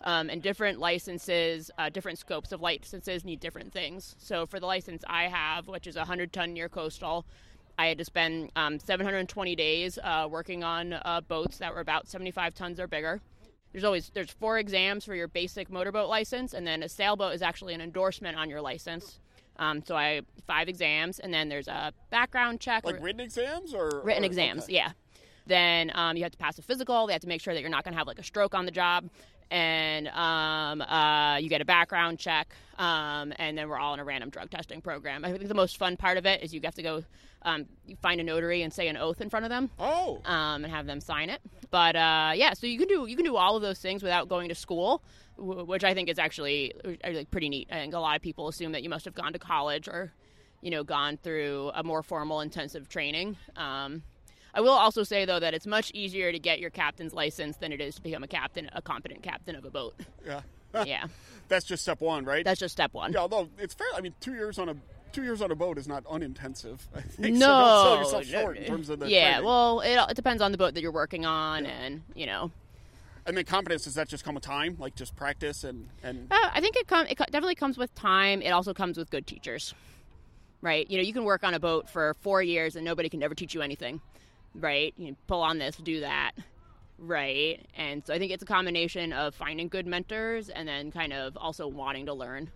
Um, 0.00 0.30
and 0.30 0.40
different 0.40 0.78
licenses, 0.78 1.70
uh, 1.76 1.90
different 1.90 2.18
scopes 2.18 2.50
of 2.50 2.62
licenses 2.62 3.26
need 3.26 3.40
different 3.40 3.74
things. 3.74 4.16
So 4.18 4.46
for 4.46 4.58
the 4.58 4.66
license 4.66 5.04
I 5.06 5.24
have, 5.24 5.68
which 5.68 5.86
is 5.86 5.96
a 5.96 6.00
100 6.00 6.32
ton 6.32 6.54
near 6.54 6.70
coastal, 6.70 7.26
I 7.78 7.88
had 7.88 7.98
to 7.98 8.06
spend 8.06 8.52
um, 8.56 8.78
720 8.78 9.54
days 9.54 9.98
uh, 10.02 10.26
working 10.30 10.64
on 10.64 10.94
uh, 10.94 11.20
boats 11.28 11.58
that 11.58 11.74
were 11.74 11.80
about 11.80 12.08
75 12.08 12.54
tons 12.54 12.80
or 12.80 12.86
bigger. 12.86 13.20
There's 13.72 13.84
always 13.84 14.10
there's 14.14 14.30
four 14.30 14.58
exams 14.58 15.04
for 15.04 15.14
your 15.14 15.28
basic 15.28 15.70
motorboat 15.70 16.08
license, 16.08 16.52
and 16.54 16.66
then 16.66 16.82
a 16.82 16.88
sailboat 16.88 17.34
is 17.34 17.42
actually 17.42 17.74
an 17.74 17.80
endorsement 17.80 18.36
on 18.36 18.50
your 18.50 18.60
license. 18.60 19.18
Um, 19.58 19.82
so 19.86 19.96
I 19.96 20.22
five 20.46 20.68
exams, 20.68 21.18
and 21.18 21.32
then 21.32 21.48
there's 21.48 21.68
a 21.68 21.92
background 22.10 22.60
check, 22.60 22.84
Like 22.84 23.02
written 23.02 23.20
exams 23.20 23.74
or 23.74 24.02
written 24.04 24.22
or- 24.24 24.26
exams. 24.26 24.64
okay. 24.64 24.74
Yeah. 24.74 24.92
Then 25.46 25.90
um, 25.94 26.16
you 26.16 26.22
have 26.22 26.32
to 26.32 26.38
pass 26.38 26.58
a 26.58 26.62
physical. 26.62 27.06
They 27.06 27.14
have 27.14 27.22
to 27.22 27.28
make 27.28 27.40
sure 27.40 27.52
that 27.52 27.60
you're 27.60 27.70
not 27.70 27.82
going 27.84 27.92
to 27.94 27.98
have 27.98 28.06
like 28.06 28.18
a 28.18 28.22
stroke 28.22 28.54
on 28.54 28.64
the 28.64 28.70
job, 28.70 29.08
and 29.50 30.08
um, 30.08 30.80
uh, 30.82 31.36
you 31.38 31.48
get 31.48 31.60
a 31.60 31.64
background 31.64 32.18
check. 32.18 32.54
Um, 32.78 33.32
and 33.36 33.56
then 33.56 33.68
we're 33.68 33.78
all 33.78 33.94
in 33.94 34.00
a 34.00 34.04
random 34.04 34.30
drug 34.30 34.50
testing 34.50 34.80
program. 34.80 35.24
I 35.24 35.32
think 35.32 35.46
the 35.46 35.54
most 35.54 35.76
fun 35.76 35.96
part 35.96 36.18
of 36.18 36.26
it 36.26 36.42
is 36.42 36.52
you 36.54 36.60
have 36.64 36.74
to 36.76 36.82
go 36.82 37.04
um, 37.44 37.66
you 37.86 37.96
find 37.96 38.20
a 38.20 38.24
notary 38.24 38.62
and 38.62 38.72
say 38.72 38.88
an 38.88 38.96
oath 38.96 39.20
in 39.20 39.28
front 39.28 39.44
of 39.44 39.50
them 39.50 39.68
Oh, 39.78 40.20
um, 40.24 40.64
and 40.64 40.72
have 40.72 40.86
them 40.86 41.00
sign 41.00 41.28
it. 41.28 41.40
But 41.70 41.96
uh, 41.96 42.32
yeah, 42.34 42.54
so 42.54 42.66
you 42.66 42.78
can 42.78 42.88
do 42.88 43.06
you 43.06 43.16
can 43.16 43.24
do 43.24 43.36
all 43.36 43.56
of 43.56 43.62
those 43.62 43.78
things 43.78 44.02
without 44.02 44.28
going 44.28 44.48
to 44.48 44.54
school, 44.54 45.02
w- 45.36 45.64
which 45.64 45.84
I 45.84 45.94
think 45.94 46.08
is 46.08 46.18
actually 46.18 46.72
like 47.04 47.30
pretty 47.30 47.48
neat. 47.48 47.68
I 47.70 47.74
think 47.74 47.94
a 47.94 47.98
lot 47.98 48.16
of 48.16 48.22
people 48.22 48.48
assume 48.48 48.72
that 48.72 48.82
you 48.82 48.88
must 48.88 49.04
have 49.04 49.14
gone 49.14 49.32
to 49.32 49.38
college 49.38 49.88
or, 49.88 50.12
you 50.60 50.70
know, 50.70 50.84
gone 50.84 51.16
through 51.16 51.72
a 51.74 51.82
more 51.82 52.02
formal 52.02 52.40
intensive 52.40 52.88
training. 52.88 53.36
Um, 53.56 54.02
I 54.54 54.60
will 54.60 54.70
also 54.70 55.02
say 55.02 55.24
though 55.24 55.40
that 55.40 55.54
it's 55.54 55.66
much 55.66 55.90
easier 55.94 56.30
to 56.32 56.38
get 56.38 56.60
your 56.60 56.70
captain's 56.70 57.12
license 57.14 57.56
than 57.56 57.72
it 57.72 57.80
is 57.80 57.94
to 57.96 58.02
become 58.02 58.22
a 58.22 58.28
captain, 58.28 58.68
a 58.74 58.82
competent 58.82 59.22
captain 59.22 59.56
of 59.56 59.64
a 59.64 59.70
boat. 59.70 59.94
yeah. 60.26 60.40
yeah, 60.86 61.04
That's 61.48 61.66
just 61.66 61.82
step 61.82 62.00
one, 62.00 62.24
right? 62.24 62.44
that's 62.46 62.58
just 62.60 62.72
step 62.72 62.94
one. 62.94 63.12
yeah, 63.12 63.18
although 63.20 63.48
it's 63.58 63.74
fair. 63.74 63.86
I 63.94 64.00
mean, 64.00 64.14
two 64.20 64.32
years 64.32 64.58
on 64.58 64.70
a 64.70 64.76
two 65.12 65.22
years 65.22 65.42
on 65.42 65.50
a 65.50 65.54
boat 65.54 65.76
is 65.76 65.86
not 65.86 66.02
unintensive. 66.10 66.88
I 66.96 67.02
think 67.02 67.36
No, 67.36 67.40
so. 67.40 67.46
Don't 67.46 67.84
sell 67.84 67.98
yourself 67.98 68.32
no, 68.32 68.40
short 68.40 68.56
in 68.56 68.64
terms 68.64 68.88
of 68.88 69.00
the 69.00 69.10
yeah. 69.10 69.32
training. 69.32 69.44
Well, 69.44 69.80
it, 69.80 69.98
it 70.10 70.16
depends 70.16 70.40
on 70.40 70.50
the 70.50 70.56
boat 70.56 70.72
that 70.72 70.80
you're 70.80 70.90
working 70.92 71.26
on, 71.26 71.66
and 71.66 72.00
you 72.14 72.24
know, 72.24 72.50
and 73.26 73.36
then 73.36 73.44
competence 73.44 73.84
does 73.84 73.96
that 73.96 74.08
just 74.08 74.24
come 74.24 74.34
with 74.34 74.44
time, 74.44 74.76
like 74.78 74.94
just 74.94 75.14
practice 75.14 75.62
and 75.64 75.88
and 76.02 76.28
Uh, 76.30 76.50
I 76.54 76.62
think 76.62 76.76
it, 76.76 76.86
com- 76.86 77.06
it 77.06 77.18
definitely 77.18 77.54
comes 77.54 77.76
with 77.76 77.94
time. 77.94 78.40
It 78.40 78.50
also 78.50 78.72
comes 78.72 78.96
with 78.96 79.10
good 79.10 79.26
teachers, 79.26 79.74
right? 80.62 80.90
You 80.90 80.96
know, 80.96 81.04
you 81.04 81.12
can 81.12 81.24
work 81.24 81.44
on 81.44 81.52
a 81.52 81.60
boat 81.60 81.90
for 81.90 82.14
four 82.22 82.42
years 82.42 82.76
and 82.76 82.84
nobody 82.86 83.10
can 83.10 83.22
ever 83.22 83.34
teach 83.34 83.52
you 83.52 83.60
anything, 83.60 84.00
right? 84.54 84.94
You 84.96 85.16
pull 85.26 85.42
on 85.42 85.58
this, 85.58 85.76
do 85.76 86.00
that, 86.00 86.32
right? 86.98 87.64
And 87.76 88.04
so 88.06 88.14
I 88.14 88.18
think 88.18 88.32
it's 88.32 88.42
a 88.42 88.46
combination 88.46 89.12
of 89.12 89.34
finding 89.34 89.68
good 89.68 89.86
mentors 89.86 90.48
and 90.48 90.66
then 90.66 90.90
kind 90.90 91.12
of 91.12 91.36
also 91.36 91.66
wanting 91.66 92.06
to 92.06 92.14
learn. 92.14 92.50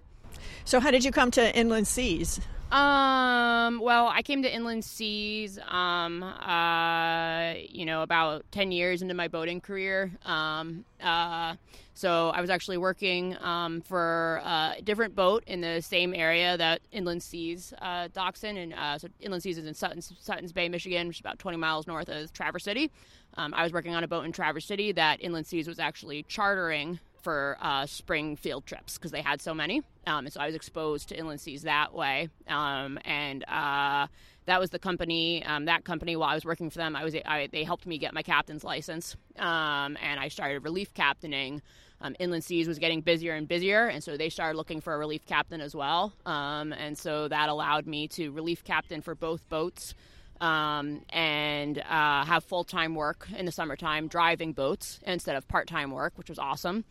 So, 0.64 0.80
how 0.80 0.90
did 0.90 1.04
you 1.04 1.10
come 1.10 1.30
to 1.32 1.56
Inland 1.56 1.86
Seas? 1.86 2.40
Um, 2.70 3.78
well, 3.80 4.08
I 4.08 4.22
came 4.22 4.42
to 4.42 4.52
Inland 4.52 4.84
Seas, 4.84 5.58
um, 5.68 6.22
uh, 6.24 7.54
you 7.68 7.86
know, 7.86 8.02
about 8.02 8.44
10 8.50 8.72
years 8.72 9.02
into 9.02 9.14
my 9.14 9.28
boating 9.28 9.60
career. 9.60 10.10
Um, 10.24 10.84
uh, 11.00 11.54
so 11.94 12.30
I 12.30 12.40
was 12.40 12.50
actually 12.50 12.78
working, 12.78 13.36
um, 13.40 13.82
for 13.82 14.42
a 14.44 14.82
different 14.82 15.14
boat 15.14 15.44
in 15.46 15.60
the 15.60 15.80
same 15.80 16.12
area 16.12 16.56
that 16.56 16.80
Inland 16.90 17.22
Seas, 17.22 17.72
uh, 17.80 18.08
docks 18.12 18.42
in. 18.42 18.56
And, 18.56 18.74
uh, 18.74 18.98
so 18.98 19.08
Inland 19.20 19.44
Seas 19.44 19.58
is 19.58 19.66
in 19.66 19.74
Suttons, 19.74 20.12
Suttons 20.18 20.52
Bay, 20.52 20.68
Michigan, 20.68 21.06
which 21.06 21.18
is 21.18 21.20
about 21.20 21.38
20 21.38 21.56
miles 21.58 21.86
north 21.86 22.08
of 22.08 22.32
Traverse 22.32 22.64
City. 22.64 22.90
Um, 23.36 23.54
I 23.54 23.62
was 23.62 23.72
working 23.72 23.94
on 23.94 24.02
a 24.02 24.08
boat 24.08 24.24
in 24.24 24.32
Traverse 24.32 24.64
City 24.64 24.90
that 24.92 25.22
Inland 25.22 25.46
Seas 25.46 25.68
was 25.68 25.78
actually 25.78 26.24
chartering 26.24 26.98
for 27.26 27.56
uh, 27.60 27.86
spring 27.86 28.36
field 28.36 28.64
trips 28.66 28.96
because 28.96 29.10
they 29.10 29.20
had 29.20 29.42
so 29.42 29.52
many. 29.52 29.82
Um, 30.06 30.26
and 30.26 30.32
so 30.32 30.38
I 30.38 30.46
was 30.46 30.54
exposed 30.54 31.08
to 31.08 31.18
inland 31.18 31.40
seas 31.40 31.62
that 31.62 31.92
way. 31.92 32.28
Um, 32.46 33.00
and 33.04 33.42
uh, 33.48 34.06
that 34.44 34.60
was 34.60 34.70
the 34.70 34.78
company. 34.78 35.44
Um, 35.44 35.64
that 35.64 35.82
company, 35.82 36.14
while 36.14 36.28
I 36.28 36.34
was 36.34 36.44
working 36.44 36.70
for 36.70 36.78
them, 36.78 36.94
I 36.94 37.02
was 37.02 37.16
I, 37.16 37.48
they 37.50 37.64
helped 37.64 37.84
me 37.84 37.98
get 37.98 38.14
my 38.14 38.22
captain's 38.22 38.62
license, 38.62 39.16
um, 39.40 39.98
and 40.00 40.20
I 40.20 40.28
started 40.28 40.62
relief 40.62 40.94
captaining. 40.94 41.62
Um, 42.00 42.14
inland 42.20 42.44
seas 42.44 42.68
was 42.68 42.78
getting 42.78 43.00
busier 43.00 43.34
and 43.34 43.48
busier, 43.48 43.86
and 43.88 44.04
so 44.04 44.16
they 44.16 44.28
started 44.28 44.56
looking 44.56 44.80
for 44.80 44.94
a 44.94 44.98
relief 44.98 45.26
captain 45.26 45.60
as 45.60 45.74
well. 45.74 46.12
Um, 46.26 46.72
and 46.74 46.96
so 46.96 47.26
that 47.26 47.48
allowed 47.48 47.88
me 47.88 48.06
to 48.08 48.30
relief 48.30 48.62
captain 48.62 49.02
for 49.02 49.16
both 49.16 49.48
boats 49.48 49.94
um, 50.40 51.02
and 51.10 51.78
uh, 51.78 52.24
have 52.24 52.44
full 52.44 52.62
time 52.62 52.94
work 52.94 53.26
in 53.36 53.46
the 53.46 53.52
summertime 53.52 54.06
driving 54.06 54.52
boats 54.52 55.00
instead 55.04 55.34
of 55.34 55.48
part 55.48 55.66
time 55.66 55.90
work, 55.90 56.12
which 56.16 56.28
was 56.28 56.38
awesome. 56.38 56.84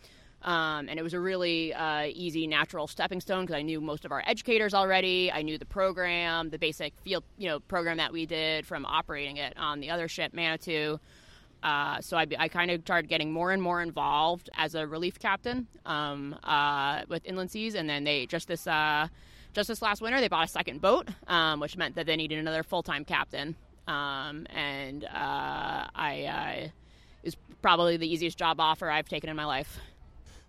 Um, 0.46 0.90
and 0.90 1.00
it 1.00 1.02
was 1.02 1.16
a 1.16 1.20
really 1.20 1.74
uh, 1.74 2.04
easy, 2.06 2.46
natural 2.46 2.88
stepping 2.88 3.20
stone 3.20 3.46
because 3.46 3.56
I 3.56 3.64
knew 3.64 3.82
most 3.82 4.06
of 4.06 4.12
our 4.12 4.24
educators 4.28 4.76
already. 4.76 5.32
I 5.32 5.42
knew 5.42 5.58
the 5.58 5.66
program, 5.66 6.52
the 6.52 6.60
basic 6.60 6.94
field, 7.04 7.24
you 7.40 7.50
know, 7.50 7.60
program 7.62 7.98
that 7.98 8.14
we 8.14 8.28
did 8.28 8.68
from 8.68 8.86
operating 8.86 9.38
it 9.38 9.58
on 9.58 9.80
the 9.80 9.90
other 9.90 10.08
ship, 10.08 10.34
Manitou. 10.34 11.00
Uh, 11.64 12.00
so 12.00 12.16
I, 12.16 12.28
I 12.38 12.48
kind 12.48 12.70
of 12.70 12.82
started 12.82 13.08
getting 13.08 13.34
more 13.34 13.52
and 13.52 13.60
more 13.60 13.82
involved 13.82 14.52
as 14.56 14.76
a 14.76 14.86
relief 14.86 15.18
captain 15.18 15.66
um, 15.84 16.38
uh, 16.44 17.02
with 17.10 17.26
Inland 17.26 17.50
Seas, 17.50 17.74
and 17.74 17.90
then 17.90 18.04
they 18.04 18.28
just 18.28 18.48
this 18.48 18.68
uh, 18.68 19.08
just 19.54 19.68
this 19.68 19.82
last 19.82 20.00
winter 20.00 20.20
they 20.20 20.28
bought 20.28 20.46
a 20.46 20.52
second 20.52 20.80
boat, 20.80 21.08
um, 21.28 21.60
which 21.60 21.76
meant 21.76 21.96
that 21.96 22.06
they 22.06 22.16
needed 22.16 22.38
another 22.38 22.62
full 22.62 22.84
time 22.84 23.04
captain. 23.04 23.56
Um, 23.88 24.46
and 24.52 25.06
uh, 25.06 25.88
I 25.96 26.68
uh, 26.68 26.70
is 27.24 27.36
probably 27.64 27.98
the 27.98 28.08
easiest 28.08 28.38
job 28.38 28.60
offer 28.60 28.92
I've 28.92 29.10
taken 29.10 29.28
in 29.28 29.36
my 29.36 29.46
life. 29.46 29.80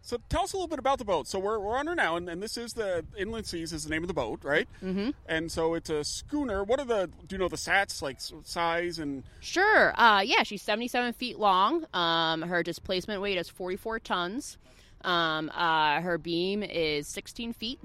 So 0.07 0.19
tell 0.29 0.43
us 0.43 0.53
a 0.53 0.57
little 0.57 0.69
bit 0.69 0.79
about 0.79 0.99
the 0.99 1.05
boat. 1.05 1.27
So 1.27 1.41
we're, 1.41 1.59
we're 1.59 1.77
on 1.77 1.89
her 1.89 1.97
now, 1.97 2.15
and, 2.15 2.29
and 2.29 2.41
this 2.41 2.57
is 2.57 2.75
the 2.75 3.05
Inland 3.19 3.45
Seas 3.45 3.73
is 3.73 3.83
the 3.83 3.91
name 3.91 4.05
of 4.05 4.09
the 4.09 4.15
boat, 4.15 4.39
right? 4.45 4.69
Mm-hmm. 4.81 5.11
And 5.29 5.51
so 5.51 5.75
it's 5.75 5.91
a 5.91 6.05
schooner. 6.05 6.63
What 6.63 6.79
are 6.79 6.85
the 6.85 7.11
do 7.27 7.35
you 7.35 7.39
know 7.39 7.49
the 7.49 7.57
sats 7.57 8.03
like 8.03 8.19
size 8.21 9.01
and? 9.01 9.25
Sure. 9.41 10.01
Uh, 10.01 10.21
yeah, 10.21 10.45
she's 10.45 10.63
77 10.63 11.13
feet 11.15 11.41
long. 11.41 11.87
Um, 11.93 12.43
her 12.43 12.63
displacement 12.63 13.21
weight 13.21 13.37
is 13.37 13.49
44 13.49 13.99
tons. 13.99 14.59
Um, 15.01 15.51
uh, 15.53 16.01
her 16.01 16.19
beam 16.19 16.63
is 16.63 17.09
16 17.09 17.53
feet, 17.55 17.81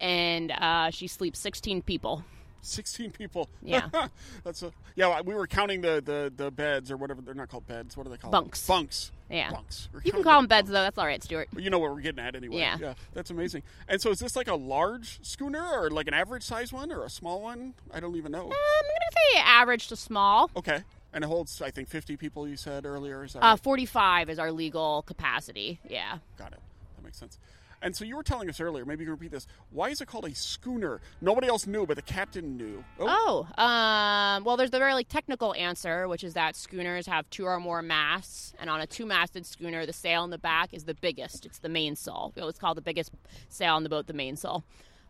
and 0.00 0.52
uh, 0.52 0.88
she 0.88 1.06
sleeps 1.08 1.38
16 1.40 1.82
people. 1.82 2.24
16 2.62 3.10
people. 3.10 3.50
Yeah. 3.62 3.88
That's 4.44 4.62
a, 4.62 4.72
yeah, 4.94 5.20
we 5.20 5.34
were 5.34 5.46
counting 5.46 5.82
the, 5.82 6.02
the, 6.02 6.32
the 6.34 6.50
beds 6.50 6.90
or 6.90 6.96
whatever. 6.96 7.20
They're 7.20 7.34
not 7.34 7.50
called 7.50 7.66
beds. 7.66 7.98
What 7.98 8.06
are 8.06 8.10
they 8.10 8.16
called? 8.16 8.32
Bunks. 8.32 8.66
Bunks. 8.66 9.12
Yeah. 9.30 9.50
Bunks. 9.50 9.88
You 10.04 10.12
can 10.12 10.22
call 10.22 10.40
them 10.40 10.46
beds, 10.46 10.68
though. 10.70 10.82
That's 10.82 10.98
all 10.98 11.06
right, 11.06 11.22
Stuart. 11.22 11.48
You 11.56 11.68
know 11.70 11.78
what 11.78 11.90
we're 11.92 12.00
getting 12.00 12.24
at 12.24 12.36
anyway. 12.36 12.58
Yeah. 12.58 12.76
Yeah. 12.80 12.94
That's 13.12 13.30
amazing. 13.30 13.62
And 13.88 14.00
so 14.00 14.10
is 14.10 14.18
this 14.18 14.36
like 14.36 14.48
a 14.48 14.54
large 14.54 15.18
schooner 15.26 15.64
or 15.80 15.90
like 15.90 16.06
an 16.06 16.14
average 16.14 16.42
size 16.44 16.72
one 16.72 16.92
or 16.92 17.04
a 17.04 17.10
small 17.10 17.42
one? 17.42 17.74
I 17.92 17.98
don't 18.00 18.14
even 18.16 18.30
know. 18.32 18.38
Um, 18.44 18.44
I'm 18.44 18.84
going 18.84 19.00
to 19.10 19.16
say 19.34 19.40
average 19.40 19.88
to 19.88 19.96
small. 19.96 20.50
Okay. 20.56 20.82
And 21.12 21.24
it 21.24 21.26
holds, 21.26 21.60
I 21.62 21.70
think, 21.70 21.88
50 21.88 22.16
people, 22.16 22.46
you 22.46 22.56
said 22.56 22.84
earlier. 22.86 23.24
Is 23.24 23.32
that 23.32 23.42
Uh, 23.44 23.50
right? 23.50 23.60
45 23.60 24.30
is 24.30 24.38
our 24.38 24.52
legal 24.52 25.02
capacity. 25.02 25.80
Yeah. 25.88 26.18
Got 26.36 26.52
it. 26.52 26.60
That 26.96 27.04
makes 27.04 27.18
sense. 27.18 27.38
And 27.86 27.94
so 27.94 28.04
you 28.04 28.16
were 28.16 28.24
telling 28.24 28.48
us 28.48 28.60
earlier, 28.60 28.84
maybe 28.84 29.04
you 29.04 29.06
can 29.06 29.12
repeat 29.12 29.30
this. 29.30 29.46
Why 29.70 29.90
is 29.90 30.00
it 30.00 30.06
called 30.06 30.24
a 30.24 30.34
schooner? 30.34 31.00
Nobody 31.20 31.46
else 31.46 31.68
knew, 31.68 31.86
but 31.86 31.94
the 31.94 32.02
captain 32.02 32.56
knew. 32.56 32.82
Oh, 32.98 33.46
um, 33.56 34.42
well, 34.42 34.56
there's 34.56 34.72
the 34.72 34.80
very 34.80 34.92
like 34.92 35.08
technical 35.08 35.54
answer, 35.54 36.08
which 36.08 36.24
is 36.24 36.34
that 36.34 36.56
schooners 36.56 37.06
have 37.06 37.30
two 37.30 37.44
or 37.44 37.60
more 37.60 37.82
masts, 37.82 38.54
and 38.58 38.68
on 38.68 38.80
a 38.80 38.88
two-masted 38.88 39.46
schooner, 39.46 39.86
the 39.86 39.92
sail 39.92 40.24
in 40.24 40.30
the 40.30 40.38
back 40.38 40.74
is 40.74 40.82
the 40.82 40.94
biggest. 40.94 41.46
It's 41.46 41.60
the 41.60 41.68
mainsail. 41.68 42.32
We 42.34 42.42
always 42.42 42.58
call 42.58 42.74
the 42.74 42.82
biggest 42.82 43.12
sail 43.50 43.76
on 43.76 43.84
the 43.84 43.88
boat 43.88 44.08
the 44.08 44.14
mainsail. 44.14 44.64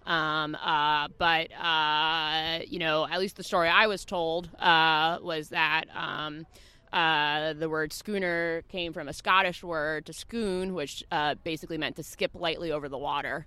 Um, 0.05 0.55
uh, 0.55 1.09
but 1.17 1.51
uh, 1.59 2.59
you 2.69 2.79
know, 2.79 3.09
at 3.09 3.19
least 3.21 3.37
the 3.37 3.43
story 3.43 3.71
I 3.71 3.87
was 3.87 4.05
told 4.05 4.55
uh, 4.59 5.17
was 5.23 5.49
that. 5.49 5.85
Um, 5.95 6.45
uh, 6.93 7.53
the 7.53 7.69
word 7.69 7.93
schooner 7.93 8.63
came 8.69 8.93
from 8.93 9.09
a 9.09 9.13
Scottish 9.13 9.63
word 9.63 10.07
to 10.07 10.13
schoon, 10.13 10.73
which 10.73 11.05
uh, 11.11 11.35
basically 11.45 11.79
meant 11.79 11.97
to 11.97 12.03
skip 12.03 12.33
lightly 12.35 12.73
over 12.73 12.89
the 12.89 12.99
water. 12.99 13.47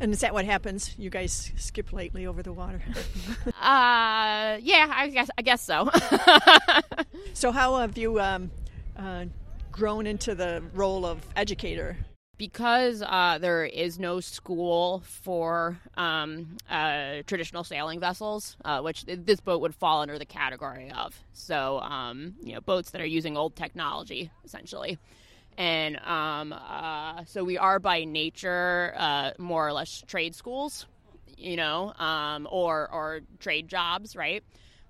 And 0.00 0.12
is 0.12 0.20
that 0.20 0.34
what 0.34 0.44
happens? 0.44 0.94
You 0.98 1.08
guys 1.08 1.52
skip 1.56 1.92
lightly 1.92 2.26
over 2.26 2.42
the 2.42 2.52
water. 2.52 2.82
Uh, 3.46 4.58
yeah, 4.60 4.92
I 4.94 5.08
guess 5.08 5.30
I 5.38 5.42
guess 5.42 5.62
so. 5.62 5.88
so, 7.32 7.50
how 7.50 7.78
have 7.78 7.96
you 7.96 8.20
um, 8.20 8.50
uh, 8.94 9.24
grown 9.72 10.06
into 10.06 10.34
the 10.34 10.62
role 10.74 11.06
of 11.06 11.24
educator? 11.34 11.96
Because 12.36 13.02
uh, 13.02 13.38
there 13.40 13.64
is 13.64 13.98
no 13.98 14.20
school 14.20 15.02
for 15.06 15.78
um, 15.96 16.56
uh, 16.68 17.22
traditional 17.26 17.64
sailing 17.64 18.00
vessels, 18.00 18.56
uh, 18.64 18.80
which 18.80 19.04
this 19.04 19.40
boat 19.40 19.60
would 19.60 19.74
fall 19.74 20.00
under 20.00 20.18
the 20.18 20.24
category 20.24 20.90
of. 20.90 21.18
So, 21.32 21.78
um, 21.80 22.34
you 22.42 22.54
know, 22.54 22.60
boats 22.60 22.90
that 22.90 23.00
are 23.00 23.06
using 23.06 23.36
old 23.36 23.54
technology, 23.56 24.30
essentially. 24.44 24.98
And 25.56 25.96
um, 25.98 26.52
uh, 26.52 27.24
so 27.26 27.44
we 27.44 27.58
are 27.58 27.78
by 27.78 28.04
nature 28.04 28.92
uh, 28.96 29.30
more 29.38 29.66
or 29.66 29.72
less 29.72 30.02
trade 30.06 30.34
schools, 30.34 30.86
you 31.38 31.56
know, 31.56 31.92
um, 31.94 32.48
or 32.50 32.90
or 32.92 33.20
trade 33.38 33.68
jobs, 33.68 34.16
right? 34.16 34.42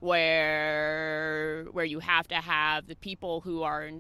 Where 0.05 1.65
where 1.73 1.85
you 1.85 1.99
have 1.99 2.29
to 2.29 2.37
have 2.37 2.87
the 2.87 2.97
people 2.97 3.41
who 3.41 3.63
are 3.63 3.91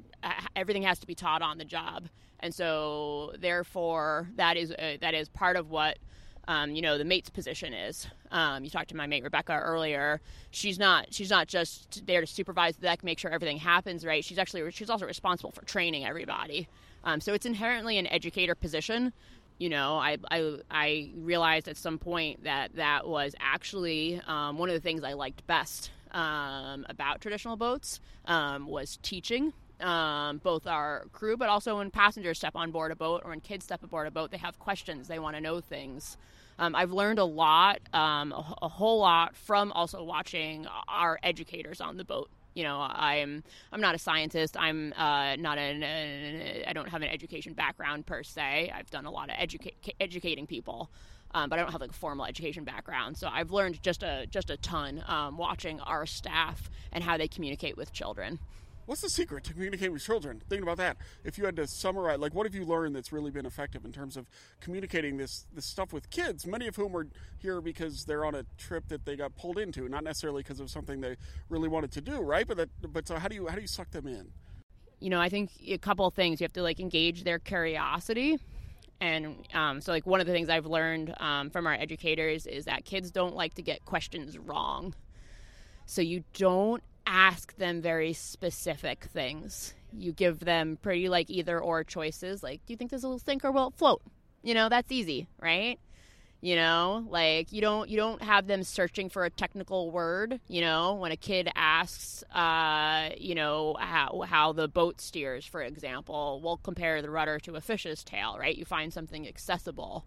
everything 0.55 0.83
has 0.83 0.99
to 0.99 1.07
be 1.07 1.15
taught 1.15 1.41
on 1.43 1.59
the 1.59 1.65
job 1.65 2.09
and 2.41 2.55
so 2.55 3.33
therefore 3.39 4.29
that 4.37 4.59
is 4.59 4.71
uh, 4.71 4.99
that 5.01 5.15
is 5.15 5.31
part 5.31 5.57
of 5.57 5.71
what 5.71 5.97
um, 6.47 6.75
you 6.75 6.83
know 6.83 6.99
the 6.99 7.05
mate's 7.05 7.31
position 7.31 7.73
is. 7.73 8.07
Um, 8.31 8.65
you 8.65 8.71
talked 8.71 8.91
to 8.91 8.97
my 8.97 9.07
mate 9.07 9.23
Rebecca 9.25 9.55
earlier. 9.55 10.21
She's 10.51 10.79
not 10.79 11.07
she's 11.11 11.31
not 11.31 11.49
just 11.49 12.07
there 12.07 12.21
to 12.21 12.27
supervise 12.27 12.77
the 12.77 12.83
deck, 12.83 13.03
make 13.03 13.19
sure 13.19 13.31
everything 13.31 13.57
happens 13.57 14.05
right. 14.05 14.23
She's 14.23 14.39
actually 14.39 14.71
she's 14.73 14.91
also 14.91 15.07
responsible 15.07 15.53
for 15.53 15.65
training 15.65 16.05
everybody. 16.05 16.69
Um, 17.03 17.23
so 17.23 17.33
it's 17.33 17.47
inherently 17.47 17.97
an 17.97 18.07
educator 18.09 18.55
position. 18.55 19.15
You 19.57 19.69
know, 19.69 19.97
I, 19.97 20.19
I, 20.31 20.59
I 20.69 21.11
realized 21.17 21.69
at 21.69 21.77
some 21.77 21.97
point 21.97 22.43
that 22.45 22.75
that 22.75 23.07
was 23.07 23.35
actually 23.39 24.21
um, 24.27 24.59
one 24.59 24.69
of 24.69 24.75
the 24.75 24.81
things 24.81 25.05
I 25.05 25.13
liked 25.13 25.47
best 25.47 25.91
um, 26.15 26.87
about 26.89 27.21
traditional 27.21 27.57
boats 27.57 28.01
um, 28.25 28.67
was 28.67 28.99
teaching 29.03 29.53
um, 29.81 30.39
both 30.39 30.67
our 30.67 31.07
crew, 31.12 31.37
but 31.37 31.49
also 31.49 31.79
when 31.79 31.91
passengers 31.91 32.39
step 32.39 32.55
on 32.55 32.71
board 32.71 32.93
a 32.93 32.97
boat 32.97 33.23
or 33.25 33.31
when 33.31 33.41
kids 33.41 33.65
step 33.65 33.83
aboard 33.83 34.07
a 34.07 34.11
boat, 34.11 34.31
they 34.31 34.39
have 34.39 34.59
questions, 34.59 35.09
they 35.09 35.19
want 35.19 35.37
to 35.37 35.43
know 35.43 35.61
things. 35.61 36.17
Um, 36.59 36.77
I've 36.77 36.93
learned 36.93 37.19
a 37.19 37.25
lot, 37.25 37.81
um, 37.93 38.33
a, 38.33 38.55
a, 38.62 38.69
whole 38.69 39.01
lot 39.01 39.37
from 39.37 39.73
also 39.73 40.05
watching 40.05 40.67
our 40.87 41.19
educators 41.23 41.81
on 41.81 41.97
the 41.97 42.05
boat. 42.05 42.31
You 42.55 42.62
know, 42.62 42.79
I'm 42.79 43.43
I'm 43.73 43.81
not 43.81 43.97
a 43.97 43.99
scientist. 43.99 44.57
I'm 44.57 44.93
uh, 44.97 45.35
not 45.35 45.59
an, 45.59 45.83
uh, 45.83 46.69
I 46.69 46.73
don't 46.73 46.89
have 46.89 47.03
an 47.03 47.09
education 47.09 47.53
background 47.53 48.07
per 48.07 48.23
se. 48.23 48.71
I've 48.73 48.89
done 48.91 49.07
a 49.07 49.11
lot 49.11 49.31
of 49.31 49.37
educa- 49.37 49.75
educating 49.99 50.47
people. 50.47 50.89
Um, 51.35 51.51
but 51.51 51.59
I 51.59 51.62
don't 51.62 51.72
have 51.72 51.80
like 51.80 51.91
a 51.91 51.95
formal 51.95 52.24
education 52.24 52.64
background. 52.64 53.18
So 53.18 53.28
I've 53.30 53.51
learned 53.51 53.82
just 53.82 54.03
a 54.03 54.26
just 54.30 54.51
a 54.51 54.57
ton 54.57 55.03
um, 55.07 55.37
watching 55.37 55.80
our 55.80 56.07
staff 56.07 56.70
and 56.93 57.03
how 57.03 57.16
they 57.16 57.28
communicate 57.28 57.76
with 57.76 57.93
children. 57.93 58.39
What's 58.87 59.01
the 59.01 59.09
secret 59.09 59.45
to 59.45 59.55
communicating 59.55 59.93
with 59.95 60.05
children? 60.05 60.43
Thinking 60.49 60.62
about 60.62 60.76
that, 60.76 60.99
if 61.24 61.39
you 61.39 61.47
had 61.47 61.57
to 61.57 61.66
summarize, 61.66 62.18
like, 62.18 62.35
what 62.35 62.45
have 62.45 62.55
you 62.55 62.66
learned 62.66 62.95
that's 62.95 63.12
really 63.12 63.30
been 63.30 63.47
effective 63.47 63.85
in 63.85 63.93
terms 63.93 64.16
of 64.16 64.28
communicating 64.61 65.16
this 65.16 65.47
this 65.55 65.64
stuff 65.64 65.93
with 65.93 66.11
kids? 66.11 66.47
Many 66.47 66.68
of 66.68 66.76
whom 66.76 66.95
are 66.97 67.07
here 67.39 67.61
because 67.61 68.05
they're 68.05 68.24
on 68.24 68.35
a 68.35 68.45
trip 68.59 68.89
that 68.89 69.07
they 69.07 69.16
got 69.16 69.35
pulled 69.37 69.59
into, 69.59 69.89
not 69.89 70.05
necessarily 70.05 70.43
because 70.43 70.61
of 70.61 70.70
something 70.70 71.01
they 71.01 71.16
really 71.49 71.68
wanted 71.68 71.93
to 71.93 72.01
do, 72.01 72.20
right? 72.20 72.47
But 72.47 72.59
that, 72.59 72.93
but 72.93 73.09
so 73.09 73.16
how 73.16 73.28
do 73.28 73.35
you 73.35 73.47
how 73.47 73.55
do 73.55 73.62
you 73.62 73.66
suck 73.66 73.91
them 73.91 74.07
in? 74.07 74.30
You 75.01 75.11
know, 75.11 75.20
I 75.20 75.30
think 75.30 75.51
a 75.66 75.78
couple 75.78 76.07
of 76.07 76.14
things. 76.14 76.41
You 76.41 76.45
have 76.45 76.53
to 76.53 76.62
like 76.62 76.78
engage 76.78 77.24
their 77.24 77.39
curiosity. 77.39 78.39
And 79.01 79.37
um, 79.53 79.81
so, 79.81 79.93
like, 79.93 80.07
one 80.07 80.21
of 80.21 80.27
the 80.27 80.33
things 80.33 80.49
I've 80.49 80.67
learned 80.67 81.15
um, 81.21 81.51
from 81.51 81.67
our 81.67 81.75
educators 81.75 82.47
is 82.47 82.65
that 82.65 82.85
kids 82.85 83.11
don't 83.11 83.35
like 83.35 83.55
to 83.55 83.63
get 83.63 83.85
questions 83.85 84.39
wrong. 84.39 84.95
So, 85.87 86.01
you 86.01 86.25
don't 86.33 86.83
ask 87.07 87.55
them 87.57 87.83
very 87.83 88.13
specific 88.13 89.05
things. 89.13 89.75
You 89.93 90.13
give 90.13 90.41
them 90.41 90.79
pretty 90.81 91.09
like 91.09 91.31
either 91.31 91.61
or 91.61 91.85
choices. 91.85 92.43
Like, 92.43 92.65
do 92.67 92.73
you 92.73 92.77
think 92.77 92.91
this 92.91 93.03
will 93.03 93.19
sink 93.19 93.45
or 93.45 93.53
will 93.53 93.69
it 93.69 93.75
float? 93.75 94.03
You 94.43 94.55
know, 94.55 94.69
that's 94.69 94.91
easy, 94.91 95.29
right? 95.41 95.79
You 96.45 96.57
know, 96.57 97.07
like 97.09 97.53
you 97.53 97.63
don't 97.63 97.89
you 97.89 97.97
don't 97.97 98.23
have 98.23 98.47
them 98.49 98.65
searching 98.65 99.09
for 99.09 99.25
a 99.25 99.31
technical 99.31 99.91
word. 99.91 100.41
You 100.49 100.61
know, 100.61 100.95
when 100.95 101.11
a 101.13 101.17
kid 101.17 101.49
asks, 101.57 102.23
uh, 102.35 103.11
you 103.19 103.35
know, 103.35 103.77
how 103.81 104.25
how 104.29 104.53
the 104.53 104.69
boat 104.69 105.01
steers, 105.01 105.47
for 105.47 105.63
example, 105.63 106.41
we'll 106.45 106.59
compare 106.59 107.01
the 107.03 107.11
rudder 107.11 107.39
to 107.41 107.57
a 107.57 107.63
fish's 107.63 108.05
tail, 108.05 108.37
right? 108.39 108.57
You 108.57 108.67
find 108.67 108.93
something 108.93 109.27
accessible. 109.27 110.07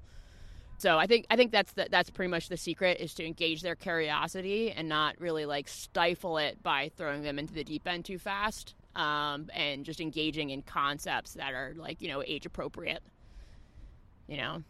So 0.77 0.99
I 0.99 1.07
think 1.07 1.25
I 1.31 1.37
think 1.37 1.51
that's 1.51 1.73
the, 1.73 1.87
that's 1.91 2.11
pretty 2.11 2.29
much 2.31 2.49
the 2.49 2.57
secret 2.57 2.99
is 3.01 3.15
to 3.15 3.25
engage 3.25 3.63
their 3.63 3.75
curiosity 3.75 4.71
and 4.71 4.89
not 4.89 5.19
really 5.19 5.45
like 5.45 5.67
stifle 5.67 6.37
it 6.37 6.61
by 6.63 6.91
throwing 6.97 7.23
them 7.23 7.39
into 7.39 7.53
the 7.53 7.63
deep 7.63 7.87
end 7.87 8.05
too 8.05 8.19
fast, 8.19 8.75
um, 8.95 9.49
and 9.55 9.85
just 9.85 10.01
engaging 10.01 10.51
in 10.51 10.61
concepts 10.63 11.33
that 11.35 11.53
are 11.53 11.73
like 11.77 12.01
you 12.01 12.09
know 12.09 12.23
age 12.25 12.45
appropriate. 12.45 13.03
you 14.27 14.37
know, 14.37 14.63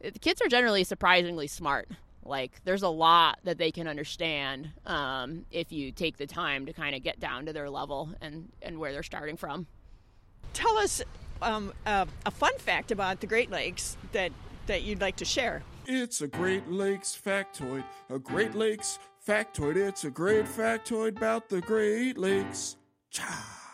the 0.00 0.18
kids 0.18 0.40
are 0.42 0.48
generally 0.48 0.84
surprisingly 0.84 1.46
smart. 1.46 1.88
Like, 2.24 2.60
there's 2.64 2.82
a 2.82 2.88
lot 2.88 3.38
that 3.44 3.58
they 3.58 3.70
can 3.70 3.88
understand 3.88 4.70
um, 4.84 5.46
if 5.50 5.72
you 5.72 5.92
take 5.92 6.18
the 6.18 6.26
time 6.26 6.66
to 6.66 6.72
kind 6.72 6.94
of 6.94 7.02
get 7.02 7.18
down 7.18 7.46
to 7.46 7.52
their 7.52 7.70
level 7.70 8.10
and, 8.20 8.50
and 8.60 8.78
where 8.78 8.92
they're 8.92 9.02
starting 9.02 9.36
from. 9.36 9.66
Tell 10.52 10.76
us 10.76 11.02
um, 11.40 11.72
uh, 11.86 12.04
a 12.26 12.30
fun 12.30 12.56
fact 12.58 12.90
about 12.90 13.20
the 13.20 13.26
Great 13.26 13.50
Lakes 13.50 13.96
that, 14.12 14.32
that 14.66 14.82
you'd 14.82 15.00
like 15.00 15.16
to 15.16 15.24
share. 15.24 15.62
It's 15.86 16.20
a 16.20 16.28
Great 16.28 16.68
Lakes 16.70 17.18
factoid, 17.18 17.84
a 18.10 18.18
Great 18.18 18.54
Lakes 18.54 18.98
factoid. 19.26 19.76
It's 19.76 20.04
a 20.04 20.10
great 20.10 20.44
factoid 20.44 21.16
about 21.16 21.48
the 21.48 21.60
Great 21.62 22.18
Lakes. 22.18 22.76
Cha. 23.10 23.67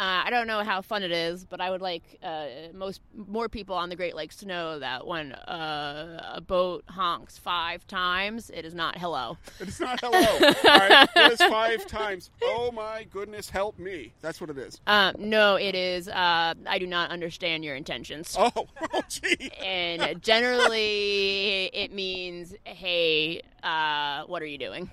Uh, 0.00 0.22
I 0.24 0.30
don't 0.30 0.46
know 0.46 0.64
how 0.64 0.80
fun 0.80 1.02
it 1.02 1.12
is, 1.12 1.44
but 1.44 1.60
I 1.60 1.68
would 1.70 1.82
like 1.82 2.18
uh, 2.22 2.46
most 2.72 3.02
more 3.14 3.50
people 3.50 3.76
on 3.76 3.90
the 3.90 3.96
Great 3.96 4.16
Lakes 4.16 4.36
to 4.36 4.46
know 4.46 4.78
that 4.78 5.06
when 5.06 5.32
uh, 5.32 6.32
a 6.36 6.40
boat 6.40 6.84
honks 6.88 7.36
five 7.36 7.86
times, 7.86 8.48
it 8.48 8.64
is 8.64 8.72
not 8.72 8.96
hello. 8.96 9.36
It's 9.58 9.78
not 9.78 10.00
hello. 10.00 10.18
All 10.18 10.88
right, 10.88 11.06
it 11.14 11.32
is 11.32 11.42
five 11.42 11.86
times. 11.86 12.30
Oh 12.42 12.72
my 12.72 13.04
goodness, 13.12 13.50
help 13.50 13.78
me. 13.78 14.14
That's 14.22 14.40
what 14.40 14.48
it 14.48 14.56
is. 14.56 14.80
Um, 14.86 15.16
no, 15.18 15.56
it 15.56 15.74
is. 15.74 16.08
Uh, 16.08 16.54
I 16.66 16.78
do 16.78 16.86
not 16.86 17.10
understand 17.10 17.62
your 17.62 17.76
intentions. 17.76 18.34
Oh, 18.38 18.50
oh 18.94 19.02
gee. 19.06 19.50
And 19.62 20.22
generally, 20.22 21.68
it 21.74 21.92
means, 21.92 22.54
"Hey, 22.64 23.42
uh, 23.62 24.24
what 24.24 24.40
are 24.40 24.46
you 24.46 24.56
doing?" 24.56 24.88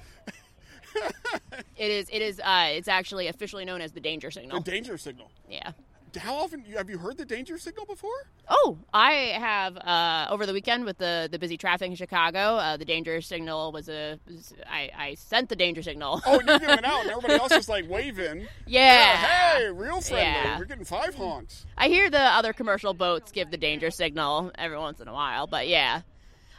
It 1.77 1.91
is. 1.91 2.09
It 2.11 2.21
is. 2.21 2.39
Uh, 2.39 2.67
it's 2.71 2.87
actually 2.87 3.27
officially 3.27 3.65
known 3.65 3.81
as 3.81 3.91
the 3.91 3.99
danger 3.99 4.31
signal. 4.31 4.61
The 4.61 4.71
danger 4.71 4.97
signal. 4.97 5.31
yeah. 5.49 5.71
How 6.17 6.35
often 6.35 6.63
have 6.75 6.89
you 6.89 6.97
heard 6.97 7.17
the 7.17 7.25
danger 7.25 7.59
signal 7.59 7.85
before? 7.85 8.09
Oh, 8.47 8.79
I 8.91 9.11
have 9.37 9.77
uh, 9.77 10.27
over 10.31 10.47
the 10.47 10.53
weekend 10.53 10.85
with 10.85 10.97
the, 10.97 11.27
the 11.29 11.37
busy 11.37 11.57
traffic 11.57 11.89
in 11.91 11.95
Chicago. 11.95 12.39
Uh, 12.55 12.75
the 12.77 12.85
danger 12.85 13.21
signal 13.21 13.71
was 13.71 13.87
a. 13.87 14.17
Was, 14.25 14.53
I, 14.67 14.89
I 14.97 15.13
sent 15.15 15.49
the 15.49 15.55
danger 15.55 15.83
signal. 15.83 16.21
Oh, 16.25 16.39
and 16.39 16.47
you're 16.47 16.57
giving 16.59 16.85
out, 16.85 17.01
and 17.01 17.11
everybody 17.11 17.33
else 17.39 17.51
is 17.51 17.69
like 17.69 17.87
waving. 17.87 18.47
Yeah. 18.65 19.15
hey, 19.57 19.69
real 19.69 20.01
friendly. 20.01 20.23
Yeah. 20.23 20.57
We're 20.57 20.65
getting 20.65 20.85
five 20.85 21.13
honks. 21.13 21.65
I 21.77 21.87
hear 21.87 22.09
the 22.09 22.19
other 22.19 22.51
commercial 22.53 22.95
boats 22.95 23.31
give 23.31 23.51
the 23.51 23.57
danger 23.57 23.91
signal 23.91 24.51
every 24.55 24.77
once 24.79 24.99
in 25.01 25.07
a 25.07 25.13
while, 25.13 25.45
but 25.45 25.67
yeah. 25.67 26.01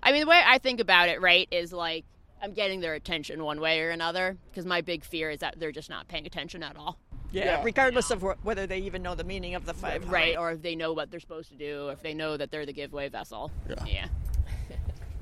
I 0.00 0.12
mean, 0.12 0.20
the 0.20 0.28
way 0.28 0.40
I 0.44 0.58
think 0.58 0.78
about 0.78 1.08
it, 1.08 1.20
right, 1.20 1.48
is 1.50 1.72
like 1.72 2.04
I'm 2.42 2.52
getting 2.52 2.80
their 2.80 2.94
attention 2.94 3.42
one 3.42 3.60
way 3.60 3.80
or 3.80 3.90
another 3.90 4.36
because 4.50 4.64
my 4.64 4.80
big 4.80 5.04
fear 5.04 5.30
is 5.30 5.40
that 5.40 5.58
they're 5.58 5.72
just 5.72 5.90
not 5.90 6.08
paying 6.08 6.26
attention 6.26 6.62
at 6.62 6.76
all. 6.76 6.98
Yeah, 7.30 7.44
Yeah. 7.44 7.62
regardless 7.64 8.10
of 8.10 8.22
wh- 8.22 8.44
whether 8.46 8.66
they 8.66 8.78
even 8.78 9.02
know 9.02 9.14
the 9.14 9.24
meaning 9.24 9.54
of 9.54 9.66
the 9.66 9.74
five. 9.74 10.08
Right, 10.10 10.36
or 10.36 10.52
if 10.52 10.62
they 10.62 10.74
know 10.74 10.92
what 10.92 11.10
they're 11.10 11.20
supposed 11.20 11.50
to 11.50 11.56
do, 11.56 11.88
or 11.88 11.92
if 11.92 12.00
they 12.02 12.14
know 12.14 12.36
that 12.36 12.50
they're 12.50 12.64
the 12.64 12.72
giveaway 12.72 13.08
vessel. 13.08 13.50
Yeah. 13.68 13.84
Yeah. 13.86 14.06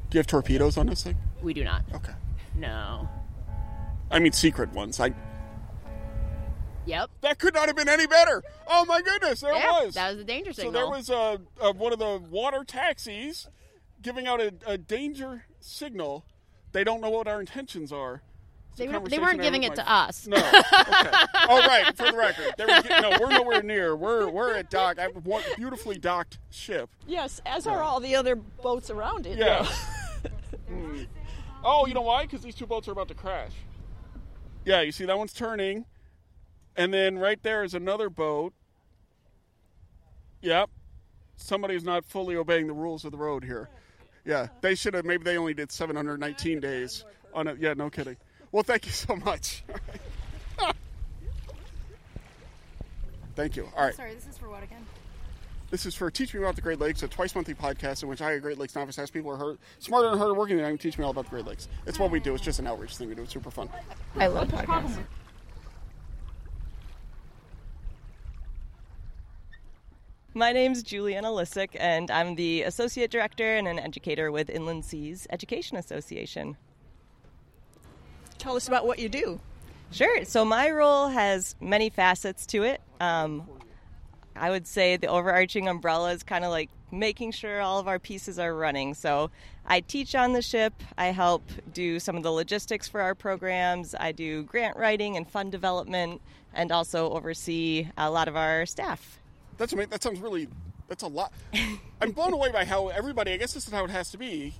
Do 0.09 0.17
you 0.17 0.19
have 0.21 0.27
torpedoes 0.29 0.77
on 0.79 0.87
this 0.87 1.03
thing? 1.03 1.17
We 1.43 1.53
do 1.53 1.65
not. 1.65 1.83
Okay. 1.95 2.13
No. 2.55 3.09
I 4.11 4.21
mean, 4.21 4.31
secret 4.33 4.73
ones. 4.73 5.01
I. 5.01 5.13
Yep. 6.87 7.11
That 7.23 7.39
could 7.41 7.55
not 7.55 7.67
have 7.67 7.75
been 7.77 7.89
any 7.89 8.07
better. 8.07 8.45
Oh 8.69 8.85
my 8.85 9.03
goodness, 9.03 9.41
there 9.41 9.53
Yeah, 9.53 9.81
it 9.83 9.87
was. 9.87 9.95
that 9.95 10.09
was 10.11 10.19
the 10.19 10.25
danger 10.25 10.53
signal. 10.53 10.73
So 10.73 10.79
there 10.79 10.89
was 10.89 11.11
uh, 11.11 11.39
uh, 11.61 11.73
one 11.73 11.93
of 11.93 11.99
the 11.99 12.23
water 12.31 12.63
taxis 12.65 13.49
giving 14.01 14.29
out 14.29 14.41
a, 14.41 14.55
a 14.67 14.79
danger 14.79 15.47
signal. 15.59 16.25
They 16.77 16.85
don't 16.85 17.01
know 17.01 17.09
what 17.09 17.27
our 17.27 17.41
intentions 17.41 17.91
are. 17.91 18.21
They, 18.77 18.87
were, 18.87 19.01
they, 19.09 19.19
weren't 19.19 19.41
giving 19.41 19.63
it 19.63 19.71
with 19.71 19.79
to 19.79 19.91
us. 19.91 20.27
No. 20.27 20.37
Okay. 20.37 20.51
oh 21.49 21.67
right, 21.67 21.97
for 21.97 22.13
the 22.13 22.15
record, 22.15 22.53
they 22.59 22.67
were, 22.67 22.83
get- 22.83 23.01
no, 23.01 23.17
we're 23.19 23.31
nowhere 23.31 23.63
near. 23.63 23.97
We're 23.97 24.29
we're 24.29 24.55
at 24.57 24.69
dock. 24.69 24.99
I 24.99 25.05
have 25.05 25.25
one 25.25 25.43
beautifully 25.57 25.97
docked 25.97 26.37
ship. 26.51 26.91
Yes, 27.07 27.41
as 27.47 27.67
are 27.67 27.83
all 27.83 27.99
the 27.99 28.15
other 28.15 28.37
boats 28.37 28.91
around 28.91 29.27
it. 29.27 29.39
Yeah. 29.39 29.67
though. 30.23 30.31
Hmm. 30.69 31.05
Oh, 31.65 31.87
you 31.87 31.95
know 31.95 32.03
why? 32.03 32.25
Because 32.25 32.43
these 32.43 32.55
two 32.55 32.67
boats 32.67 32.87
are 32.87 32.93
about 32.93 33.09
to 33.09 33.15
crash. 33.15 33.51
Yeah, 34.65 34.83
you 34.83 34.93
see 34.93 35.07
that 35.07 35.19
one's 35.19 35.33
turning, 35.33 35.87
and 36.77 36.93
then 36.95 37.19
right 37.19 37.43
there 37.43 37.65
is 37.65 37.73
another 37.73 38.09
boat. 38.11 38.53
Yep. 40.43 40.69
Somebody's 41.37 41.83
not 41.83 42.05
fully 42.05 42.37
obeying 42.37 42.67
the 42.69 42.75
rules 42.75 43.05
of 43.07 43.13
the 43.13 43.19
road 43.19 43.43
here. 43.45 43.71
Yeah, 44.27 44.49
they 44.61 44.75
should 44.75 44.95
have. 44.95 45.05
Maybe 45.05 45.23
they 45.23 45.39
only 45.39 45.55
did 45.55 45.71
719 45.71 46.61
days 46.61 47.05
on 47.33 47.47
it. 47.47 47.59
Yeah, 47.59 47.75
no 47.75 47.89
kidding. 47.89 48.17
Well, 48.51 48.65
thank 48.65 48.85
you 48.85 48.93
so 48.93 49.15
much. 49.17 49.63
thank 53.37 53.57
you. 53.57 53.69
All 53.77 53.85
right. 53.85 53.95
Sorry, 53.95 54.15
this 54.15 54.27
is 54.27 54.37
for 54.37 54.51
what 54.51 54.65
again? 54.65 54.85
This 55.71 55.85
is 55.85 55.95
for 55.95 56.11
Teach 56.11 56.33
Me 56.33 56.41
About 56.41 56.55
the 56.55 56.63
Great 56.63 56.79
Lakes, 56.79 57.03
a 57.03 57.09
twice 57.09 57.35
monthly 57.35 57.55
podcast 57.55 58.03
in 58.03 58.09
which 58.09 58.23
I, 58.23 58.33
a 58.33 58.41
Great 58.41 58.57
Lakes 58.57 58.75
novice, 58.77 58.99
ask 58.99 59.13
people 59.13 59.31
who 59.31 59.37
are 59.37 59.39
hard, 59.39 59.59
smarter 59.81 60.09
and 60.09 60.19
harder 60.19 60.35
working 60.35 60.57
than 60.57 60.65
I 60.65 60.71
am 60.71 60.79
to 60.79 60.83
teach 60.83 60.97
me 60.97 61.05
all 61.05 61.11
about 61.11 61.25
the 61.25 61.31
Great 61.31 61.45
Lakes. 61.45 61.69
It's 61.87 61.99
what 61.99 62.11
we 62.11 62.21
do. 62.21 62.35
It's 62.35 62.45
just 62.45 62.61
an 62.61 62.67
outreach 62.67 62.97
thing 62.97 63.09
we 63.09 63.17
do. 63.17 63.23
It's 63.23 63.33
super 63.33 63.51
fun. 63.51 63.69
I 64.17 64.29
love 64.29 64.49
podcasts. 64.49 64.99
My 70.37 70.53
name's 70.53 70.83
Juliana 70.83 71.29
Lissick, 71.29 71.71
and 71.81 72.11
I'm 72.11 72.35
the 72.35 72.65
Associate 72.65 73.11
Director 73.11 73.57
and 73.57 73.67
an 73.67 73.79
educator 73.79 74.31
with 74.31 74.51
Inland 74.51 74.85
Seas 74.85 75.27
Education 75.31 75.79
Association. 75.79 76.59
Tell 78.37 78.55
us 78.55 78.69
about 78.69 78.87
what 78.87 78.99
you 78.99 79.09
do. 79.09 79.41
Sure. 79.93 80.27
So, 80.27 80.45
my 80.45 80.69
role 80.69 81.09
has 81.09 81.57
many 81.59 81.89
facets 81.89 82.45
to 82.49 82.65
it. 82.65 82.83
Um, 83.01 83.49
I 84.37 84.51
would 84.51 84.67
say 84.67 84.99
the 84.99 85.07
overarching 85.07 85.69
umbrella 85.69 86.13
is 86.13 86.23
kind 86.23 86.45
of 86.45 86.51
like 86.51 86.69
making 86.93 87.33
sure 87.33 87.63
all 87.63 87.79
of 87.79 87.89
our 87.89 87.99
pieces 87.99 88.39
are 88.39 88.55
running. 88.55 88.93
So, 88.93 89.31
I 89.65 89.81
teach 89.81 90.15
on 90.15 90.35
the 90.35 90.43
ship, 90.43 90.75
I 90.99 91.07
help 91.07 91.51
do 91.73 91.99
some 91.99 92.15
of 92.15 92.23
the 92.23 92.31
logistics 92.31 92.87
for 92.89 93.01
our 93.01 93.15
programs, 93.15 93.95
I 93.99 94.13
do 94.13 94.43
grant 94.43 94.77
writing 94.77 95.17
and 95.17 95.27
fund 95.27 95.51
development, 95.51 96.21
and 96.53 96.73
also 96.73 97.11
oversee 97.11 97.89
a 97.97 98.11
lot 98.11 98.29
of 98.29 98.37
our 98.37 98.67
staff. 98.67 99.19
That's 99.59 99.73
amazing. 99.73 99.91
That 99.91 100.03
sounds 100.03 100.21
really. 100.21 100.49
That's 100.89 101.03
a 101.03 101.09
lot. 101.09 101.33
I'm 102.01 102.13
blown 102.13 102.33
away 102.33 102.53
by 102.53 102.65
how 102.65 102.89
everybody. 102.89 103.33
I 103.33 103.37
guess 103.37 103.55
this 103.55 103.67
is 103.67 103.73
how 103.73 103.85
it 103.85 103.91
has 103.91 104.11
to 104.13 104.19
be. 104.19 104.55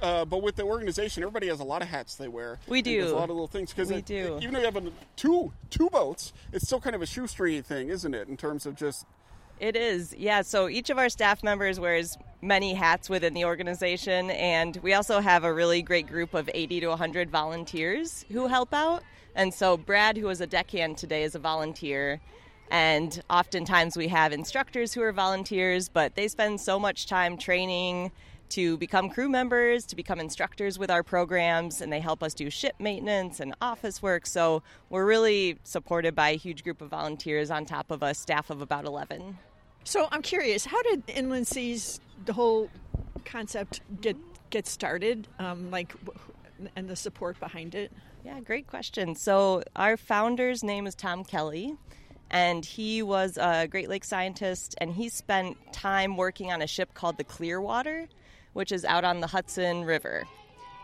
Uh, 0.00 0.24
but 0.24 0.42
with 0.42 0.56
the 0.56 0.64
organization, 0.64 1.22
everybody 1.22 1.46
has 1.46 1.60
a 1.60 1.64
lot 1.64 1.80
of 1.80 1.86
hats 1.88 2.16
they 2.16 2.26
wear. 2.26 2.58
We 2.66 2.82
do. 2.82 3.06
a 3.06 3.14
lot 3.14 3.24
of 3.24 3.30
little 3.30 3.46
things 3.46 3.72
because 3.72 3.88
We 3.88 4.02
do. 4.02 4.38
even 4.42 4.54
though 4.54 4.58
you 4.58 4.64
have 4.66 4.76
a, 4.76 4.90
two 5.16 5.52
two 5.70 5.88
boats, 5.90 6.32
it's 6.52 6.66
still 6.66 6.80
kind 6.80 6.96
of 6.96 7.02
a 7.02 7.06
shoestring 7.06 7.62
thing, 7.62 7.88
isn't 7.88 8.12
it? 8.12 8.26
In 8.28 8.36
terms 8.36 8.66
of 8.66 8.74
just 8.74 9.06
It 9.60 9.76
is, 9.76 10.12
yeah. 10.18 10.42
So 10.42 10.68
each 10.68 10.90
of 10.90 10.98
our 10.98 11.08
staff 11.08 11.44
members 11.44 11.78
wears 11.78 12.18
many 12.40 12.74
hats 12.74 13.08
within 13.08 13.32
the 13.32 13.44
organization, 13.44 14.30
and 14.32 14.76
we 14.82 14.92
also 14.92 15.20
have 15.20 15.44
a 15.44 15.52
really 15.54 15.82
great 15.82 16.08
group 16.08 16.34
of 16.34 16.50
80 16.52 16.80
to 16.80 16.88
100 16.88 17.30
volunteers 17.30 18.24
who 18.32 18.48
help 18.48 18.74
out. 18.74 19.04
And 19.36 19.54
so 19.54 19.76
Brad, 19.76 20.16
who 20.16 20.28
is 20.30 20.40
a 20.40 20.48
deckhand 20.48 20.98
today, 20.98 21.22
is 21.22 21.36
a 21.36 21.38
volunteer. 21.38 22.20
And 22.72 23.22
oftentimes 23.28 23.98
we 23.98 24.08
have 24.08 24.32
instructors 24.32 24.94
who 24.94 25.02
are 25.02 25.12
volunteers, 25.12 25.90
but 25.90 26.14
they 26.14 26.26
spend 26.26 26.58
so 26.58 26.80
much 26.80 27.06
time 27.06 27.36
training 27.36 28.10
to 28.48 28.78
become 28.78 29.10
crew 29.10 29.28
members, 29.28 29.84
to 29.84 29.94
become 29.94 30.18
instructors 30.18 30.78
with 30.78 30.90
our 30.90 31.02
programs, 31.02 31.82
and 31.82 31.92
they 31.92 32.00
help 32.00 32.22
us 32.22 32.32
do 32.32 32.48
ship 32.48 32.74
maintenance 32.78 33.40
and 33.40 33.54
office 33.60 34.00
work. 34.00 34.26
So 34.26 34.62
we're 34.88 35.04
really 35.04 35.58
supported 35.64 36.14
by 36.14 36.30
a 36.30 36.36
huge 36.36 36.64
group 36.64 36.80
of 36.80 36.88
volunteers 36.88 37.50
on 37.50 37.66
top 37.66 37.90
of 37.90 38.02
a 38.02 38.14
staff 38.14 38.48
of 38.48 38.62
about 38.62 38.86
11. 38.86 39.36
So 39.84 40.08
I'm 40.10 40.22
curious, 40.22 40.64
how 40.64 40.82
did 40.82 41.02
Inland 41.08 41.46
Seas, 41.46 42.00
the 42.24 42.32
whole 42.32 42.70
concept, 43.26 43.82
get 44.00 44.16
get 44.48 44.66
started? 44.66 45.28
Um, 45.38 45.70
like, 45.70 45.94
and 46.74 46.88
the 46.88 46.96
support 46.96 47.38
behind 47.38 47.74
it. 47.74 47.92
Yeah, 48.24 48.40
great 48.40 48.66
question. 48.66 49.14
So, 49.14 49.62
our 49.74 49.96
founder's 49.96 50.62
name 50.62 50.86
is 50.86 50.94
Tom 50.94 51.24
Kelly, 51.24 51.76
and 52.32 52.64
he 52.64 53.02
was 53.02 53.36
a 53.36 53.68
Great 53.68 53.88
Lakes 53.88 54.08
scientist, 54.08 54.74
and 54.78 54.92
he 54.92 55.08
spent 55.10 55.56
time 55.72 56.16
working 56.16 56.50
on 56.50 56.62
a 56.62 56.66
ship 56.66 56.94
called 56.94 57.18
the 57.18 57.24
Clearwater, 57.24 58.08
which 58.54 58.72
is 58.72 58.84
out 58.84 59.04
on 59.04 59.20
the 59.20 59.26
Hudson 59.26 59.84
River. 59.84 60.24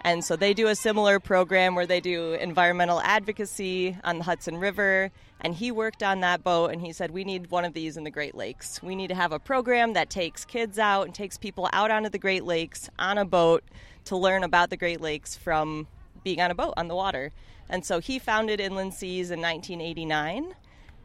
And 0.02 0.22
so 0.24 0.36
they 0.36 0.54
do 0.54 0.68
a 0.68 0.76
similar 0.76 1.18
program 1.18 1.74
where 1.74 1.86
they 1.86 2.00
do 2.00 2.34
environmental 2.34 3.00
advocacy 3.00 3.96
on 4.04 4.18
the 4.18 4.24
Hudson 4.24 4.58
River. 4.58 5.10
And 5.40 5.54
he 5.54 5.72
worked 5.72 6.02
on 6.02 6.20
that 6.20 6.44
boat 6.44 6.70
and 6.70 6.80
he 6.80 6.92
said, 6.92 7.10
We 7.10 7.24
need 7.24 7.50
one 7.50 7.64
of 7.64 7.72
these 7.72 7.96
in 7.96 8.04
the 8.04 8.10
Great 8.10 8.36
Lakes. 8.36 8.80
We 8.80 8.94
need 8.94 9.08
to 9.08 9.14
have 9.14 9.32
a 9.32 9.40
program 9.40 9.94
that 9.94 10.08
takes 10.08 10.44
kids 10.44 10.78
out 10.78 11.06
and 11.06 11.14
takes 11.14 11.36
people 11.36 11.68
out 11.72 11.90
onto 11.90 12.10
the 12.10 12.18
Great 12.18 12.44
Lakes 12.44 12.88
on 12.98 13.18
a 13.18 13.24
boat 13.24 13.64
to 14.04 14.16
learn 14.16 14.44
about 14.44 14.70
the 14.70 14.76
Great 14.76 15.00
Lakes 15.00 15.34
from 15.34 15.88
being 16.22 16.40
on 16.40 16.50
a 16.50 16.54
boat 16.54 16.74
on 16.76 16.88
the 16.88 16.94
water. 16.94 17.32
And 17.68 17.84
so 17.84 17.98
he 18.00 18.18
founded 18.18 18.60
Inland 18.60 18.94
Seas 18.94 19.30
in 19.30 19.40
1989. 19.40 20.54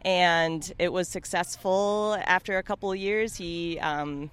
And 0.05 0.71
it 0.79 0.91
was 0.91 1.07
successful 1.07 2.17
after 2.25 2.57
a 2.57 2.63
couple 2.63 2.91
of 2.91 2.97
years. 2.97 3.35
He 3.37 3.79
um, 3.79 4.31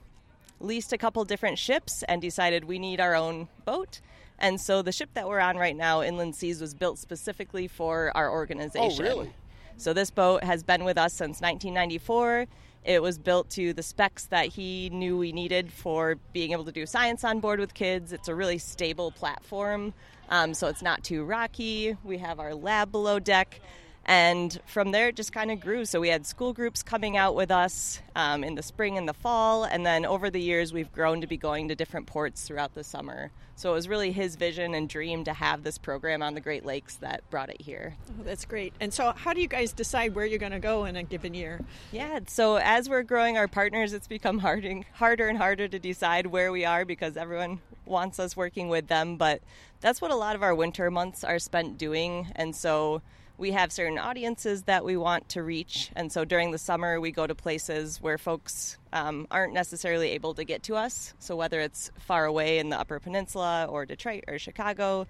leased 0.59 0.93
a 0.93 0.99
couple 0.99 1.25
different 1.25 1.59
ships 1.59 2.03
and 2.09 2.21
decided 2.21 2.65
we 2.65 2.79
need 2.79 3.01
our 3.01 3.15
own 3.15 3.49
boat. 3.65 4.01
And 4.39 4.61
so 4.61 4.83
the 4.83 4.93
ship 4.93 5.11
that 5.15 5.29
we're 5.29 5.41
on 5.41 5.57
right 5.57 5.77
now, 5.77 6.03
Inland 6.03 6.35
Seas, 6.35 6.61
was 6.61 6.75
built 6.75 6.99
specifically 6.99 7.69
for 7.69 8.11
our 8.17 8.31
organization. 8.31 9.05
Oh, 9.05 9.09
really? 9.09 9.33
So 9.77 9.93
this 9.93 10.11
boat 10.11 10.45
has 10.45 10.63
been 10.63 10.85
with 10.85 10.99
us 10.99 11.13
since 11.13 11.41
1994. 11.41 12.47
It 12.85 13.03
was 13.03 13.19
built 13.19 13.51
to 13.51 13.75
the 13.75 13.83
specs 13.83 14.25
that 14.27 14.47
he 14.47 14.89
knew 14.91 15.19
we 15.19 15.33
needed 15.33 15.71
for 15.71 16.17
being 16.33 16.53
able 16.53 16.65
to 16.65 16.73
do 16.73 16.87
science 16.87 17.25
on 17.25 17.41
board 17.41 17.61
with 17.61 17.75
kids. 17.75 18.13
It's 18.13 18.29
a 18.29 18.35
really 18.35 18.57
stable 18.57 19.11
platform, 19.11 19.93
um, 20.31 20.55
so 20.55 20.69
it's 20.69 20.81
not 20.81 21.05
too 21.05 21.25
rocky. 21.25 21.97
We 22.05 22.17
have 22.19 22.41
our 22.41 22.55
lab 22.55 22.91
below 22.91 23.19
deck. 23.19 23.61
And 24.07 24.59
from 24.67 24.93
there, 24.93 25.09
it 25.09 25.17
just 25.17 25.33
kind 25.33 25.51
of 25.51 25.61
grew. 25.61 25.85
So 25.85 26.01
we 26.01 26.09
had 26.09 26.27
school 26.27 26.53
groups 26.53 26.83
coming 26.83 27.17
out 27.17 27.35
with 27.35 27.51
us 27.51 28.01
um, 28.17 28.43
in 28.43 28.55
the 28.55 28.63
spring 28.63 28.99
and 28.99 29.09
the 29.09 29.15
fall. 29.15 29.65
And 29.65 29.85
then 29.85 30.05
over 30.05 30.31
the 30.31 30.41
years, 30.41 30.73
we've 30.73 30.91
grown 30.93 31.21
to 31.21 31.27
be 31.27 31.37
going 31.37 31.69
to 31.69 31.75
different 31.75 32.07
ports 32.07 32.43
throughout 32.43 32.75
the 32.75 32.83
summer. 32.83 33.31
So 33.61 33.73
it 33.73 33.75
was 33.75 33.89
really 33.89 34.11
his 34.11 34.37
vision 34.37 34.75
and 34.75 34.89
dream 34.89 35.25
to 35.25 35.35
have 35.35 35.65
this 35.65 35.77
program 35.77 36.23
on 36.23 36.33
the 36.33 36.41
Great 36.41 36.65
Lakes 36.65 36.97
that 36.97 37.29
brought 37.29 37.51
it 37.51 37.61
here. 37.61 37.95
Oh, 38.09 38.23
that's 38.25 38.47
great. 38.47 38.73
And 38.81 38.91
so, 38.91 39.13
how 39.15 39.35
do 39.35 39.43
you 39.43 39.49
guys 39.49 39.73
decide 39.73 40.15
where 40.15 40.25
you're 40.25 40.39
going 40.39 40.53
to 40.53 40.59
go 40.59 40.87
in 40.87 40.97
a 40.97 41.03
given 41.03 41.35
year? 41.35 41.61
Yeah, 41.93 42.21
so 42.27 42.57
as 42.57 42.89
we're 42.89 43.03
growing 43.03 43.37
our 43.37 43.49
partners, 43.49 43.93
it's 43.93 44.09
become 44.09 44.39
harder, 44.39 44.81
harder 44.95 45.29
and 45.29 45.37
harder 45.37 45.69
to 45.69 45.79
decide 45.79 46.29
where 46.29 46.51
we 46.51 46.65
are 46.65 46.87
because 46.87 47.19
everyone 47.19 47.61
wants 47.85 48.19
us 48.19 48.35
working 48.35 48.71
with 48.71 48.89
them. 48.89 49.19
But 49.19 49.43
that's 49.83 50.01
what 50.01 50.11
a 50.11 50.17
lot 50.17 50.37
of 50.37 50.43
our 50.43 50.55
winter 50.55 50.91
months 50.91 51.23
are 51.23 51.39
spent 51.39 51.77
doing. 51.77 52.33
And 52.37 52.57
so, 52.57 53.03
we 53.41 53.53
have 53.53 53.73
certain 53.73 53.99
audiences 53.99 54.65
that 54.65 54.85
we 54.85 54.99
want 54.99 55.31
to 55.31 55.43
reach. 55.43 55.91
And 55.97 56.13
so 56.13 56.27
during 56.27 56.51
the 56.51 56.59
summer, 56.59 57.01
we 57.01 57.11
go 57.11 57.27
to 57.27 57.35
places 57.35 58.01
where 58.01 58.19
folks 58.19 58.77
um, 58.93 59.27
aren't 59.31 59.55
necessarily 59.55 60.11
able 60.11 60.35
to 60.35 60.45
get 60.45 60.63
to 60.65 60.77
us. 60.77 61.15
So 61.19 61.35
whether 61.37 61.59
it's 61.59 61.91
far 61.99 62.27
away 62.27 62.59
in 62.59 62.69
the 62.69 62.79
Upper 62.79 63.01
Peninsula 63.01 63.65
or 63.65 63.87
Detroit 63.87 64.25
or 64.29 64.39
Chicago. 64.39 65.07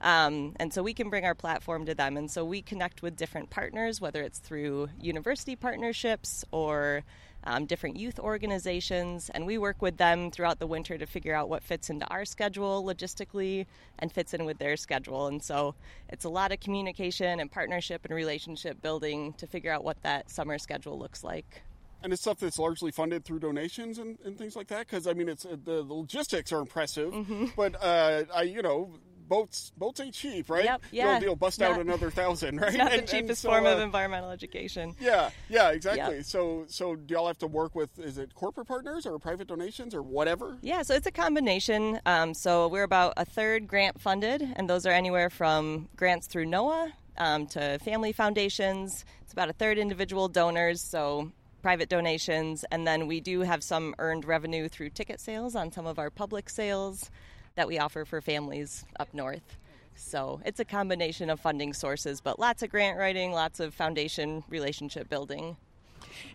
Um, 0.00 0.56
and 0.56 0.72
so 0.72 0.82
we 0.82 0.94
can 0.94 1.10
bring 1.10 1.26
our 1.26 1.34
platform 1.34 1.84
to 1.84 1.94
them. 1.94 2.16
And 2.16 2.30
so 2.30 2.42
we 2.42 2.62
connect 2.62 3.02
with 3.02 3.16
different 3.16 3.50
partners, 3.50 4.00
whether 4.00 4.22
it's 4.22 4.38
through 4.38 4.88
university 4.98 5.54
partnerships 5.54 6.42
or 6.52 7.04
um, 7.44 7.66
different 7.66 7.96
youth 7.96 8.18
organizations, 8.18 9.30
and 9.30 9.46
we 9.46 9.58
work 9.58 9.80
with 9.82 9.96
them 9.96 10.30
throughout 10.30 10.58
the 10.58 10.66
winter 10.66 10.98
to 10.98 11.06
figure 11.06 11.34
out 11.34 11.48
what 11.48 11.62
fits 11.62 11.90
into 11.90 12.06
our 12.08 12.24
schedule 12.24 12.82
logistically 12.84 13.66
and 13.98 14.12
fits 14.12 14.34
in 14.34 14.44
with 14.44 14.58
their 14.58 14.76
schedule. 14.76 15.26
And 15.26 15.42
so 15.42 15.74
it's 16.08 16.24
a 16.24 16.28
lot 16.28 16.52
of 16.52 16.60
communication 16.60 17.40
and 17.40 17.50
partnership 17.50 18.04
and 18.04 18.14
relationship 18.14 18.80
building 18.82 19.34
to 19.34 19.46
figure 19.46 19.72
out 19.72 19.84
what 19.84 20.02
that 20.02 20.30
summer 20.30 20.58
schedule 20.58 20.98
looks 20.98 21.22
like. 21.22 21.62
And 22.02 22.12
it's 22.12 22.20
stuff 22.20 22.38
that's 22.38 22.58
largely 22.58 22.90
funded 22.90 23.24
through 23.24 23.38
donations 23.38 23.98
and, 23.98 24.18
and 24.26 24.36
things 24.36 24.56
like 24.56 24.68
that. 24.68 24.80
Because 24.80 25.06
I 25.06 25.14
mean, 25.14 25.28
it's 25.28 25.46
uh, 25.46 25.56
the, 25.64 25.82
the, 25.82 25.94
logistics 25.94 26.52
are 26.52 26.60
impressive, 26.60 27.12
mm-hmm. 27.12 27.46
but 27.56 27.82
uh, 27.82 28.24
I, 28.34 28.42
you 28.42 28.60
know, 28.60 28.90
boats 29.28 29.72
boats 29.76 30.00
ain't 30.00 30.14
cheap, 30.14 30.48
right? 30.50 30.64
Yep, 30.64 30.82
yeah. 30.90 31.20
You'll, 31.20 31.36
bust 31.36 31.60
not, 31.60 31.72
out 31.72 31.80
another 31.80 32.10
thousand, 32.10 32.60
right? 32.60 32.74
Not 32.74 32.92
and, 32.92 33.02
the 33.02 33.06
cheapest 33.06 33.42
so, 33.42 33.50
form 33.50 33.66
uh, 33.66 33.72
of 33.72 33.80
environmental 33.80 34.30
education. 34.30 34.94
Yeah, 35.00 35.30
yeah, 35.48 35.70
exactly. 35.70 36.16
Yep. 36.16 36.24
So 36.24 36.64
so 36.68 36.96
do 36.96 37.14
y'all 37.14 37.26
have 37.26 37.38
to 37.38 37.46
work 37.46 37.74
with 37.74 37.98
is 37.98 38.18
it 38.18 38.34
corporate 38.34 38.68
partners 38.68 39.06
or 39.06 39.18
private 39.18 39.48
donations 39.48 39.94
or 39.94 40.02
whatever? 40.02 40.58
Yeah, 40.62 40.82
so 40.82 40.94
it's 40.94 41.06
a 41.06 41.12
combination. 41.12 42.00
Um, 42.06 42.34
so 42.34 42.68
we're 42.68 42.84
about 42.84 43.14
a 43.16 43.24
third 43.24 43.66
grant 43.66 44.00
funded, 44.00 44.42
and 44.56 44.68
those 44.68 44.86
are 44.86 44.92
anywhere 44.92 45.30
from 45.30 45.88
grants 45.96 46.26
through 46.26 46.46
NOAA 46.46 46.92
um, 47.18 47.46
to 47.48 47.78
family 47.80 48.12
foundations. 48.12 49.04
It's 49.22 49.32
about 49.32 49.48
a 49.48 49.52
third 49.54 49.78
individual 49.78 50.28
donors. 50.28 50.80
So 50.80 51.32
private 51.62 51.88
donations, 51.88 52.62
and 52.70 52.86
then 52.86 53.06
we 53.06 53.20
do 53.20 53.40
have 53.40 53.64
some 53.64 53.94
earned 53.98 54.26
revenue 54.26 54.68
through 54.68 54.90
ticket 54.90 55.18
sales 55.18 55.56
on 55.56 55.72
some 55.72 55.86
of 55.86 55.98
our 55.98 56.10
public 56.10 56.50
sales 56.50 57.10
that 57.56 57.68
we 57.68 57.78
offer 57.78 58.04
for 58.04 58.20
families 58.20 58.84
up 58.98 59.12
north. 59.14 59.58
So 59.94 60.40
it's 60.44 60.58
a 60.58 60.64
combination 60.64 61.30
of 61.30 61.38
funding 61.38 61.72
sources, 61.72 62.20
but 62.20 62.40
lots 62.40 62.64
of 62.64 62.70
grant 62.70 62.98
writing, 62.98 63.30
lots 63.30 63.60
of 63.60 63.72
foundation 63.72 64.42
relationship 64.48 65.08
building. 65.08 65.56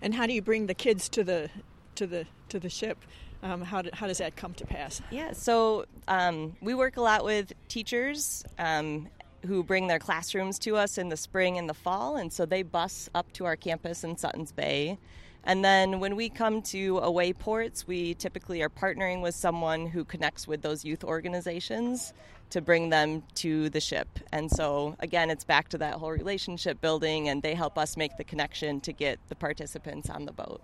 And 0.02 0.16
how 0.16 0.28
do 0.28 0.34
you 0.34 0.42
bring 0.42 0.68
the 0.68 0.74
kids 0.74 1.10
to 1.10 1.24
the 1.24 1.50
to 1.96 2.08
the 2.08 2.26
to 2.50 2.60
the 2.60 2.70
ship? 2.70 2.98
Um, 3.42 3.62
how, 3.62 3.82
do, 3.82 3.90
how 3.94 4.08
does 4.08 4.18
that 4.18 4.36
come 4.36 4.54
to 4.56 4.66
pass? 4.66 5.02
Yeah, 5.12 5.32
so 5.32 5.86
um, 6.10 6.58
we 6.62 6.74
work 6.74 6.98
a 6.98 7.02
lot 7.02 7.24
with 7.24 7.54
teachers 7.70 8.44
um, 8.58 9.08
who 9.46 9.64
bring 9.64 9.88
their 9.88 10.00
classrooms 10.00 10.60
to 10.60 10.76
us 10.76 10.98
in 10.98 11.08
the 11.08 11.16
spring 11.16 11.58
and 11.58 11.70
the 11.70 11.74
fall, 11.74 12.18
and 12.18 12.34
so 12.34 12.46
they 12.46 12.64
bus 12.64 13.10
up 13.16 13.32
to 13.34 13.46
our 13.46 13.56
campus 13.56 14.04
in 14.04 14.18
Suttons 14.18 14.52
Bay. 14.52 14.98
And 15.44 15.64
then 15.64 16.00
when 16.00 16.16
we 16.16 16.30
come 16.30 16.62
to 16.64 17.00
away 17.00 17.34
ports, 17.34 17.88
we 17.88 18.14
typically 18.14 18.62
are 18.62 18.70
partnering 18.70 19.22
with 19.22 19.36
someone 19.36 19.88
who 19.88 20.04
connects 20.04 20.48
with 20.48 20.62
those 20.62 20.84
youth 20.84 21.04
organizations 21.04 22.14
to 22.50 22.62
bring 22.62 22.90
them 22.90 23.24
to 23.36 23.70
the 23.70 23.80
ship. 23.80 24.08
And 24.32 24.52
so, 24.52 24.96
again, 25.00 25.30
it's 25.30 25.44
back 25.44 25.70
to 25.70 25.78
that 25.80 25.96
whole 25.96 26.12
relationship 26.12 26.82
building, 26.82 27.30
and 27.30 27.42
they 27.42 27.54
help 27.54 27.78
us 27.78 27.96
make 27.96 28.18
the 28.18 28.24
connection 28.24 28.82
to 28.82 28.94
get 28.94 29.20
the 29.30 29.36
participants 29.36 30.10
on 30.10 30.26
the 30.26 30.32
boat. 30.32 30.62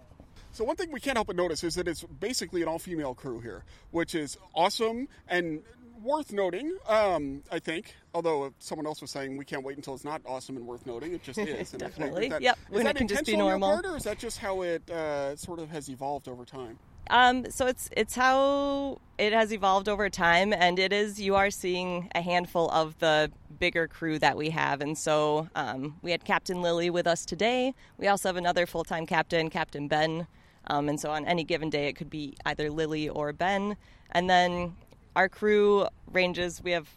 So 0.52 0.64
one 0.64 0.78
thing 0.78 0.92
we 0.92 1.02
can't 1.02 1.18
help 1.18 1.28
but 1.28 1.36
notice 1.36 1.64
is 1.64 1.76
that 1.76 1.88
it's 1.88 2.04
basically 2.04 2.62
an 2.62 2.70
all-female 2.70 3.14
crew 3.16 3.40
here, 3.40 3.66
which 3.92 4.16
is 4.16 4.38
awesome 4.54 5.10
and 5.28 5.62
worth 6.02 6.32
noting, 6.32 6.78
um, 6.88 7.44
I 7.52 7.60
think. 7.60 7.96
Although 8.14 8.54
someone 8.60 8.86
else 8.86 9.02
was 9.02 9.12
saying 9.12 9.38
we 9.38 9.46
can't 9.46 9.64
wait 9.64 9.78
until 9.78 9.94
it's 9.94 10.06
not 10.06 10.22
awesome 10.26 10.58
and 10.58 10.66
worth 10.66 10.86
noting, 10.86 11.14
it 11.14 11.24
just 11.24 11.38
is. 11.40 11.72
Definitely. 11.72 12.30
That, 12.30 12.42
yep. 12.42 12.58
Is 12.72 12.84
that 12.84 12.96
it 12.96 12.98
can 12.98 13.08
just 13.08 13.26
be 13.26 13.36
normal, 13.36 13.74
part, 13.74 13.86
or 13.86 13.98
is 13.98 14.04
that 14.04 14.20
just 14.20 14.38
how 14.38 14.62
it 14.62 14.90
uh, 14.90 15.36
sort 15.36 15.60
of 15.60 15.70
has 15.70 15.90
evolved 15.90 16.28
over 16.28 16.46
time? 16.46 16.80
Um, 17.10 17.50
so 17.52 17.68
it's 17.68 17.90
it's 17.96 18.16
how 18.16 19.00
it 19.18 19.32
has 19.32 19.54
evolved 19.54 19.88
over 19.88 20.10
time, 20.10 20.54
and 20.54 20.80
it 20.80 20.92
is 20.92 21.20
you 21.20 21.36
are 21.36 21.52
seeing 21.52 22.10
a 22.16 22.22
handful 22.22 22.70
of 22.72 22.98
the 23.00 23.32
bigger 23.60 23.88
crew 23.88 24.18
that 24.20 24.36
we 24.36 24.50
have, 24.50 24.82
and 24.82 24.98
so 24.98 25.48
um, 25.56 25.98
we 26.02 26.12
had 26.12 26.26
Captain 26.26 26.62
Lily 26.62 26.90
with 26.90 27.06
us 27.06 27.26
today. 27.26 27.74
We 27.98 28.08
also 28.08 28.30
have 28.30 28.38
another 28.38 28.66
full 28.66 28.84
time 28.84 29.06
captain, 29.06 29.50
Captain 29.50 29.88
Ben, 29.88 30.26
um, 30.68 30.90
and 30.90 31.00
so 31.00 31.12
on 31.12 31.26
any 31.26 31.44
given 31.44 31.70
day 31.70 31.88
it 31.88 31.96
could 31.96 32.10
be 32.10 32.36
either 32.46 32.72
Lily 32.72 33.08
or 33.08 33.34
Ben, 33.34 33.78
and 34.12 34.28
then 34.28 34.76
our 35.16 35.30
crew 35.30 35.88
ranges. 36.12 36.62
We 36.64 36.72
have 36.72 36.90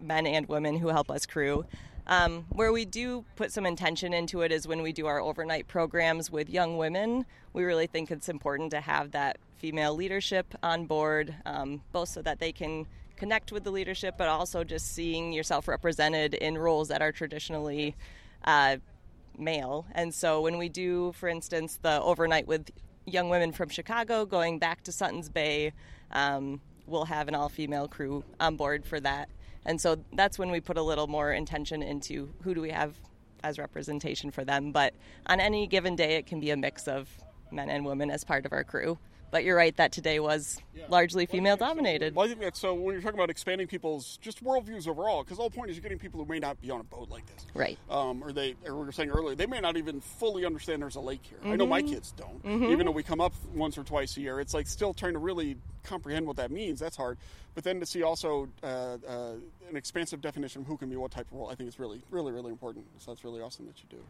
men 0.00 0.26
and 0.26 0.46
women 0.48 0.78
who 0.78 0.88
help 0.88 1.10
us 1.10 1.26
crew. 1.26 1.64
Um, 2.06 2.46
where 2.48 2.72
we 2.72 2.84
do 2.84 3.24
put 3.36 3.52
some 3.52 3.64
intention 3.64 4.12
into 4.12 4.40
it 4.40 4.50
is 4.50 4.66
when 4.66 4.82
we 4.82 4.92
do 4.92 5.06
our 5.06 5.20
overnight 5.20 5.68
programs 5.68 6.30
with 6.30 6.50
young 6.50 6.76
women. 6.76 7.24
We 7.52 7.62
really 7.62 7.86
think 7.86 8.10
it's 8.10 8.28
important 8.28 8.72
to 8.72 8.80
have 8.80 9.12
that 9.12 9.38
female 9.58 9.94
leadership 9.94 10.52
on 10.64 10.86
board, 10.86 11.34
um, 11.46 11.82
both 11.92 12.08
so 12.08 12.22
that 12.22 12.40
they 12.40 12.50
can 12.50 12.86
connect 13.16 13.52
with 13.52 13.62
the 13.62 13.70
leadership, 13.70 14.16
but 14.18 14.26
also 14.26 14.64
just 14.64 14.92
seeing 14.92 15.32
yourself 15.32 15.68
represented 15.68 16.34
in 16.34 16.58
roles 16.58 16.88
that 16.88 17.02
are 17.02 17.12
traditionally 17.12 17.94
uh, 18.44 18.78
male. 19.38 19.86
And 19.92 20.12
so 20.12 20.40
when 20.40 20.58
we 20.58 20.68
do, 20.68 21.12
for 21.12 21.28
instance, 21.28 21.78
the 21.80 22.02
overnight 22.02 22.48
with 22.48 22.70
young 23.06 23.28
women 23.28 23.52
from 23.52 23.68
Chicago 23.68 24.26
going 24.26 24.58
back 24.58 24.82
to 24.84 24.92
Suttons 24.92 25.28
Bay, 25.28 25.72
um, 26.12 26.60
we'll 26.86 27.04
have 27.04 27.28
an 27.28 27.34
all 27.34 27.48
female 27.48 27.88
crew 27.88 28.24
on 28.40 28.56
board 28.56 28.84
for 28.84 29.00
that. 29.00 29.28
And 29.64 29.80
so 29.80 29.96
that's 30.12 30.38
when 30.38 30.50
we 30.50 30.60
put 30.60 30.76
a 30.76 30.82
little 30.82 31.06
more 31.06 31.32
intention 31.32 31.82
into 31.82 32.32
who 32.42 32.54
do 32.54 32.60
we 32.60 32.70
have 32.70 32.96
as 33.44 33.58
representation 33.58 34.30
for 34.30 34.44
them. 34.44 34.72
But 34.72 34.94
on 35.26 35.40
any 35.40 35.66
given 35.66 35.96
day, 35.96 36.16
it 36.16 36.26
can 36.26 36.40
be 36.40 36.50
a 36.50 36.56
mix 36.56 36.88
of 36.88 37.08
men 37.50 37.68
and 37.68 37.84
women 37.84 38.10
as 38.10 38.24
part 38.24 38.46
of 38.46 38.52
our 38.52 38.64
crew. 38.64 38.98
But 39.32 39.44
you're 39.44 39.56
right 39.56 39.74
that 39.78 39.92
today 39.92 40.20
was 40.20 40.60
yeah. 40.74 40.84
largely 40.90 41.24
female 41.24 41.56
dominated. 41.56 42.14
Well, 42.14 42.26
I 42.26 42.28
think 42.28 42.40
that's 42.40 42.60
so. 42.60 42.74
When 42.74 42.92
you're 42.92 43.00
talking 43.00 43.18
about 43.18 43.30
expanding 43.30 43.66
people's 43.66 44.18
just 44.18 44.44
worldviews 44.44 44.86
overall, 44.86 45.24
because 45.24 45.38
the 45.38 45.42
whole 45.42 45.50
point 45.50 45.70
is 45.70 45.76
you're 45.76 45.82
getting 45.82 45.98
people 45.98 46.20
who 46.20 46.30
may 46.30 46.38
not 46.38 46.60
be 46.60 46.70
on 46.70 46.80
a 46.80 46.84
boat 46.84 47.08
like 47.08 47.24
this, 47.26 47.46
right? 47.54 47.78
Um, 47.88 48.22
or 48.22 48.32
they, 48.32 48.56
or 48.66 48.76
we 48.76 48.84
were 48.84 48.92
saying 48.92 49.08
earlier, 49.08 49.34
they 49.34 49.46
may 49.46 49.58
not 49.58 49.78
even 49.78 50.02
fully 50.02 50.44
understand 50.44 50.82
there's 50.82 50.96
a 50.96 51.00
lake 51.00 51.22
here. 51.24 51.38
Mm-hmm. 51.38 51.52
I 51.52 51.56
know 51.56 51.66
my 51.66 51.80
mm-hmm. 51.80 51.94
kids 51.94 52.12
don't, 52.12 52.44
mm-hmm. 52.44 52.64
even 52.64 52.84
though 52.84 52.92
we 52.92 53.02
come 53.02 53.22
up 53.22 53.32
once 53.54 53.78
or 53.78 53.84
twice 53.84 54.18
a 54.18 54.20
year. 54.20 54.38
It's 54.38 54.52
like 54.52 54.66
still 54.66 54.92
trying 54.92 55.14
to 55.14 55.18
really 55.18 55.56
comprehend 55.82 56.26
what 56.26 56.36
that 56.36 56.50
means. 56.50 56.78
That's 56.78 56.98
hard. 56.98 57.16
But 57.54 57.64
then 57.64 57.80
to 57.80 57.86
see 57.86 58.02
also 58.02 58.50
uh, 58.62 58.98
uh, 59.08 59.32
an 59.70 59.76
expansive 59.76 60.20
definition 60.20 60.60
of 60.60 60.66
who 60.66 60.76
can 60.76 60.90
be 60.90 60.96
what 60.96 61.10
type 61.10 61.26
of 61.32 61.38
role, 61.38 61.48
I 61.48 61.54
think 61.54 61.68
it's 61.68 61.78
really, 61.78 62.02
really, 62.10 62.32
really 62.32 62.50
important. 62.50 62.84
So 62.98 63.12
that's 63.12 63.24
really 63.24 63.40
awesome 63.40 63.64
that 63.64 63.78
you 63.78 63.86
do. 63.88 64.04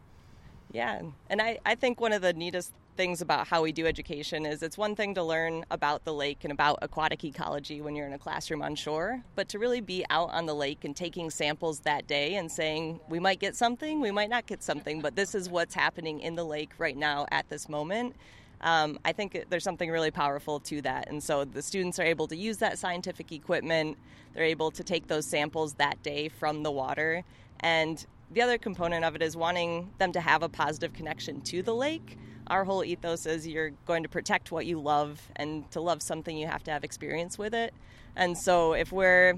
Yeah, 0.73 1.01
and 1.29 1.39
I, 1.41 1.59
I 1.65 1.75
think 1.75 2.01
one 2.01 2.13
of 2.13 2.23
the 2.23 2.33
neatest 2.33 2.73
things 2.97 3.21
about 3.21 3.47
how 3.47 3.61
we 3.61 3.71
do 3.71 3.85
education 3.85 4.45
is 4.45 4.63
it's 4.63 4.77
one 4.77 4.95
thing 4.95 5.13
to 5.15 5.23
learn 5.23 5.65
about 5.71 6.03
the 6.03 6.13
lake 6.13 6.39
and 6.43 6.51
about 6.51 6.79
aquatic 6.81 7.23
ecology 7.23 7.79
when 7.79 7.95
you're 7.95 8.07
in 8.07 8.13
a 8.13 8.19
classroom 8.19 8.61
on 8.61 8.75
shore, 8.75 9.23
but 9.35 9.47
to 9.49 9.59
really 9.59 9.81
be 9.81 10.03
out 10.09 10.31
on 10.31 10.47
the 10.47 10.53
lake 10.53 10.83
and 10.83 10.95
taking 10.95 11.29
samples 11.29 11.81
that 11.81 12.07
day 12.07 12.35
and 12.35 12.51
saying, 12.51 12.99
we 13.07 13.19
might 13.19 13.39
get 13.39 13.55
something, 13.55 14.01
we 14.01 14.11
might 14.11 14.29
not 14.29 14.47
get 14.47 14.63
something, 14.63 14.99
but 14.99 15.15
this 15.15 15.35
is 15.35 15.47
what's 15.47 15.75
happening 15.75 16.19
in 16.19 16.35
the 16.35 16.43
lake 16.43 16.71
right 16.79 16.97
now 16.97 17.25
at 17.31 17.47
this 17.49 17.69
moment. 17.69 18.15
Um, 18.61 18.97
I 19.05 19.11
think 19.11 19.45
there's 19.49 19.63
something 19.63 19.91
really 19.91 20.11
powerful 20.11 20.59
to 20.61 20.81
that. 20.83 21.09
And 21.09 21.21
so 21.21 21.45
the 21.45 21.61
students 21.61 21.99
are 21.99 22.03
able 22.03 22.27
to 22.27 22.35
use 22.35 22.57
that 22.57 22.79
scientific 22.79 23.31
equipment, 23.31 23.97
they're 24.33 24.43
able 24.43 24.71
to 24.71 24.83
take 24.83 25.07
those 25.07 25.25
samples 25.25 25.73
that 25.75 26.01
day 26.01 26.29
from 26.29 26.63
the 26.63 26.71
water. 26.71 27.23
And 27.59 28.05
the 28.33 28.41
other 28.41 28.57
component 28.57 29.05
of 29.05 29.15
it 29.15 29.21
is 29.21 29.37
wanting 29.37 29.91
them 29.99 30.11
to 30.11 30.19
have 30.19 30.41
a 30.43 30.49
positive 30.49 30.93
connection 30.93 31.41
to 31.41 31.61
the 31.61 31.73
lake. 31.73 32.17
Our 32.47 32.65
whole 32.65 32.83
ethos 32.83 33.25
is 33.25 33.47
you're 33.47 33.71
going 33.85 34.03
to 34.03 34.09
protect 34.09 34.51
what 34.51 34.65
you 34.65 34.79
love, 34.79 35.21
and 35.35 35.69
to 35.71 35.79
love 35.79 36.01
something, 36.01 36.35
you 36.35 36.47
have 36.47 36.63
to 36.63 36.71
have 36.71 36.83
experience 36.83 37.37
with 37.37 37.53
it. 37.53 37.73
And 38.15 38.37
so, 38.37 38.73
if 38.73 38.91
we're 38.91 39.35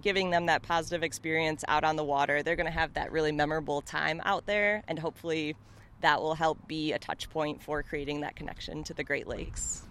giving 0.00 0.30
them 0.30 0.46
that 0.46 0.62
positive 0.62 1.02
experience 1.02 1.64
out 1.66 1.82
on 1.82 1.96
the 1.96 2.04
water, 2.04 2.42
they're 2.42 2.56
going 2.56 2.66
to 2.66 2.72
have 2.72 2.94
that 2.94 3.10
really 3.10 3.32
memorable 3.32 3.80
time 3.80 4.20
out 4.24 4.46
there, 4.46 4.82
and 4.86 4.98
hopefully, 4.98 5.56
that 6.02 6.20
will 6.20 6.34
help 6.34 6.68
be 6.68 6.92
a 6.92 6.98
touch 6.98 7.30
point 7.30 7.62
for 7.62 7.82
creating 7.82 8.20
that 8.20 8.36
connection 8.36 8.84
to 8.84 8.94
the 8.94 9.02
Great 9.02 9.26
Lakes. 9.26 9.85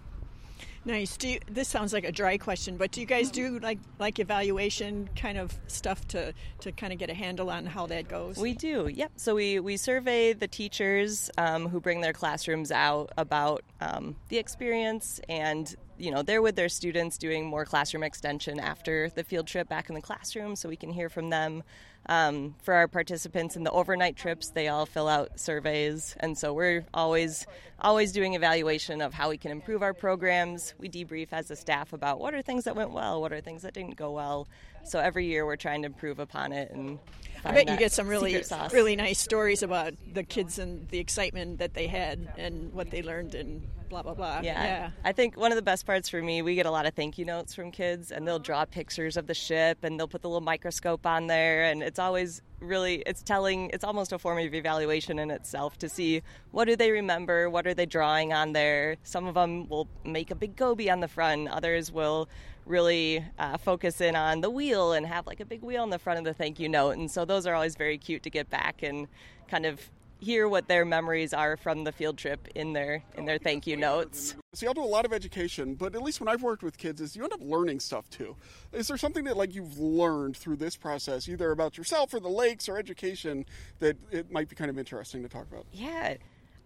Nice. 0.86 1.16
Do 1.16 1.28
you, 1.28 1.40
this 1.50 1.66
sounds 1.66 1.92
like 1.92 2.04
a 2.04 2.12
dry 2.12 2.38
question, 2.38 2.76
but 2.76 2.92
do 2.92 3.00
you 3.00 3.06
guys 3.06 3.28
do 3.32 3.58
like 3.58 3.80
like 3.98 4.20
evaluation 4.20 5.10
kind 5.16 5.36
of 5.36 5.52
stuff 5.66 6.06
to 6.08 6.32
to 6.60 6.70
kind 6.70 6.92
of 6.92 6.98
get 7.00 7.10
a 7.10 7.14
handle 7.14 7.50
on 7.50 7.66
how 7.66 7.86
that 7.88 8.08
goes? 8.08 8.36
We 8.38 8.54
do. 8.54 8.86
Yep. 8.86 9.10
So 9.16 9.34
we 9.34 9.58
we 9.58 9.76
survey 9.76 10.32
the 10.32 10.46
teachers 10.46 11.28
um, 11.38 11.68
who 11.68 11.80
bring 11.80 12.02
their 12.02 12.12
classrooms 12.12 12.70
out 12.70 13.10
about 13.18 13.64
um, 13.80 14.14
the 14.28 14.38
experience, 14.38 15.20
and 15.28 15.74
you 15.98 16.12
know 16.12 16.22
they're 16.22 16.40
with 16.40 16.54
their 16.54 16.68
students 16.68 17.18
doing 17.18 17.44
more 17.44 17.64
classroom 17.64 18.04
extension 18.04 18.60
after 18.60 19.10
the 19.10 19.24
field 19.24 19.48
trip 19.48 19.68
back 19.68 19.88
in 19.88 19.96
the 19.96 20.02
classroom, 20.02 20.54
so 20.54 20.68
we 20.68 20.76
can 20.76 20.90
hear 20.90 21.08
from 21.08 21.30
them. 21.30 21.64
Um, 22.08 22.54
for 22.62 22.74
our 22.74 22.86
participants 22.86 23.56
in 23.56 23.64
the 23.64 23.72
overnight 23.72 24.16
trips, 24.16 24.50
they 24.50 24.68
all 24.68 24.86
fill 24.86 25.08
out 25.08 25.40
surveys, 25.40 26.14
and 26.20 26.38
so 26.38 26.52
we're 26.52 26.86
always 26.94 27.46
always 27.80 28.12
doing 28.12 28.34
evaluation 28.34 29.00
of 29.00 29.12
how 29.12 29.28
we 29.28 29.36
can 29.36 29.50
improve 29.50 29.82
our 29.82 29.92
programs. 29.92 30.74
We 30.78 30.88
debrief 30.88 31.28
as 31.32 31.50
a 31.50 31.56
staff 31.56 31.92
about 31.92 32.20
what 32.20 32.34
are 32.34 32.42
things 32.42 32.64
that 32.64 32.76
went 32.76 32.90
well, 32.90 33.20
what 33.20 33.32
are 33.32 33.40
things 33.40 33.62
that 33.62 33.74
didn't 33.74 33.96
go 33.96 34.12
well. 34.12 34.48
So 34.84 35.00
every 35.00 35.26
year 35.26 35.44
we're 35.44 35.56
trying 35.56 35.82
to 35.82 35.86
improve 35.86 36.18
upon 36.18 36.52
it 36.52 36.70
and. 36.70 36.98
I 37.44 37.52
bet 37.52 37.68
you 37.68 37.76
get 37.76 37.92
some 37.92 38.08
really 38.08 38.42
really 38.72 38.96
nice 38.96 39.20
stories 39.20 39.62
about 39.62 39.94
the 40.12 40.24
kids 40.24 40.58
and 40.58 40.88
the 40.88 40.98
excitement 40.98 41.58
that 41.58 41.74
they 41.74 41.86
had 41.86 42.32
and 42.36 42.72
what 42.72 42.90
they 42.90 43.02
learned 43.02 43.36
and 43.36 43.62
blah 43.88 44.02
blah 44.02 44.14
blah. 44.14 44.40
Yeah. 44.42 44.64
yeah. 44.64 44.90
I 45.04 45.12
think 45.12 45.36
one 45.36 45.52
of 45.52 45.56
the 45.56 45.62
best 45.62 45.86
parts 45.86 46.08
for 46.08 46.20
me, 46.20 46.42
we 46.42 46.54
get 46.54 46.66
a 46.66 46.70
lot 46.70 46.86
of 46.86 46.94
thank 46.94 47.18
you 47.18 47.24
notes 47.24 47.54
from 47.54 47.70
kids 47.70 48.10
and 48.10 48.26
they'll 48.26 48.38
draw 48.38 48.64
pictures 48.64 49.16
of 49.16 49.26
the 49.26 49.34
ship 49.34 49.78
and 49.82 49.98
they'll 49.98 50.08
put 50.08 50.22
the 50.22 50.28
little 50.28 50.40
microscope 50.40 51.06
on 51.06 51.26
there 51.28 51.64
and 51.64 51.82
it's 51.82 51.95
always 51.98 52.42
really 52.60 53.02
it's 53.06 53.22
telling 53.22 53.70
it's 53.74 53.84
almost 53.84 54.12
a 54.12 54.18
form 54.18 54.38
of 54.38 54.54
evaluation 54.54 55.18
in 55.18 55.30
itself 55.30 55.76
to 55.78 55.88
see 55.88 56.22
what 56.52 56.64
do 56.66 56.76
they 56.76 56.90
remember, 56.90 57.50
what 57.50 57.66
are 57.66 57.74
they 57.74 57.86
drawing 57.86 58.32
on 58.32 58.52
there. 58.52 58.96
Some 59.02 59.26
of 59.26 59.34
them 59.34 59.68
will 59.68 59.88
make 60.04 60.30
a 60.30 60.34
big 60.34 60.56
goby 60.56 60.90
on 60.90 61.00
the 61.00 61.08
front, 61.08 61.48
others 61.48 61.92
will 61.92 62.28
really 62.64 63.24
uh, 63.38 63.56
focus 63.56 64.00
in 64.00 64.16
on 64.16 64.40
the 64.40 64.50
wheel 64.50 64.92
and 64.92 65.06
have 65.06 65.26
like 65.26 65.40
a 65.40 65.44
big 65.44 65.62
wheel 65.62 65.82
on 65.82 65.90
the 65.90 65.98
front 65.98 66.18
of 66.18 66.24
the 66.24 66.34
thank 66.34 66.58
you 66.58 66.68
note. 66.68 66.96
And 66.96 67.10
so 67.10 67.24
those 67.24 67.46
are 67.46 67.54
always 67.54 67.76
very 67.76 67.98
cute 67.98 68.22
to 68.24 68.30
get 68.30 68.50
back 68.50 68.82
and 68.82 69.06
kind 69.48 69.64
of 69.64 69.80
hear 70.18 70.48
what 70.48 70.68
their 70.68 70.84
memories 70.84 71.34
are 71.34 71.56
from 71.56 71.84
the 71.84 71.92
field 71.92 72.18
trip 72.18 72.48
in 72.54 72.72
their 72.72 73.02
in 73.16 73.24
their 73.26 73.38
thank 73.38 73.66
you 73.66 73.76
notes. 73.76 74.34
See, 74.54 74.66
I'll 74.66 74.74
do 74.74 74.82
a 74.82 74.84
lot 74.84 75.04
of 75.04 75.12
education, 75.12 75.74
but 75.74 75.94
at 75.94 76.02
least 76.02 76.20
when 76.20 76.28
I've 76.28 76.42
worked 76.42 76.62
with 76.62 76.78
kids, 76.78 77.00
is 77.00 77.14
you 77.14 77.22
end 77.22 77.32
up 77.32 77.40
learning 77.42 77.80
stuff 77.80 78.08
too. 78.08 78.36
Is 78.72 78.88
there 78.88 78.96
something 78.96 79.24
that 79.24 79.36
like 79.36 79.54
you've 79.54 79.78
learned 79.78 80.36
through 80.36 80.56
this 80.56 80.76
process, 80.76 81.28
either 81.28 81.50
about 81.50 81.76
yourself 81.76 82.14
or 82.14 82.20
the 82.20 82.28
lakes 82.28 82.68
or 82.68 82.78
education, 82.78 83.44
that 83.80 83.96
it 84.10 84.30
might 84.30 84.48
be 84.48 84.56
kind 84.56 84.70
of 84.70 84.78
interesting 84.78 85.22
to 85.22 85.28
talk 85.28 85.46
about? 85.50 85.66
Yeah, 85.72 86.14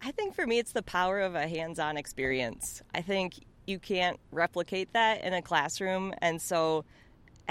I 0.01 0.11
think 0.11 0.35
for 0.35 0.47
me, 0.47 0.59
it's 0.59 0.71
the 0.71 0.83
power 0.83 1.19
of 1.19 1.35
a 1.35 1.47
hands-on 1.47 1.97
experience. 1.97 2.81
I 2.95 3.01
think 3.01 3.35
you 3.67 3.77
can't 3.77 4.19
replicate 4.31 4.93
that 4.93 5.23
in 5.23 5.33
a 5.33 5.41
classroom, 5.41 6.13
and 6.21 6.41
so 6.41 6.85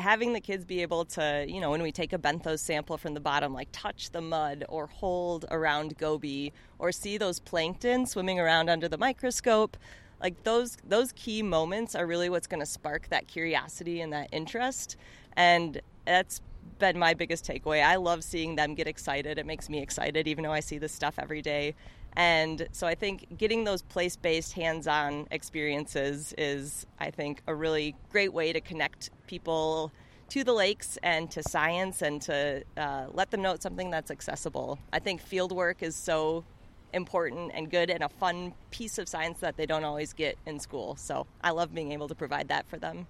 having 0.00 0.32
the 0.32 0.40
kids 0.40 0.64
be 0.64 0.82
able 0.82 1.04
to, 1.04 1.46
you 1.48 1.60
know, 1.60 1.70
when 1.70 1.82
we 1.82 1.92
take 1.92 2.12
a 2.12 2.18
benthos 2.18 2.60
sample 2.60 2.96
from 2.96 3.14
the 3.14 3.20
bottom, 3.20 3.52
like 3.54 3.68
touch 3.72 4.10
the 4.10 4.20
mud 4.20 4.64
or 4.68 4.86
hold 4.86 5.44
a 5.50 5.58
round 5.58 5.96
goby 5.98 6.52
or 6.78 6.92
see 6.92 7.18
those 7.18 7.38
plankton 7.38 8.06
swimming 8.06 8.40
around 8.40 8.68
under 8.68 8.88
the 8.88 8.98
microscope, 8.98 9.76
like 10.20 10.42
those 10.42 10.76
those 10.86 11.12
key 11.12 11.42
moments 11.42 11.94
are 11.94 12.06
really 12.06 12.28
what's 12.28 12.46
going 12.46 12.60
to 12.60 12.66
spark 12.66 13.08
that 13.08 13.26
curiosity 13.28 14.00
and 14.00 14.12
that 14.12 14.28
interest. 14.32 14.96
And 15.34 15.80
that's 16.04 16.40
been 16.78 16.98
my 16.98 17.14
biggest 17.14 17.44
takeaway. 17.44 17.84
I 17.84 17.96
love 17.96 18.24
seeing 18.24 18.56
them 18.56 18.74
get 18.74 18.86
excited. 18.86 19.38
It 19.38 19.46
makes 19.46 19.68
me 19.68 19.80
excited, 19.80 20.26
even 20.26 20.44
though 20.44 20.52
I 20.52 20.60
see 20.60 20.78
this 20.78 20.92
stuff 20.92 21.14
every 21.18 21.42
day. 21.42 21.74
And 22.14 22.66
so 22.72 22.86
I 22.86 22.94
think 22.94 23.38
getting 23.38 23.64
those 23.64 23.82
place 23.82 24.16
based, 24.16 24.52
hands 24.52 24.86
on 24.86 25.26
experiences 25.30 26.34
is, 26.36 26.86
I 26.98 27.10
think, 27.10 27.42
a 27.46 27.54
really 27.54 27.94
great 28.10 28.32
way 28.32 28.52
to 28.52 28.60
connect 28.60 29.10
people 29.26 29.92
to 30.30 30.44
the 30.44 30.52
lakes 30.52 30.98
and 31.02 31.30
to 31.30 31.42
science 31.42 32.02
and 32.02 32.22
to 32.22 32.62
uh, 32.76 33.06
let 33.12 33.30
them 33.30 33.42
know 33.42 33.52
it's 33.52 33.62
something 33.62 33.90
that's 33.90 34.10
accessible. 34.10 34.78
I 34.92 34.98
think 34.98 35.20
field 35.20 35.52
work 35.52 35.82
is 35.82 35.96
so 35.96 36.44
important 36.92 37.52
and 37.54 37.70
good 37.70 37.90
and 37.90 38.02
a 38.02 38.08
fun 38.08 38.54
piece 38.70 38.98
of 38.98 39.08
science 39.08 39.40
that 39.40 39.56
they 39.56 39.66
don't 39.66 39.84
always 39.84 40.12
get 40.12 40.36
in 40.46 40.58
school. 40.58 40.96
So 40.96 41.26
I 41.42 41.50
love 41.50 41.74
being 41.74 41.92
able 41.92 42.08
to 42.08 42.14
provide 42.14 42.48
that 42.48 42.68
for 42.68 42.78
them. 42.78 43.06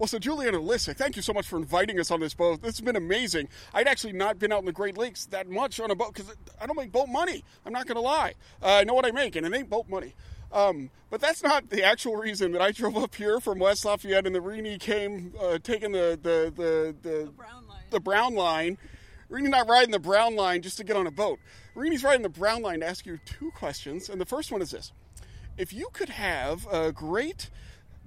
Well, 0.00 0.06
so 0.06 0.18
Juliana 0.18 0.56
Lissick, 0.56 0.96
thank 0.96 1.16
you 1.16 1.20
so 1.20 1.34
much 1.34 1.46
for 1.46 1.58
inviting 1.58 2.00
us 2.00 2.10
on 2.10 2.20
this 2.20 2.32
boat. 2.32 2.62
This 2.62 2.78
has 2.78 2.80
been 2.80 2.96
amazing. 2.96 3.50
I'd 3.74 3.86
actually 3.86 4.14
not 4.14 4.38
been 4.38 4.50
out 4.50 4.60
in 4.60 4.64
the 4.64 4.72
Great 4.72 4.96
Lakes 4.96 5.26
that 5.26 5.46
much 5.46 5.78
on 5.78 5.90
a 5.90 5.94
boat 5.94 6.14
because 6.14 6.34
I 6.58 6.64
don't 6.64 6.74
make 6.74 6.90
boat 6.90 7.10
money. 7.10 7.44
I'm 7.66 7.72
not 7.74 7.86
going 7.86 7.96
to 7.96 8.00
lie. 8.00 8.32
Uh, 8.62 8.76
I 8.76 8.84
know 8.84 8.94
what 8.94 9.04
I 9.04 9.10
make, 9.10 9.36
and 9.36 9.44
it 9.44 9.52
ain't 9.52 9.68
boat 9.68 9.90
money. 9.90 10.14
Um, 10.52 10.88
but 11.10 11.20
that's 11.20 11.42
not 11.42 11.68
the 11.68 11.84
actual 11.84 12.16
reason 12.16 12.52
that 12.52 12.62
I 12.62 12.72
drove 12.72 12.96
up 12.96 13.14
here 13.14 13.40
from 13.40 13.58
West 13.58 13.84
Lafayette 13.84 14.24
and 14.24 14.34
the 14.34 14.40
Renie 14.40 14.78
came 14.78 15.34
uh, 15.38 15.58
taking 15.62 15.92
the 15.92 16.18
the 16.20 16.50
the, 16.56 16.96
the, 17.02 17.26
the 17.26 17.32
brown 17.32 17.68
line. 17.68 17.82
The 17.90 18.00
brown 18.00 18.34
line. 18.34 18.78
Renie's 19.28 19.50
not 19.50 19.68
riding 19.68 19.90
the 19.90 19.98
brown 20.00 20.34
line 20.34 20.62
just 20.62 20.78
to 20.78 20.84
get 20.84 20.96
on 20.96 21.06
a 21.06 21.10
boat. 21.10 21.40
Renie's 21.76 22.02
riding 22.02 22.22
the 22.22 22.30
brown 22.30 22.62
line 22.62 22.80
to 22.80 22.86
ask 22.86 23.04
you 23.04 23.18
two 23.26 23.50
questions, 23.50 24.08
and 24.08 24.18
the 24.18 24.24
first 24.24 24.50
one 24.50 24.62
is 24.62 24.70
this: 24.70 24.92
If 25.58 25.74
you 25.74 25.88
could 25.92 26.08
have 26.08 26.66
a 26.72 26.90
great 26.90 27.50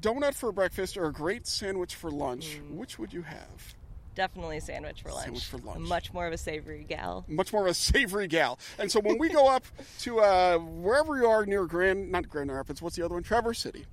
donut 0.03 0.35
for 0.35 0.51
breakfast 0.51 0.97
or 0.97 1.05
a 1.05 1.13
great 1.13 1.47
sandwich 1.47 1.95
for 1.95 2.11
lunch, 2.11 2.59
mm. 2.61 2.75
which 2.75 2.99
would 2.99 3.13
you 3.13 3.23
have? 3.23 3.75
Definitely 4.15 4.59
sandwich 4.59 5.01
for 5.01 5.09
lunch. 5.09 5.23
Sandwich 5.23 5.45
for 5.45 5.57
lunch. 5.59 5.79
Much 5.79 6.13
more 6.13 6.27
of 6.27 6.33
a 6.33 6.37
savory 6.37 6.83
gal. 6.83 7.25
Much 7.27 7.51
more 7.51 7.63
of 7.63 7.71
a 7.71 7.73
savory 7.73 8.27
gal. 8.27 8.59
And 8.77 8.91
so 8.91 8.99
when 8.99 9.17
we 9.17 9.29
go 9.29 9.47
up 9.47 9.65
to 9.99 10.19
uh, 10.19 10.57
wherever 10.59 11.17
you 11.17 11.25
are 11.25 11.45
near 11.45 11.65
Grand, 11.65 12.11
not 12.11 12.29
Grand 12.29 12.51
Rapids, 12.51 12.81
what's 12.81 12.95
the 12.95 13.03
other 13.03 13.15
one? 13.15 13.23
Traverse 13.23 13.59
City. 13.59 13.85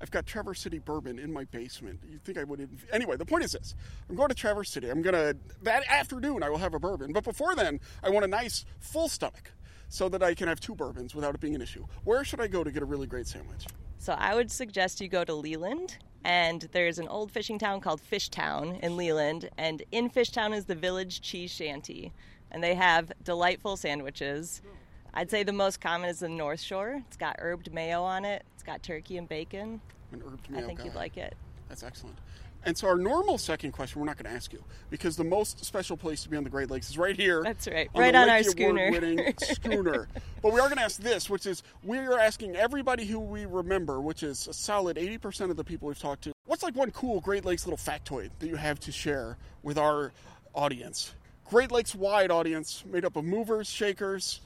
I've 0.00 0.10
got 0.10 0.26
Traverse 0.26 0.60
City 0.60 0.78
bourbon 0.78 1.18
in 1.18 1.32
my 1.32 1.44
basement. 1.44 2.00
You 2.08 2.18
think 2.18 2.38
I 2.38 2.44
would? 2.44 2.68
Anyway, 2.92 3.16
the 3.16 3.26
point 3.26 3.44
is 3.44 3.52
this: 3.52 3.74
I'm 4.08 4.14
going 4.14 4.28
to 4.28 4.34
Traverse 4.34 4.70
City. 4.70 4.88
I'm 4.90 5.02
gonna 5.02 5.34
that 5.62 5.82
afternoon. 5.88 6.44
I 6.44 6.50
will 6.50 6.58
have 6.58 6.74
a 6.74 6.78
bourbon, 6.78 7.12
but 7.12 7.24
before 7.24 7.56
then, 7.56 7.80
I 8.02 8.10
want 8.10 8.24
a 8.24 8.28
nice 8.28 8.64
full 8.78 9.08
stomach 9.08 9.50
so 9.88 10.08
that 10.08 10.22
I 10.22 10.34
can 10.34 10.46
have 10.46 10.60
two 10.60 10.76
bourbons 10.76 11.16
without 11.16 11.34
it 11.34 11.40
being 11.40 11.56
an 11.56 11.62
issue. 11.62 11.84
Where 12.04 12.22
should 12.22 12.40
I 12.40 12.46
go 12.46 12.62
to 12.62 12.70
get 12.70 12.82
a 12.82 12.86
really 12.86 13.08
great 13.08 13.26
sandwich? 13.26 13.66
So 13.98 14.12
I 14.12 14.34
would 14.34 14.50
suggest 14.50 15.00
you 15.00 15.08
go 15.08 15.24
to 15.24 15.34
Leland, 15.34 15.98
and 16.24 16.68
there's 16.72 16.98
an 16.98 17.08
old 17.08 17.30
fishing 17.32 17.58
town 17.58 17.80
called 17.80 18.00
Fishtown 18.00 18.80
in 18.80 18.96
Leland, 18.96 19.50
and 19.58 19.82
in 19.92 20.08
Fishtown 20.08 20.54
is 20.56 20.64
the 20.64 20.74
Village 20.74 21.20
Cheese 21.20 21.50
Shanty, 21.50 22.12
and 22.50 22.62
they 22.62 22.74
have 22.74 23.12
delightful 23.24 23.76
sandwiches. 23.76 24.62
I'd 25.14 25.30
say 25.30 25.42
the 25.42 25.52
most 25.52 25.80
common 25.80 26.08
is 26.08 26.20
the 26.20 26.28
North 26.28 26.60
Shore. 26.60 27.02
It's 27.08 27.16
got 27.16 27.38
herbed 27.38 27.72
mayo 27.72 28.02
on 28.02 28.24
it. 28.24 28.44
It's 28.54 28.62
got 28.62 28.82
turkey 28.82 29.16
and 29.16 29.28
bacon. 29.28 29.80
An 30.12 30.20
herbed 30.20 30.48
mayo. 30.48 30.62
I 30.62 30.66
think 30.66 30.78
guy. 30.78 30.84
you'd 30.84 30.94
like 30.94 31.16
it. 31.16 31.36
That's 31.68 31.82
excellent. 31.82 32.16
And 32.64 32.76
so 32.76 32.88
our 32.88 32.96
normal 32.96 33.38
second 33.38 33.72
question, 33.72 34.00
we're 34.00 34.06
not 34.06 34.16
going 34.16 34.30
to 34.30 34.36
ask 34.36 34.52
you 34.52 34.62
because 34.90 35.16
the 35.16 35.24
most 35.24 35.64
special 35.64 35.96
place 35.96 36.22
to 36.24 36.28
be 36.28 36.36
on 36.36 36.44
the 36.44 36.50
Great 36.50 36.70
Lakes 36.70 36.90
is 36.90 36.98
right 36.98 37.16
here. 37.16 37.42
That's 37.42 37.68
right, 37.68 37.88
on 37.94 38.00
right 38.00 38.14
on 38.14 38.28
our 38.28 38.42
schooner. 38.42 38.90
schooner. 39.38 40.08
But 40.42 40.52
we 40.52 40.60
are 40.60 40.66
going 40.66 40.78
to 40.78 40.82
ask 40.82 41.00
this, 41.00 41.30
which 41.30 41.46
is 41.46 41.62
we 41.84 41.98
are 41.98 42.18
asking 42.18 42.56
everybody 42.56 43.06
who 43.06 43.20
we 43.20 43.46
remember, 43.46 44.00
which 44.00 44.22
is 44.22 44.48
a 44.48 44.52
solid 44.52 44.96
80% 44.96 45.50
of 45.50 45.56
the 45.56 45.64
people 45.64 45.88
we've 45.88 45.98
talked 45.98 46.24
to. 46.24 46.32
What's 46.46 46.62
like 46.62 46.74
one 46.74 46.90
cool 46.90 47.20
Great 47.20 47.44
Lakes 47.44 47.66
little 47.66 47.78
factoid 47.78 48.30
that 48.40 48.48
you 48.48 48.56
have 48.56 48.80
to 48.80 48.92
share 48.92 49.38
with 49.62 49.78
our 49.78 50.12
audience? 50.54 51.14
Great 51.48 51.70
Lakes 51.70 51.94
wide 51.94 52.30
audience 52.30 52.84
made 52.90 53.04
up 53.04 53.16
of 53.16 53.24
movers, 53.24 53.68
shakers. 53.68 54.40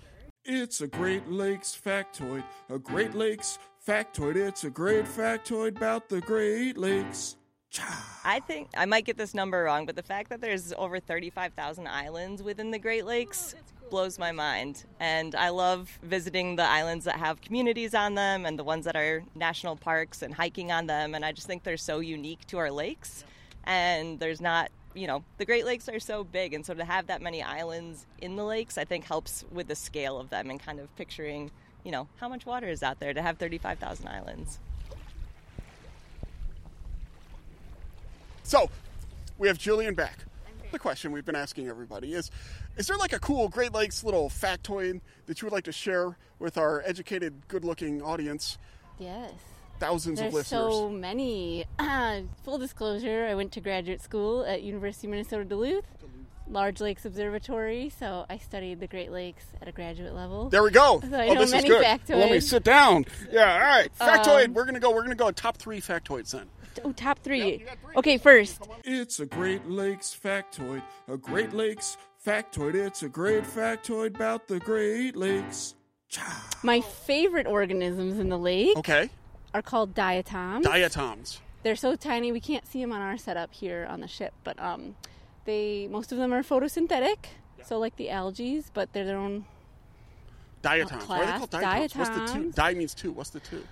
It's 0.45 0.81
a 0.81 0.87
Great 0.87 1.29
Lakes 1.31 1.81
factoid, 1.85 2.45
a 2.69 2.79
Great 2.79 3.15
Lakes 3.15 3.59
factoid. 3.87 4.37
It's 4.37 4.65
a 4.65 4.71
great 4.71 5.05
factoid 5.05 5.77
about 5.77 6.09
the 6.09 6.21
Great 6.21 6.79
Lakes. 6.79 7.37
I 8.25 8.41
think 8.41 8.69
I 8.77 8.85
might 8.85 9.05
get 9.05 9.17
this 9.17 9.35
number 9.35 9.65
wrong, 9.65 9.87
but 9.87 9.97
the 9.97 10.03
fact 10.03 10.29
that 10.29 10.41
there's 10.41 10.73
over 10.75 11.01
35,000 11.01 11.87
islands 11.87 12.43
within 12.43 12.71
the 12.71 12.79
Great 12.79 13.07
Lakes 13.07 13.55
oh, 13.57 13.89
blows 13.91 14.19
my 14.19 14.31
mind. 14.31 14.85
And 15.01 15.35
I 15.35 15.49
love 15.49 15.99
visiting 16.03 16.57
the 16.57 16.65
islands 16.65 17.07
that 17.07 17.17
have 17.17 17.41
communities 17.41 17.95
on 17.95 18.15
them 18.15 18.45
and 18.45 18.59
the 18.59 18.65
ones 18.65 18.85
that 18.85 18.95
are 18.95 19.25
national 19.35 19.77
parks 19.77 20.23
and 20.23 20.35
hiking 20.35 20.71
on 20.71 20.87
them. 20.87 21.15
And 21.15 21.25
I 21.25 21.33
just 21.33 21.47
think 21.47 21.63
they're 21.63 21.77
so 21.79 22.01
unique 22.01 22.47
to 22.49 22.59
our 22.59 22.71
lakes. 22.71 23.25
And 23.65 24.21
there's 24.21 24.41
not, 24.41 24.71
you 24.95 25.07
know, 25.07 25.25
the 25.39 25.47
Great 25.47 25.65
Lakes 25.65 25.89
are 25.89 26.01
so 26.01 26.25
big. 26.25 26.53
And 26.53 26.65
so 26.67 26.75
to 26.75 26.85
have 26.85 27.07
that 27.07 27.23
many 27.23 27.43
islands 27.43 28.07
in 28.21 28.37
the 28.37 28.45
lakes, 28.45 28.77
I 28.77 28.85
think 28.85 29.07
helps 29.07 29.45
with 29.51 29.67
the 29.69 29.77
scale 29.77 30.19
of 30.19 30.29
them 30.29 30.51
and 30.51 30.61
kind 30.61 30.79
of 30.79 30.95
picturing, 30.97 31.51
you 31.85 31.93
know, 31.93 32.09
how 32.17 32.29
much 32.29 32.47
water 32.47 32.69
is 32.69 32.83
out 32.83 33.01
there 33.01 33.13
to 33.13 33.23
have 33.23 33.39
35,000 33.39 34.07
islands. 34.09 34.59
So, 38.43 38.71
we 39.39 39.49
have 39.49 39.59
Jillian 39.59 39.97
back. 39.97 40.19
The 40.73 40.79
question 40.79 41.13
we've 41.13 41.25
been 41.25 41.37
asking 41.37 41.69
everybody 41.69 42.15
is 42.15 42.31
Is 42.77 42.87
there 42.87 42.97
like 42.97 43.13
a 43.13 43.19
cool 43.19 43.49
Great 43.49 43.73
Lakes 43.73 44.03
little 44.03 44.31
factoid 44.31 45.01
that 45.27 45.41
you 45.41 45.47
would 45.47 45.53
like 45.53 45.65
to 45.65 45.73
share 45.73 46.17
with 46.39 46.57
our 46.57 46.83
educated, 46.87 47.47
good 47.49 47.65
looking 47.65 48.03
audience? 48.03 48.59
Yes. 48.99 49.33
Thousands 49.79 50.19
There's 50.19 50.29
of 50.29 50.35
listeners. 50.35 50.73
so 50.73 50.89
many. 50.89 51.65
full 52.45 52.59
disclosure 52.59 53.27
I 53.29 53.35
went 53.35 53.53
to 53.53 53.61
graduate 53.61 54.01
school 54.01 54.45
at 54.45 54.63
University 54.63 55.09
of 55.09 55.11
Minnesota 55.11 55.45
Duluth. 55.45 55.85
Large 56.49 56.81
Lakes 56.81 57.05
Observatory, 57.05 57.91
so 57.99 58.27
I 58.29 58.39
studied 58.39 58.81
the 58.81 58.87
Great 58.87 59.11
Lakes 59.11 59.45
at 59.61 59.69
a 59.69 59.73
graduate 59.73 60.15
level. 60.15 60.49
There 60.49 60.63
we 60.63 60.71
go. 60.71 61.01
So 61.13 61.17
I 61.19 61.29
oh, 61.29 61.35
know 61.35 61.41
this 61.41 61.53
many 61.53 61.69
is 61.69 61.75
good. 61.75 61.85
factoids. 61.85 62.19
Let 62.21 62.31
me 62.31 62.41
sit 62.41 62.65
down. 62.65 63.05
Yeah, 63.31 63.53
all 63.53 63.61
right. 63.61 63.89
Factoid. 63.99 64.47
Um, 64.47 64.55
we're 64.55 64.65
gonna 64.65 64.81
go. 64.81 64.93
We're 64.93 65.03
gonna 65.03 65.15
go 65.15 65.31
top 65.31 65.57
three 65.57 65.81
factoids 65.81 66.31
then. 66.33 66.47
Oh, 66.85 66.93
top 66.93 67.19
three. 67.19 67.65
Okay, 67.97 68.17
first, 68.19 68.67
It's 68.85 69.21
a 69.21 69.27
Great 69.27 69.69
Lakes 69.69 70.17
factoid. 70.23 70.83
A 71.09 71.17
Great 71.17 71.53
Lakes 71.53 71.97
factoid. 72.25 72.75
It's 72.75 73.03
a 73.03 73.09
great 73.09 73.45
factoid 73.45 74.15
about 74.15 74.49
the 74.49 74.59
Great 74.61 75.17
Lakes. 75.17 75.75
my 76.63 76.81
favorite 76.81 77.47
organisms 77.47 78.19
in 78.19 78.29
the 78.29 78.39
lake 78.39 78.77
Okay. 78.79 79.11
are 79.55 79.63
called 79.63 79.95
diatoms. 79.95 80.65
Diatoms. 80.65 81.41
They're 81.63 81.77
so 81.77 81.95
tiny 81.95 82.33
we 82.33 82.41
can't 82.41 82.67
see 82.67 82.81
them 82.81 82.93
on 82.93 83.01
our 83.01 83.17
setup 83.17 83.53
here 83.55 83.87
on 83.89 84.01
the 84.01 84.09
ship, 84.09 84.33
but 84.43 84.59
um, 84.59 84.97
they 85.45 85.89
most 85.91 86.13
of 86.13 86.19
them 86.19 86.33
are 86.33 86.43
photosynthetic, 86.43 87.17
so 87.65 87.79
like 87.79 87.97
the 87.97 88.11
algae, 88.11 88.63
but 88.75 88.93
they're 88.93 89.05
their 89.05 89.19
own. 89.19 89.45
Diatoms. 90.63 91.05
Why 91.09 91.23
are 91.23 91.27
they 91.27 91.39
called 91.39 91.51
diatoms? 91.51 92.09
What's 92.09 92.33
the 92.33 92.39
two? 92.39 92.53
Di 92.53 92.75
means 92.75 92.95
two. 92.95 93.13
What's 93.13 93.31
the 93.31 93.41
two? 93.41 93.65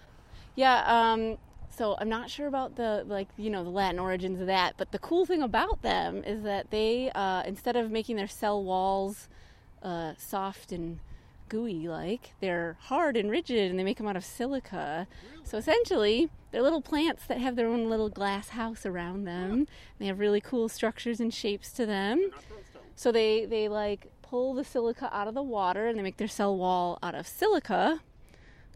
Yeah. 0.57 0.83
Um, 0.87 1.39
so 1.71 1.97
I'm 2.01 2.09
not 2.09 2.29
sure 2.29 2.47
about 2.47 2.77
the 2.77 3.05
like 3.07 3.29
you 3.37 3.49
know 3.49 3.63
the 3.63 3.71
Latin 3.71 3.99
origins 4.01 4.41
of 4.41 4.47
that, 4.49 4.75
but 4.77 4.93
the 4.93 4.99
cool 4.99 5.25
thing 5.25 5.43
about 5.43 5.83
them 5.83 6.25
is 6.25 6.43
that 6.43 6.71
they 6.71 7.11
uh, 7.15 7.43
instead 7.47 7.77
of 7.77 7.91
making 7.91 8.17
their 8.17 8.29
cell 8.29 8.63
walls 8.63 9.29
uh, 9.83 10.15
soft 10.19 10.73
and 10.73 10.99
gooey 11.51 11.87
like. 11.87 12.33
They're 12.41 12.79
hard 12.81 13.17
and 13.19 13.31
rigid 13.31 13.71
and 13.71 13.79
they 13.79 13.85
make 13.85 13.99
them 13.99 14.07
out 14.07 14.17
of 14.17 14.25
silica. 14.25 15.07
So 15.45 15.59
essentially 15.59 16.31
they're 16.51 16.63
little 16.63 16.81
plants 16.81 17.27
that 17.27 17.39
have 17.39 17.57
their 17.57 17.67
own 17.67 17.91
little 17.91 18.09
glass 18.09 18.51
house 18.51 18.87
around 18.87 19.25
them. 19.25 19.67
They 19.99 20.07
have 20.07 20.19
really 20.19 20.41
cool 20.41 20.71
structures 20.71 21.21
and 21.21 21.35
shapes 21.35 21.73
to 21.73 21.85
them. 21.85 22.31
So 22.97 23.13
they 23.13 23.45
they 23.45 23.69
like 23.69 24.11
pull 24.23 24.55
the 24.55 24.65
silica 24.65 25.11
out 25.13 25.29
of 25.29 25.35
the 25.35 25.43
water 25.43 25.87
and 25.87 25.99
they 25.99 26.03
make 26.03 26.17
their 26.17 26.29
cell 26.29 26.57
wall 26.57 26.99
out 27.03 27.15
of 27.15 27.27
silica 27.27 28.01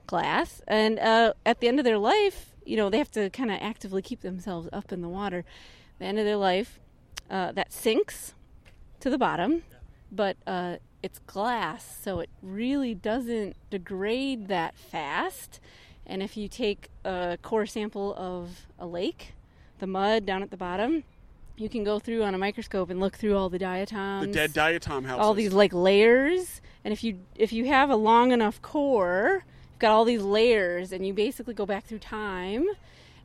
glass. 0.06 0.60
And 0.66 0.98
uh, 0.98 1.32
at 1.46 1.60
the 1.60 1.68
end 1.68 1.78
of 1.78 1.84
their 1.84 1.98
life 1.98 2.50
you 2.66 2.76
know 2.76 2.90
they 2.90 2.98
have 2.98 3.12
to 3.12 3.30
kind 3.30 3.50
of 3.50 3.58
actively 3.60 4.02
keep 4.02 4.20
themselves 4.20 4.68
up 4.72 4.92
in 4.92 5.00
the 5.00 5.08
water. 5.08 5.38
At 5.38 5.98
the 6.00 6.04
end 6.06 6.18
of 6.18 6.24
their 6.26 6.36
life 6.36 6.80
uh, 7.30 7.52
that 7.52 7.72
sinks 7.72 8.34
to 9.00 9.08
the 9.08 9.18
bottom 9.18 9.62
but 10.10 10.36
uh, 10.46 10.76
it's 11.04 11.18
glass 11.26 11.98
so 12.02 12.20
it 12.20 12.30
really 12.42 12.94
doesn't 12.94 13.56
degrade 13.68 14.48
that 14.48 14.74
fast. 14.74 15.60
And 16.06 16.22
if 16.22 16.34
you 16.34 16.48
take 16.48 16.88
a 17.04 17.38
core 17.42 17.66
sample 17.66 18.14
of 18.16 18.66
a 18.78 18.86
lake 18.86 19.34
the 19.80 19.86
mud 19.86 20.24
down 20.24 20.42
at 20.42 20.50
the 20.50 20.56
bottom 20.56 21.04
you 21.56 21.68
can 21.68 21.84
go 21.84 21.98
through 21.98 22.22
on 22.22 22.34
a 22.34 22.38
microscope 22.38 22.88
and 22.88 23.00
look 23.00 23.16
through 23.16 23.36
all 23.36 23.48
the 23.48 23.58
diatoms. 23.58 24.26
The 24.26 24.32
dead 24.32 24.52
diatom 24.52 25.04
houses. 25.04 25.24
all 25.24 25.34
these 25.34 25.52
like 25.52 25.72
layers. 25.74 26.62
And 26.84 26.92
if 26.92 27.04
you 27.04 27.18
if 27.36 27.52
you 27.52 27.66
have 27.66 27.90
a 27.90 27.96
long 27.96 28.32
enough 28.32 28.62
core 28.62 29.44
you've 29.72 29.78
got 29.78 29.92
all 29.92 30.06
these 30.06 30.22
layers 30.22 30.90
and 30.90 31.06
you 31.06 31.12
basically 31.12 31.52
go 31.52 31.66
back 31.66 31.84
through 31.84 31.98
time 31.98 32.66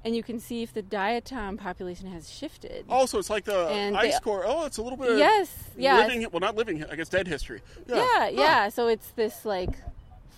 and 0.05 0.15
you 0.15 0.23
can 0.23 0.39
see 0.39 0.63
if 0.63 0.73
the 0.73 0.81
diatom 0.83 1.57
population 1.57 2.09
has 2.11 2.29
shifted 2.29 2.85
Oh, 2.89 3.05
so 3.05 3.17
it's 3.19 3.29
like 3.29 3.45
the 3.45 3.67
And 3.67 3.97
ice 3.97 4.13
they- 4.15 4.19
core. 4.21 4.43
Oh, 4.47 4.65
it's 4.65 4.77
a 4.77 4.81
little 4.81 4.97
bit. 4.97 5.17
Yes, 5.17 5.53
yeah, 5.77 5.97
Living, 5.97 6.25
well, 6.31 6.39
not 6.39 6.55
living. 6.55 6.83
I 6.85 6.95
guess 6.95 7.09
dead 7.09 7.27
history. 7.27 7.61
Yeah. 7.87 7.95
yeah 7.95 8.05
Huh. 8.05 8.29
yeah 8.33 8.69
so 8.69 8.87
it's 8.87 9.09
this 9.11 9.43
like 9.45 9.71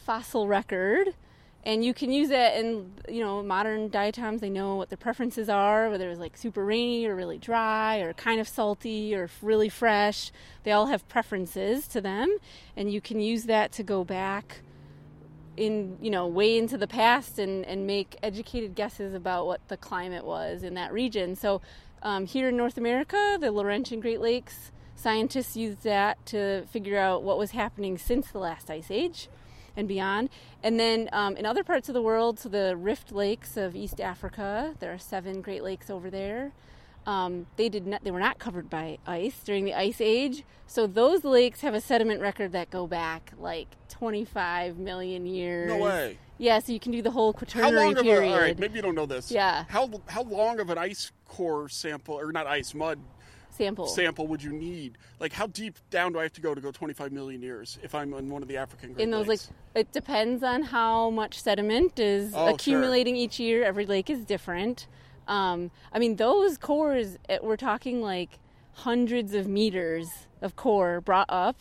fossil 0.06 0.48
record 0.48 1.14
and 1.64 1.86
you 1.86 1.94
can 1.94 2.12
use 2.12 2.32
it. 2.32 2.56
in 2.56 2.92
you 3.08 3.24
know 3.24 3.44
modern 3.44 3.88
diatoms 3.90 4.42
they 4.42 4.50
know 4.50 4.76
what 4.78 4.90
their 4.90 4.98
preferences 4.98 5.48
are 5.48 5.90
whether 5.92 6.10
it's 6.10 6.20
like 6.20 6.36
super 6.36 6.66
rainy 6.66 7.06
or 7.06 7.16
really 7.16 7.38
dry 7.38 7.98
or 7.98 8.14
kind 8.14 8.42
of 8.42 8.48
salty 8.48 9.14
or 9.14 9.30
really 9.44 9.70
fresh 9.70 10.32
they 10.64 10.72
all 10.72 10.88
have 10.88 11.08
preferences 11.08 11.88
to 11.88 12.02
them 12.02 12.36
and 12.76 12.92
you 12.92 13.00
can 13.00 13.20
use 13.20 13.44
that 13.44 13.72
to 13.72 13.84
go 13.84 14.04
back 14.04 14.62
in 15.62 15.96
you 16.02 16.10
know 16.10 16.26
way 16.26 16.58
into 16.58 16.76
the 16.76 16.88
past 16.88 17.38
and 17.38 17.64
and 17.66 17.86
make 17.86 18.18
educated 18.24 18.74
guesses 18.74 19.14
about 19.14 19.46
what 19.46 19.62
the 19.68 19.78
climate 19.78 20.26
was 20.26 20.64
in 20.64 20.74
that 20.74 20.92
region. 20.92 21.36
So 21.36 21.62
um, 22.02 22.26
here 22.26 22.50
in 22.50 22.58
north 22.58 22.80
america 22.80 23.38
the 23.40 23.52
laurentian 23.52 24.00
great 24.00 24.20
lakes 24.20 24.72
scientists 24.96 25.56
used 25.56 25.84
that 25.84 26.24
to 26.26 26.66
figure 26.66 26.98
out 26.98 27.22
what 27.22 27.38
was 27.38 27.52
happening 27.52 27.96
since 27.98 28.32
the 28.32 28.40
last 28.40 28.70
ice 28.72 28.90
age 28.90 29.30
and 29.78 29.88
beyond. 29.88 30.30
And 30.64 30.80
then 30.80 31.10
um, 31.14 31.38
in 31.38 31.46
other 31.46 31.64
parts 31.64 31.88
of 31.90 31.94
the 31.94 32.02
world 32.02 32.40
so 32.40 32.50
the 32.50 32.76
rift 32.76 33.12
lakes 33.12 33.56
of 33.56 33.76
east 33.76 34.02
africa 34.02 34.74
there 34.80 34.92
are 34.92 34.98
seven 34.98 35.42
great 35.42 35.64
lakes 35.64 35.92
over 35.92 36.10
there 36.10 36.54
um, 37.06 37.48
they 37.56 37.70
did 37.70 37.88
not 37.88 38.04
they 38.04 38.12
were 38.12 38.20
not 38.20 38.38
covered 38.40 38.70
by 38.70 38.98
ice 39.08 39.40
during 39.44 39.66
the 39.66 39.74
ice 39.74 40.00
age 40.00 40.44
so 40.68 40.88
those 40.88 41.24
lakes 41.24 41.62
have 41.62 41.74
a 41.74 41.82
sediment 41.82 42.22
record 42.22 42.52
that 42.52 42.70
go 42.70 42.86
back 42.88 43.32
like 43.40 43.68
25 43.90 44.78
million 44.78 45.26
years 45.26 45.70
No 45.70 45.78
way. 45.80 46.18
yeah 46.38 46.60
so 46.60 46.72
you 46.72 46.80
can 46.80 46.92
do 46.92 47.02
the 47.02 47.12
whole 47.12 47.34
How 47.34 47.38
quaternary 47.40 47.72
long 47.86 47.92
of 47.94 47.98
a? 48.00 48.04
period 48.04 48.34
All 48.34 48.40
right, 48.40 48.58
maybe 48.60 48.76
you 48.76 48.82
don't 48.82 48.96
know 48.96 49.06
this. 49.08 49.32
Yeah. 49.32 49.66
How 49.70 49.90
how 50.08 50.24
long 50.24 50.60
of 50.60 50.70
an 50.70 50.78
ice 50.78 51.12
core 51.28 51.70
sample, 51.70 52.16
or 52.16 52.32
not 52.32 52.46
ice 52.48 52.74
mud 52.74 53.00
sample 53.50 53.88
sample, 53.88 54.28
would 54.28 54.42
you 54.44 54.54
need? 54.54 54.98
Like, 55.20 55.34
how 55.34 55.48
deep 55.48 55.78
down 55.90 56.14
do 56.14 56.20
I 56.20 56.24
have 56.24 56.34
to 56.34 56.42
go 56.42 56.56
to 56.56 56.62
go 56.62 56.72
25 56.72 57.12
million 57.12 57.42
years 57.42 57.78
if 57.84 57.94
I'm 57.96 58.14
in 58.14 58.30
one 58.30 58.42
of 58.42 58.48
the 58.48 58.58
African 58.58 58.98
in 59.00 59.12
those 59.12 59.28
Lakes? 59.28 59.50
like 59.76 59.88
it 59.88 59.92
depends 59.92 60.42
on 60.44 60.62
how 60.64 61.10
much 61.10 61.42
sediment 61.42 62.00
is 62.00 62.34
Oh, 62.36 62.46
sure. 62.48 62.56
accumulating 62.56 63.16
each 63.16 63.40
year 63.40 63.64
every 63.64 63.86
lake 63.86 64.10
is 64.10 64.24
different 64.26 64.88
um, 65.32 65.72
i 65.94 66.00
mean 66.00 66.16
those 66.18 66.58
cores 66.58 67.18
eh, 67.30 67.40
we're 67.42 67.58
talking 67.58 68.02
like 68.02 68.40
hundreds 68.74 69.34
of 69.34 69.48
meters 69.48 70.08
of 70.42 70.56
core 70.56 71.02
brought 71.02 71.28
up. 71.30 71.58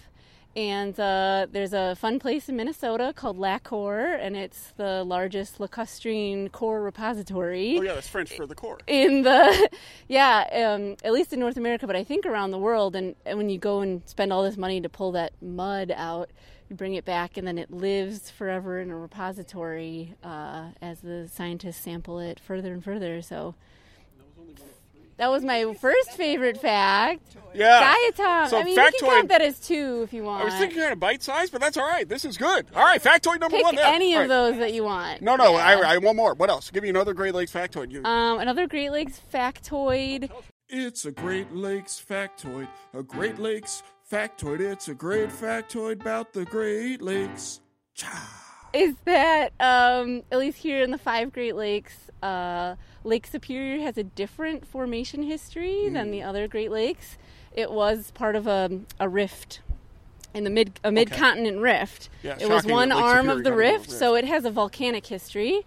And 0.56 0.98
uh, 0.98 1.46
there's 1.52 1.72
a 1.72 1.94
fun 1.94 2.18
place 2.18 2.48
in 2.48 2.56
minnesota 2.56 3.12
called 3.14 3.38
LacCore 3.38 4.18
and 4.20 4.36
it's 4.36 4.72
the 4.76 5.04
largest 5.04 5.58
lacustrine 5.58 6.50
core 6.50 6.82
repository. 6.82 7.78
Oh 7.78 7.82
yeah, 7.82 7.94
that's 7.94 8.08
French 8.08 8.36
for 8.36 8.46
the 8.46 8.56
core. 8.56 8.78
in 8.88 9.22
the 9.22 9.70
yeah 10.08 10.74
um, 10.74 10.96
at 11.04 11.12
least 11.12 11.32
in 11.32 11.38
north 11.38 11.56
america 11.56 11.86
but 11.86 11.94
i 11.94 12.02
think 12.02 12.26
around 12.26 12.50
the 12.50 12.58
world. 12.58 12.96
And, 12.96 13.14
and 13.24 13.38
when 13.38 13.48
you 13.48 13.58
go 13.58 13.80
and 13.80 14.02
spend 14.06 14.32
all 14.32 14.42
this 14.42 14.56
money 14.56 14.80
to 14.80 14.88
pull 14.88 15.12
that 15.12 15.32
mud 15.40 15.92
out 15.94 16.30
you 16.70 16.76
bring 16.76 16.94
it 16.94 17.04
back 17.04 17.36
and 17.36 17.46
then 17.46 17.58
it 17.58 17.70
lives 17.70 18.30
forever 18.30 18.78
in 18.80 18.90
a 18.90 18.96
repository 18.96 20.14
uh, 20.22 20.66
as 20.80 21.00
the 21.00 21.28
scientists 21.32 21.78
sample 21.78 22.18
it 22.20 22.38
further 22.40 22.72
and 22.72 22.82
further 22.84 23.20
so 23.20 23.54
that 25.16 25.30
was 25.30 25.44
my 25.44 25.74
first 25.74 26.12
favorite 26.12 26.58
fact. 26.58 27.36
Yeah. 27.52 27.94
Diatom. 27.94 28.48
So 28.48 28.58
I 28.58 28.64
mean, 28.64 28.74
you 28.74 28.82
can 28.82 28.92
factoid- 28.92 29.08
count 29.10 29.28
that 29.28 29.42
as 29.42 29.60
two 29.60 30.00
if 30.02 30.14
you 30.14 30.22
want. 30.24 30.40
I 30.40 30.44
was 30.46 30.54
thinking 30.54 30.78
kind 30.78 30.94
of 30.94 30.98
bite 30.98 31.22
size, 31.22 31.50
but 31.50 31.60
that's 31.60 31.76
all 31.76 31.86
right. 31.86 32.08
This 32.08 32.24
is 32.24 32.38
good. 32.38 32.64
All 32.74 32.82
right, 32.82 33.02
factoid 33.02 33.38
number 33.38 33.58
Pick 33.58 33.64
one. 33.64 33.74
There. 33.74 33.84
any 33.84 34.14
All 34.14 34.22
of 34.22 34.30
right. 34.30 34.34
those 34.34 34.56
that 34.60 34.72
you 34.72 34.82
want. 34.84 35.20
No, 35.20 35.36
no, 35.36 35.52
Yeah. 35.58 35.82
I, 35.84 35.94
I 35.94 35.98
one 35.98 36.16
more. 36.16 36.32
What 36.32 36.48
else? 36.48 36.70
Give 36.70 36.82
me 36.82 36.88
another 36.88 37.12
Great 37.12 37.34
Lakes 37.34 37.52
factoid. 37.52 37.90
You. 37.90 38.02
Um, 38.02 38.38
another 38.38 38.66
Great 38.66 38.92
Lakes 38.92 39.20
factoid. 39.30 40.30
It's 40.70 41.04
a 41.04 41.10
Great 41.12 41.52
Lakes 41.52 42.02
factoid. 42.08 42.68
A 42.94 43.02
Great 43.02 43.38
Lakes 43.38 43.82
factoid. 44.10 44.60
It's 44.60 44.88
a 44.88 44.94
great 44.94 45.28
factoid 45.30 46.00
about 46.00 46.32
the 46.32 46.44
Great 46.44 47.00
Lakes. 47.00 47.60
Cha. 47.94 48.36
is 48.72 48.94
that 49.04 49.52
um, 49.60 50.22
at 50.30 50.38
least 50.38 50.58
here 50.58 50.82
in 50.82 50.90
the 50.90 50.98
five 50.98 51.32
Great 51.32 51.54
Lakes, 51.56 52.10
uh, 52.22 52.76
Lake 53.04 53.26
Superior 53.26 53.80
has 53.82 53.98
a 53.98 54.04
different 54.04 54.66
formation 54.66 55.22
history 55.22 55.88
than 55.88 56.08
Mm. 56.08 56.12
the 56.12 56.22
other 56.22 56.48
Great 56.48 56.70
Lakes. 56.70 57.18
It 57.52 57.70
was 57.70 58.10
part 58.12 58.36
of 58.36 58.46
a, 58.46 58.80
a 58.98 59.08
rift 59.08 59.60
in 60.32 60.44
the 60.44 60.50
mid 60.50 60.78
a 60.84 60.92
mid 60.92 61.10
continent 61.10 61.60
rift. 61.60 62.08
Yeah, 62.22 62.36
it 62.40 62.48
was 62.48 62.64
one 62.64 62.92
arm 62.92 63.26
Superior 63.26 63.38
of 63.38 63.44
the 63.44 63.52
a 63.52 63.56
rift, 63.56 63.90
so 63.90 64.14
it 64.14 64.24
has 64.24 64.44
a 64.44 64.50
volcanic 64.50 65.06
history. 65.06 65.60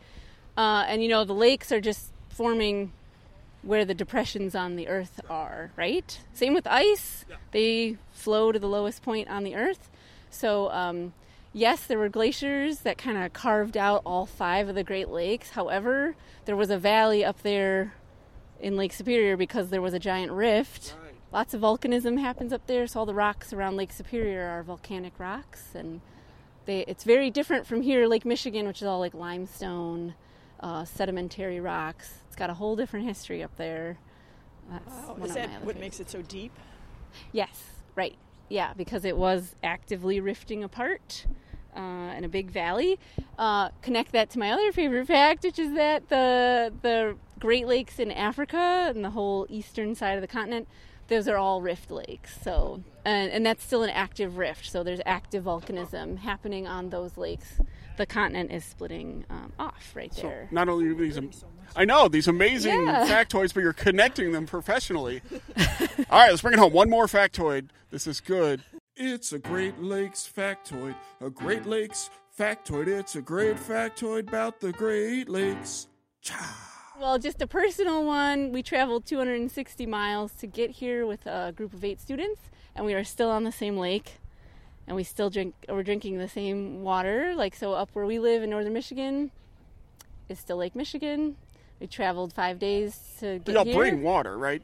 Uh, 0.57 0.85
and 0.87 1.03
you 1.03 1.09
know 1.09 1.23
the 1.25 1.33
lakes 1.33 1.71
are 1.71 1.81
just 1.81 2.11
forming 2.29 2.93
where 3.63 3.85
the 3.85 3.93
depressions 3.93 4.55
on 4.55 4.75
the 4.75 4.87
earth 4.87 5.19
are, 5.29 5.71
right? 5.75 6.19
Same 6.33 6.53
with 6.53 6.67
ice. 6.67 7.25
They 7.51 7.97
flow 8.11 8.51
to 8.51 8.59
the 8.59 8.67
lowest 8.67 9.01
point 9.01 9.29
on 9.29 9.43
the 9.43 9.55
earth. 9.55 9.89
So, 10.29 10.69
um, 10.71 11.13
yes, 11.53 11.85
there 11.85 11.97
were 11.97 12.09
glaciers 12.09 12.79
that 12.79 12.97
kind 12.97 13.17
of 13.17 13.31
carved 13.33 13.77
out 13.77 14.01
all 14.05 14.25
five 14.25 14.67
of 14.67 14.75
the 14.75 14.83
Great 14.83 15.09
Lakes. 15.09 15.51
However, 15.51 16.15
there 16.45 16.55
was 16.55 16.69
a 16.69 16.77
valley 16.77 17.23
up 17.23 17.41
there 17.41 17.93
in 18.59 18.75
Lake 18.75 18.93
Superior 18.93 19.37
because 19.37 19.69
there 19.69 19.81
was 19.81 19.93
a 19.93 19.99
giant 19.99 20.31
rift. 20.31 20.95
Lots 21.31 21.53
of 21.53 21.61
volcanism 21.61 22.19
happens 22.19 22.53
up 22.53 22.67
there, 22.67 22.85
so 22.85 22.99
all 22.99 23.05
the 23.05 23.13
rocks 23.13 23.53
around 23.53 23.75
Lake 23.75 23.91
Superior 23.91 24.47
are 24.49 24.61
volcanic 24.61 25.13
rocks, 25.17 25.69
and 25.73 26.01
they, 26.65 26.81
it's 26.81 27.03
very 27.03 27.31
different 27.31 27.65
from 27.65 27.81
here, 27.81 28.07
Lake 28.07 28.23
Michigan, 28.23 28.67
which 28.67 28.81
is 28.81 28.87
all 28.87 28.99
like 28.99 29.13
limestone, 29.13 30.13
uh, 30.59 30.85
sedimentary 30.85 31.59
rocks. 31.59 32.19
It's 32.27 32.35
got 32.35 32.49
a 32.49 32.53
whole 32.55 32.75
different 32.75 33.05
history 33.05 33.43
up 33.43 33.55
there. 33.57 33.97
That's 34.69 34.85
Wow, 35.07 35.13
one 35.15 35.23
is 35.23 35.29
of 35.31 35.35
that 35.35 35.49
what 35.49 35.59
favorites. 35.59 35.79
makes 35.79 35.99
it 35.99 36.09
so 36.09 36.21
deep? 36.21 36.51
Yes, 37.31 37.63
right. 37.95 38.15
Yeah, 38.49 38.73
because 38.75 39.05
it 39.05 39.17
was 39.17 39.55
actively 39.63 40.19
rifting 40.19 40.63
apart 40.63 41.25
uh, 41.75 42.13
in 42.15 42.23
a 42.23 42.29
big 42.29 42.49
valley. 42.51 42.99
Uh, 43.37 43.69
connect 43.81 44.11
that 44.13 44.29
to 44.31 44.39
my 44.39 44.51
other 44.51 44.71
favorite 44.71 45.07
fact, 45.07 45.43
which 45.43 45.59
is 45.59 45.73
that 45.73 46.09
the 46.09 46.71
the 46.81 47.15
Great 47.39 47.67
Lakes 47.67 47.99
in 47.99 48.11
Africa 48.11 48.91
and 48.95 49.03
the 49.03 49.09
whole 49.11 49.45
eastern 49.49 49.95
side 49.95 50.13
of 50.15 50.21
the 50.21 50.27
continent, 50.27 50.67
those 51.09 51.27
are 51.27 51.37
all 51.37 51.61
rift 51.61 51.91
lakes. 51.91 52.39
So, 52.41 52.83
and, 53.03 53.31
and 53.31 53.45
that's 53.45 53.63
still 53.63 53.83
an 53.83 53.89
active 53.89 54.37
rift. 54.37 54.69
So 54.69 54.81
there's 54.83 55.01
active 55.05 55.43
volcanism 55.43 56.19
happening 56.19 56.67
on 56.67 56.89
those 56.89 57.17
lakes. 57.17 57.59
The 57.97 58.05
continent 58.05 58.51
is 58.51 58.65
splitting 58.65 59.25
um, 59.29 59.53
off 59.59 59.91
right 59.95 60.13
So 60.13 60.23
there. 60.23 60.47
not 60.51 60.67
only 60.69 60.87
are 60.87 60.95
these, 60.95 61.17
am- 61.17 61.29
I 61.75 61.85
know 61.85 62.07
these 62.07 62.27
amazing 62.27 62.87
Yeah. 62.87 63.07
factoids, 63.25 63.53
but 63.53 63.61
you're 63.61 63.73
connecting 63.73 64.31
them 64.31 64.45
professionally. 64.47 65.21
All 66.09 66.19
right, 66.19 66.29
let's 66.29 66.41
bring 66.41 66.53
it 66.53 66.59
home. 66.59 66.73
One 66.73 66.89
more 66.89 67.05
factoid. 67.07 67.69
This 67.91 68.07
is 68.07 68.19
good. 68.19 68.61
It's 68.95 69.31
a 69.33 69.39
Great 69.39 69.79
Lakes 69.81 70.29
factoid. 70.35 70.95
A 71.21 71.29
Great 71.29 71.65
Lakes 71.65 72.09
factoid. 72.37 72.87
It's 72.87 73.15
a 73.15 73.21
great 73.21 73.57
factoid 73.57 74.27
about 74.27 74.59
the 74.59 74.71
Great 74.71 75.29
Lakes. 75.29 75.87
Cha. 76.21 76.69
Well, 76.99 77.17
just 77.19 77.41
a 77.41 77.47
personal 77.47 78.03
one. 78.05 78.51
We 78.51 78.61
traveled 78.63 79.05
260 79.05 79.85
miles 79.87 80.31
to 80.33 80.47
get 80.47 80.71
here 80.71 81.05
with 81.05 81.25
a 81.25 81.51
group 81.55 81.73
of 81.73 81.83
eight 81.83 81.99
students, 81.99 82.39
and 82.75 82.85
we 82.85 82.93
are 82.93 83.03
still 83.03 83.29
on 83.31 83.43
the 83.43 83.51
same 83.51 83.77
lake, 83.77 84.13
and 84.87 84.95
we 84.95 85.03
still 85.03 85.29
drink. 85.29 85.55
We're 85.69 85.83
drinking 85.83 86.17
the 86.17 86.27
same 86.27 86.83
water. 86.83 87.33
Like 87.35 87.55
so, 87.55 87.73
up 87.73 87.89
where 87.93 88.05
we 88.05 88.19
live 88.19 88.43
in 88.43 88.49
northern 88.49 88.73
Michigan 88.73 89.31
is 90.29 90.39
still 90.39 90.57
Lake 90.57 90.75
Michigan. 90.75 91.35
We 91.79 91.87
traveled 91.87 92.33
five 92.33 92.59
days 92.59 92.99
to 93.19 93.39
get 93.39 93.55
Y'all 93.55 93.65
here. 93.65 93.75
bring 93.75 94.03
water, 94.03 94.37
right? 94.37 94.61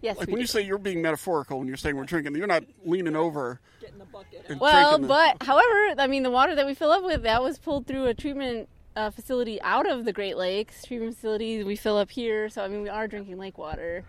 Yes, 0.00 0.18
Like 0.18 0.26
we 0.28 0.32
when 0.34 0.40
you 0.40 0.46
say 0.48 0.62
you're 0.62 0.78
being 0.78 1.00
metaphorical 1.00 1.58
when 1.60 1.68
you're 1.68 1.76
saying 1.76 1.96
we're 1.96 2.04
drinking, 2.04 2.34
you're 2.34 2.46
not 2.48 2.64
leaning 2.84 3.14
over. 3.14 3.60
getting 3.80 3.98
the 3.98 4.06
and 4.48 4.60
Well, 4.60 4.90
drinking 4.98 5.02
the- 5.02 5.08
but 5.08 5.42
however, 5.46 5.94
I 6.00 6.06
mean, 6.08 6.24
the 6.24 6.30
water 6.30 6.54
that 6.56 6.66
we 6.66 6.74
fill 6.74 6.90
up 6.90 7.04
with 7.04 7.22
that 7.22 7.42
was 7.42 7.58
pulled 7.58 7.86
through 7.86 8.06
a 8.06 8.14
treatment 8.14 8.68
uh, 8.96 9.10
facility 9.10 9.60
out 9.62 9.88
of 9.88 10.04
the 10.04 10.12
Great 10.12 10.36
Lakes 10.36 10.84
treatment 10.84 11.14
facility. 11.14 11.62
We 11.64 11.76
fill 11.76 11.96
up 11.96 12.10
here, 12.10 12.48
so 12.48 12.62
I 12.64 12.68
mean, 12.68 12.82
we 12.82 12.88
are 12.88 13.06
drinking 13.08 13.38
lake 13.38 13.56
water, 13.58 14.04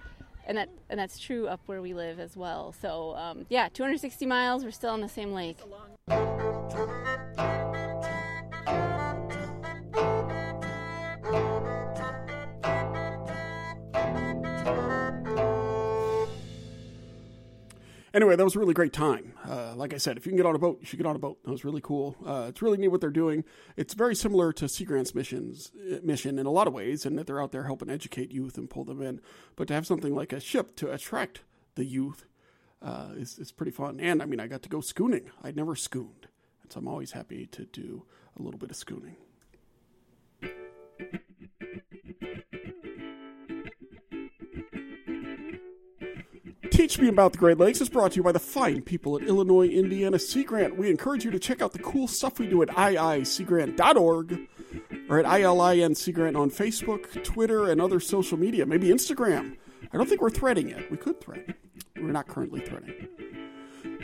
and 0.45 0.57
that 0.57 0.69
and 0.89 0.99
that's 0.99 1.19
true 1.19 1.47
up 1.47 1.61
where 1.65 1.81
we 1.81 1.93
live 1.93 2.19
as 2.19 2.35
well. 2.35 2.73
So 2.81 3.15
um, 3.15 3.45
yeah, 3.49 3.69
260 3.69 4.25
miles. 4.25 4.63
We're 4.63 4.71
still 4.71 4.91
on 4.91 5.01
the 5.01 5.09
same 5.09 5.33
lake. 5.33 5.57
Anyway, 18.13 18.35
that 18.35 18.43
was 18.43 18.55
a 18.55 18.59
really 18.59 18.75
great 18.75 18.93
time. 18.93 19.33
Uh, 19.43 19.73
like 19.75 19.91
I 19.91 19.97
said, 19.97 20.17
if 20.17 20.25
you 20.27 20.31
can 20.31 20.37
get 20.37 20.45
on 20.45 20.53
a 20.53 20.59
boat, 20.59 20.77
you 20.79 20.85
should 20.85 20.97
get 20.97 21.07
on 21.07 21.15
a 21.15 21.19
boat. 21.19 21.43
That 21.43 21.49
was 21.49 21.65
really 21.65 21.81
cool. 21.81 22.15
Uh, 22.23 22.45
it's 22.49 22.61
really 22.61 22.77
neat 22.77 22.89
what 22.89 23.01
they're 23.01 23.09
doing. 23.09 23.43
It's 23.75 23.95
very 23.95 24.13
similar 24.13 24.53
to 24.53 24.69
Sea 24.69 24.85
Grant's 24.85 25.15
missions 25.15 25.71
uh, 25.91 25.97
mission 26.03 26.37
in 26.37 26.45
a 26.45 26.51
lot 26.51 26.67
of 26.67 26.73
ways, 26.73 27.07
and 27.07 27.17
that 27.17 27.25
they're 27.25 27.41
out 27.41 27.51
there 27.51 27.63
helping 27.63 27.89
educate 27.89 28.31
youth 28.31 28.55
and 28.55 28.69
pull 28.69 28.83
them 28.83 29.01
in. 29.01 29.19
But 29.55 29.67
to 29.69 29.73
have 29.73 29.87
something 29.87 30.13
like 30.13 30.31
a 30.31 30.39
ship 30.39 30.75
to 30.75 30.91
attract 30.91 31.41
the 31.73 31.85
youth 31.85 32.27
uh, 32.83 33.09
is 33.15 33.39
is 33.39 33.51
pretty 33.51 33.71
fun. 33.71 33.99
And 33.99 34.21
I 34.21 34.25
mean, 34.25 34.39
I 34.39 34.45
got 34.45 34.61
to 34.61 34.69
go 34.69 34.79
schooning. 34.79 35.31
I'd 35.41 35.55
never 35.55 35.75
schooned, 35.75 36.27
and 36.61 36.71
so 36.71 36.81
I'm 36.81 36.87
always 36.87 37.13
happy 37.13 37.47
to 37.47 37.65
do 37.65 38.05
a 38.37 38.43
little 38.43 38.59
bit 38.59 38.69
of 38.69 38.75
schooning. 38.75 39.15
Teach 46.83 46.99
Me 46.99 47.07
About 47.07 47.31
the 47.31 47.37
Great 47.37 47.57
Lakes 47.57 47.79
is 47.79 47.87
brought 47.87 48.11
to 48.11 48.17
you 48.17 48.23
by 48.23 48.33
the 48.33 48.39
fine 48.39 48.81
people 48.81 49.15
at 49.15 49.23
Illinois 49.25 49.69
Indiana 49.69 50.19
Sea 50.19 50.43
Grant. 50.43 50.75
We 50.75 50.89
encourage 50.89 51.23
you 51.23 51.31
to 51.31 51.39
check 51.39 51.61
out 51.61 51.71
the 51.71 51.79
cool 51.79 52.09
stuff 52.09 52.39
we 52.39 52.45
do 52.45 52.61
at 52.61 52.67
iiseagrant.org 52.67 54.39
or 55.07 55.17
at 55.17 55.25
ILIN 55.25 55.95
Sea 55.95 56.11
Grant 56.11 56.35
on 56.35 56.51
Facebook, 56.51 57.23
Twitter, 57.23 57.69
and 57.69 57.79
other 57.79 58.01
social 58.01 58.37
media, 58.37 58.65
maybe 58.65 58.89
Instagram. 58.89 59.55
I 59.93 59.97
don't 59.97 60.09
think 60.09 60.19
we're 60.21 60.29
threading 60.29 60.67
yet. 60.67 60.91
We 60.91 60.97
could 60.97 61.21
thread. 61.21 61.55
We're 61.95 62.11
not 62.11 62.27
currently 62.27 62.59
threading. 62.59 63.07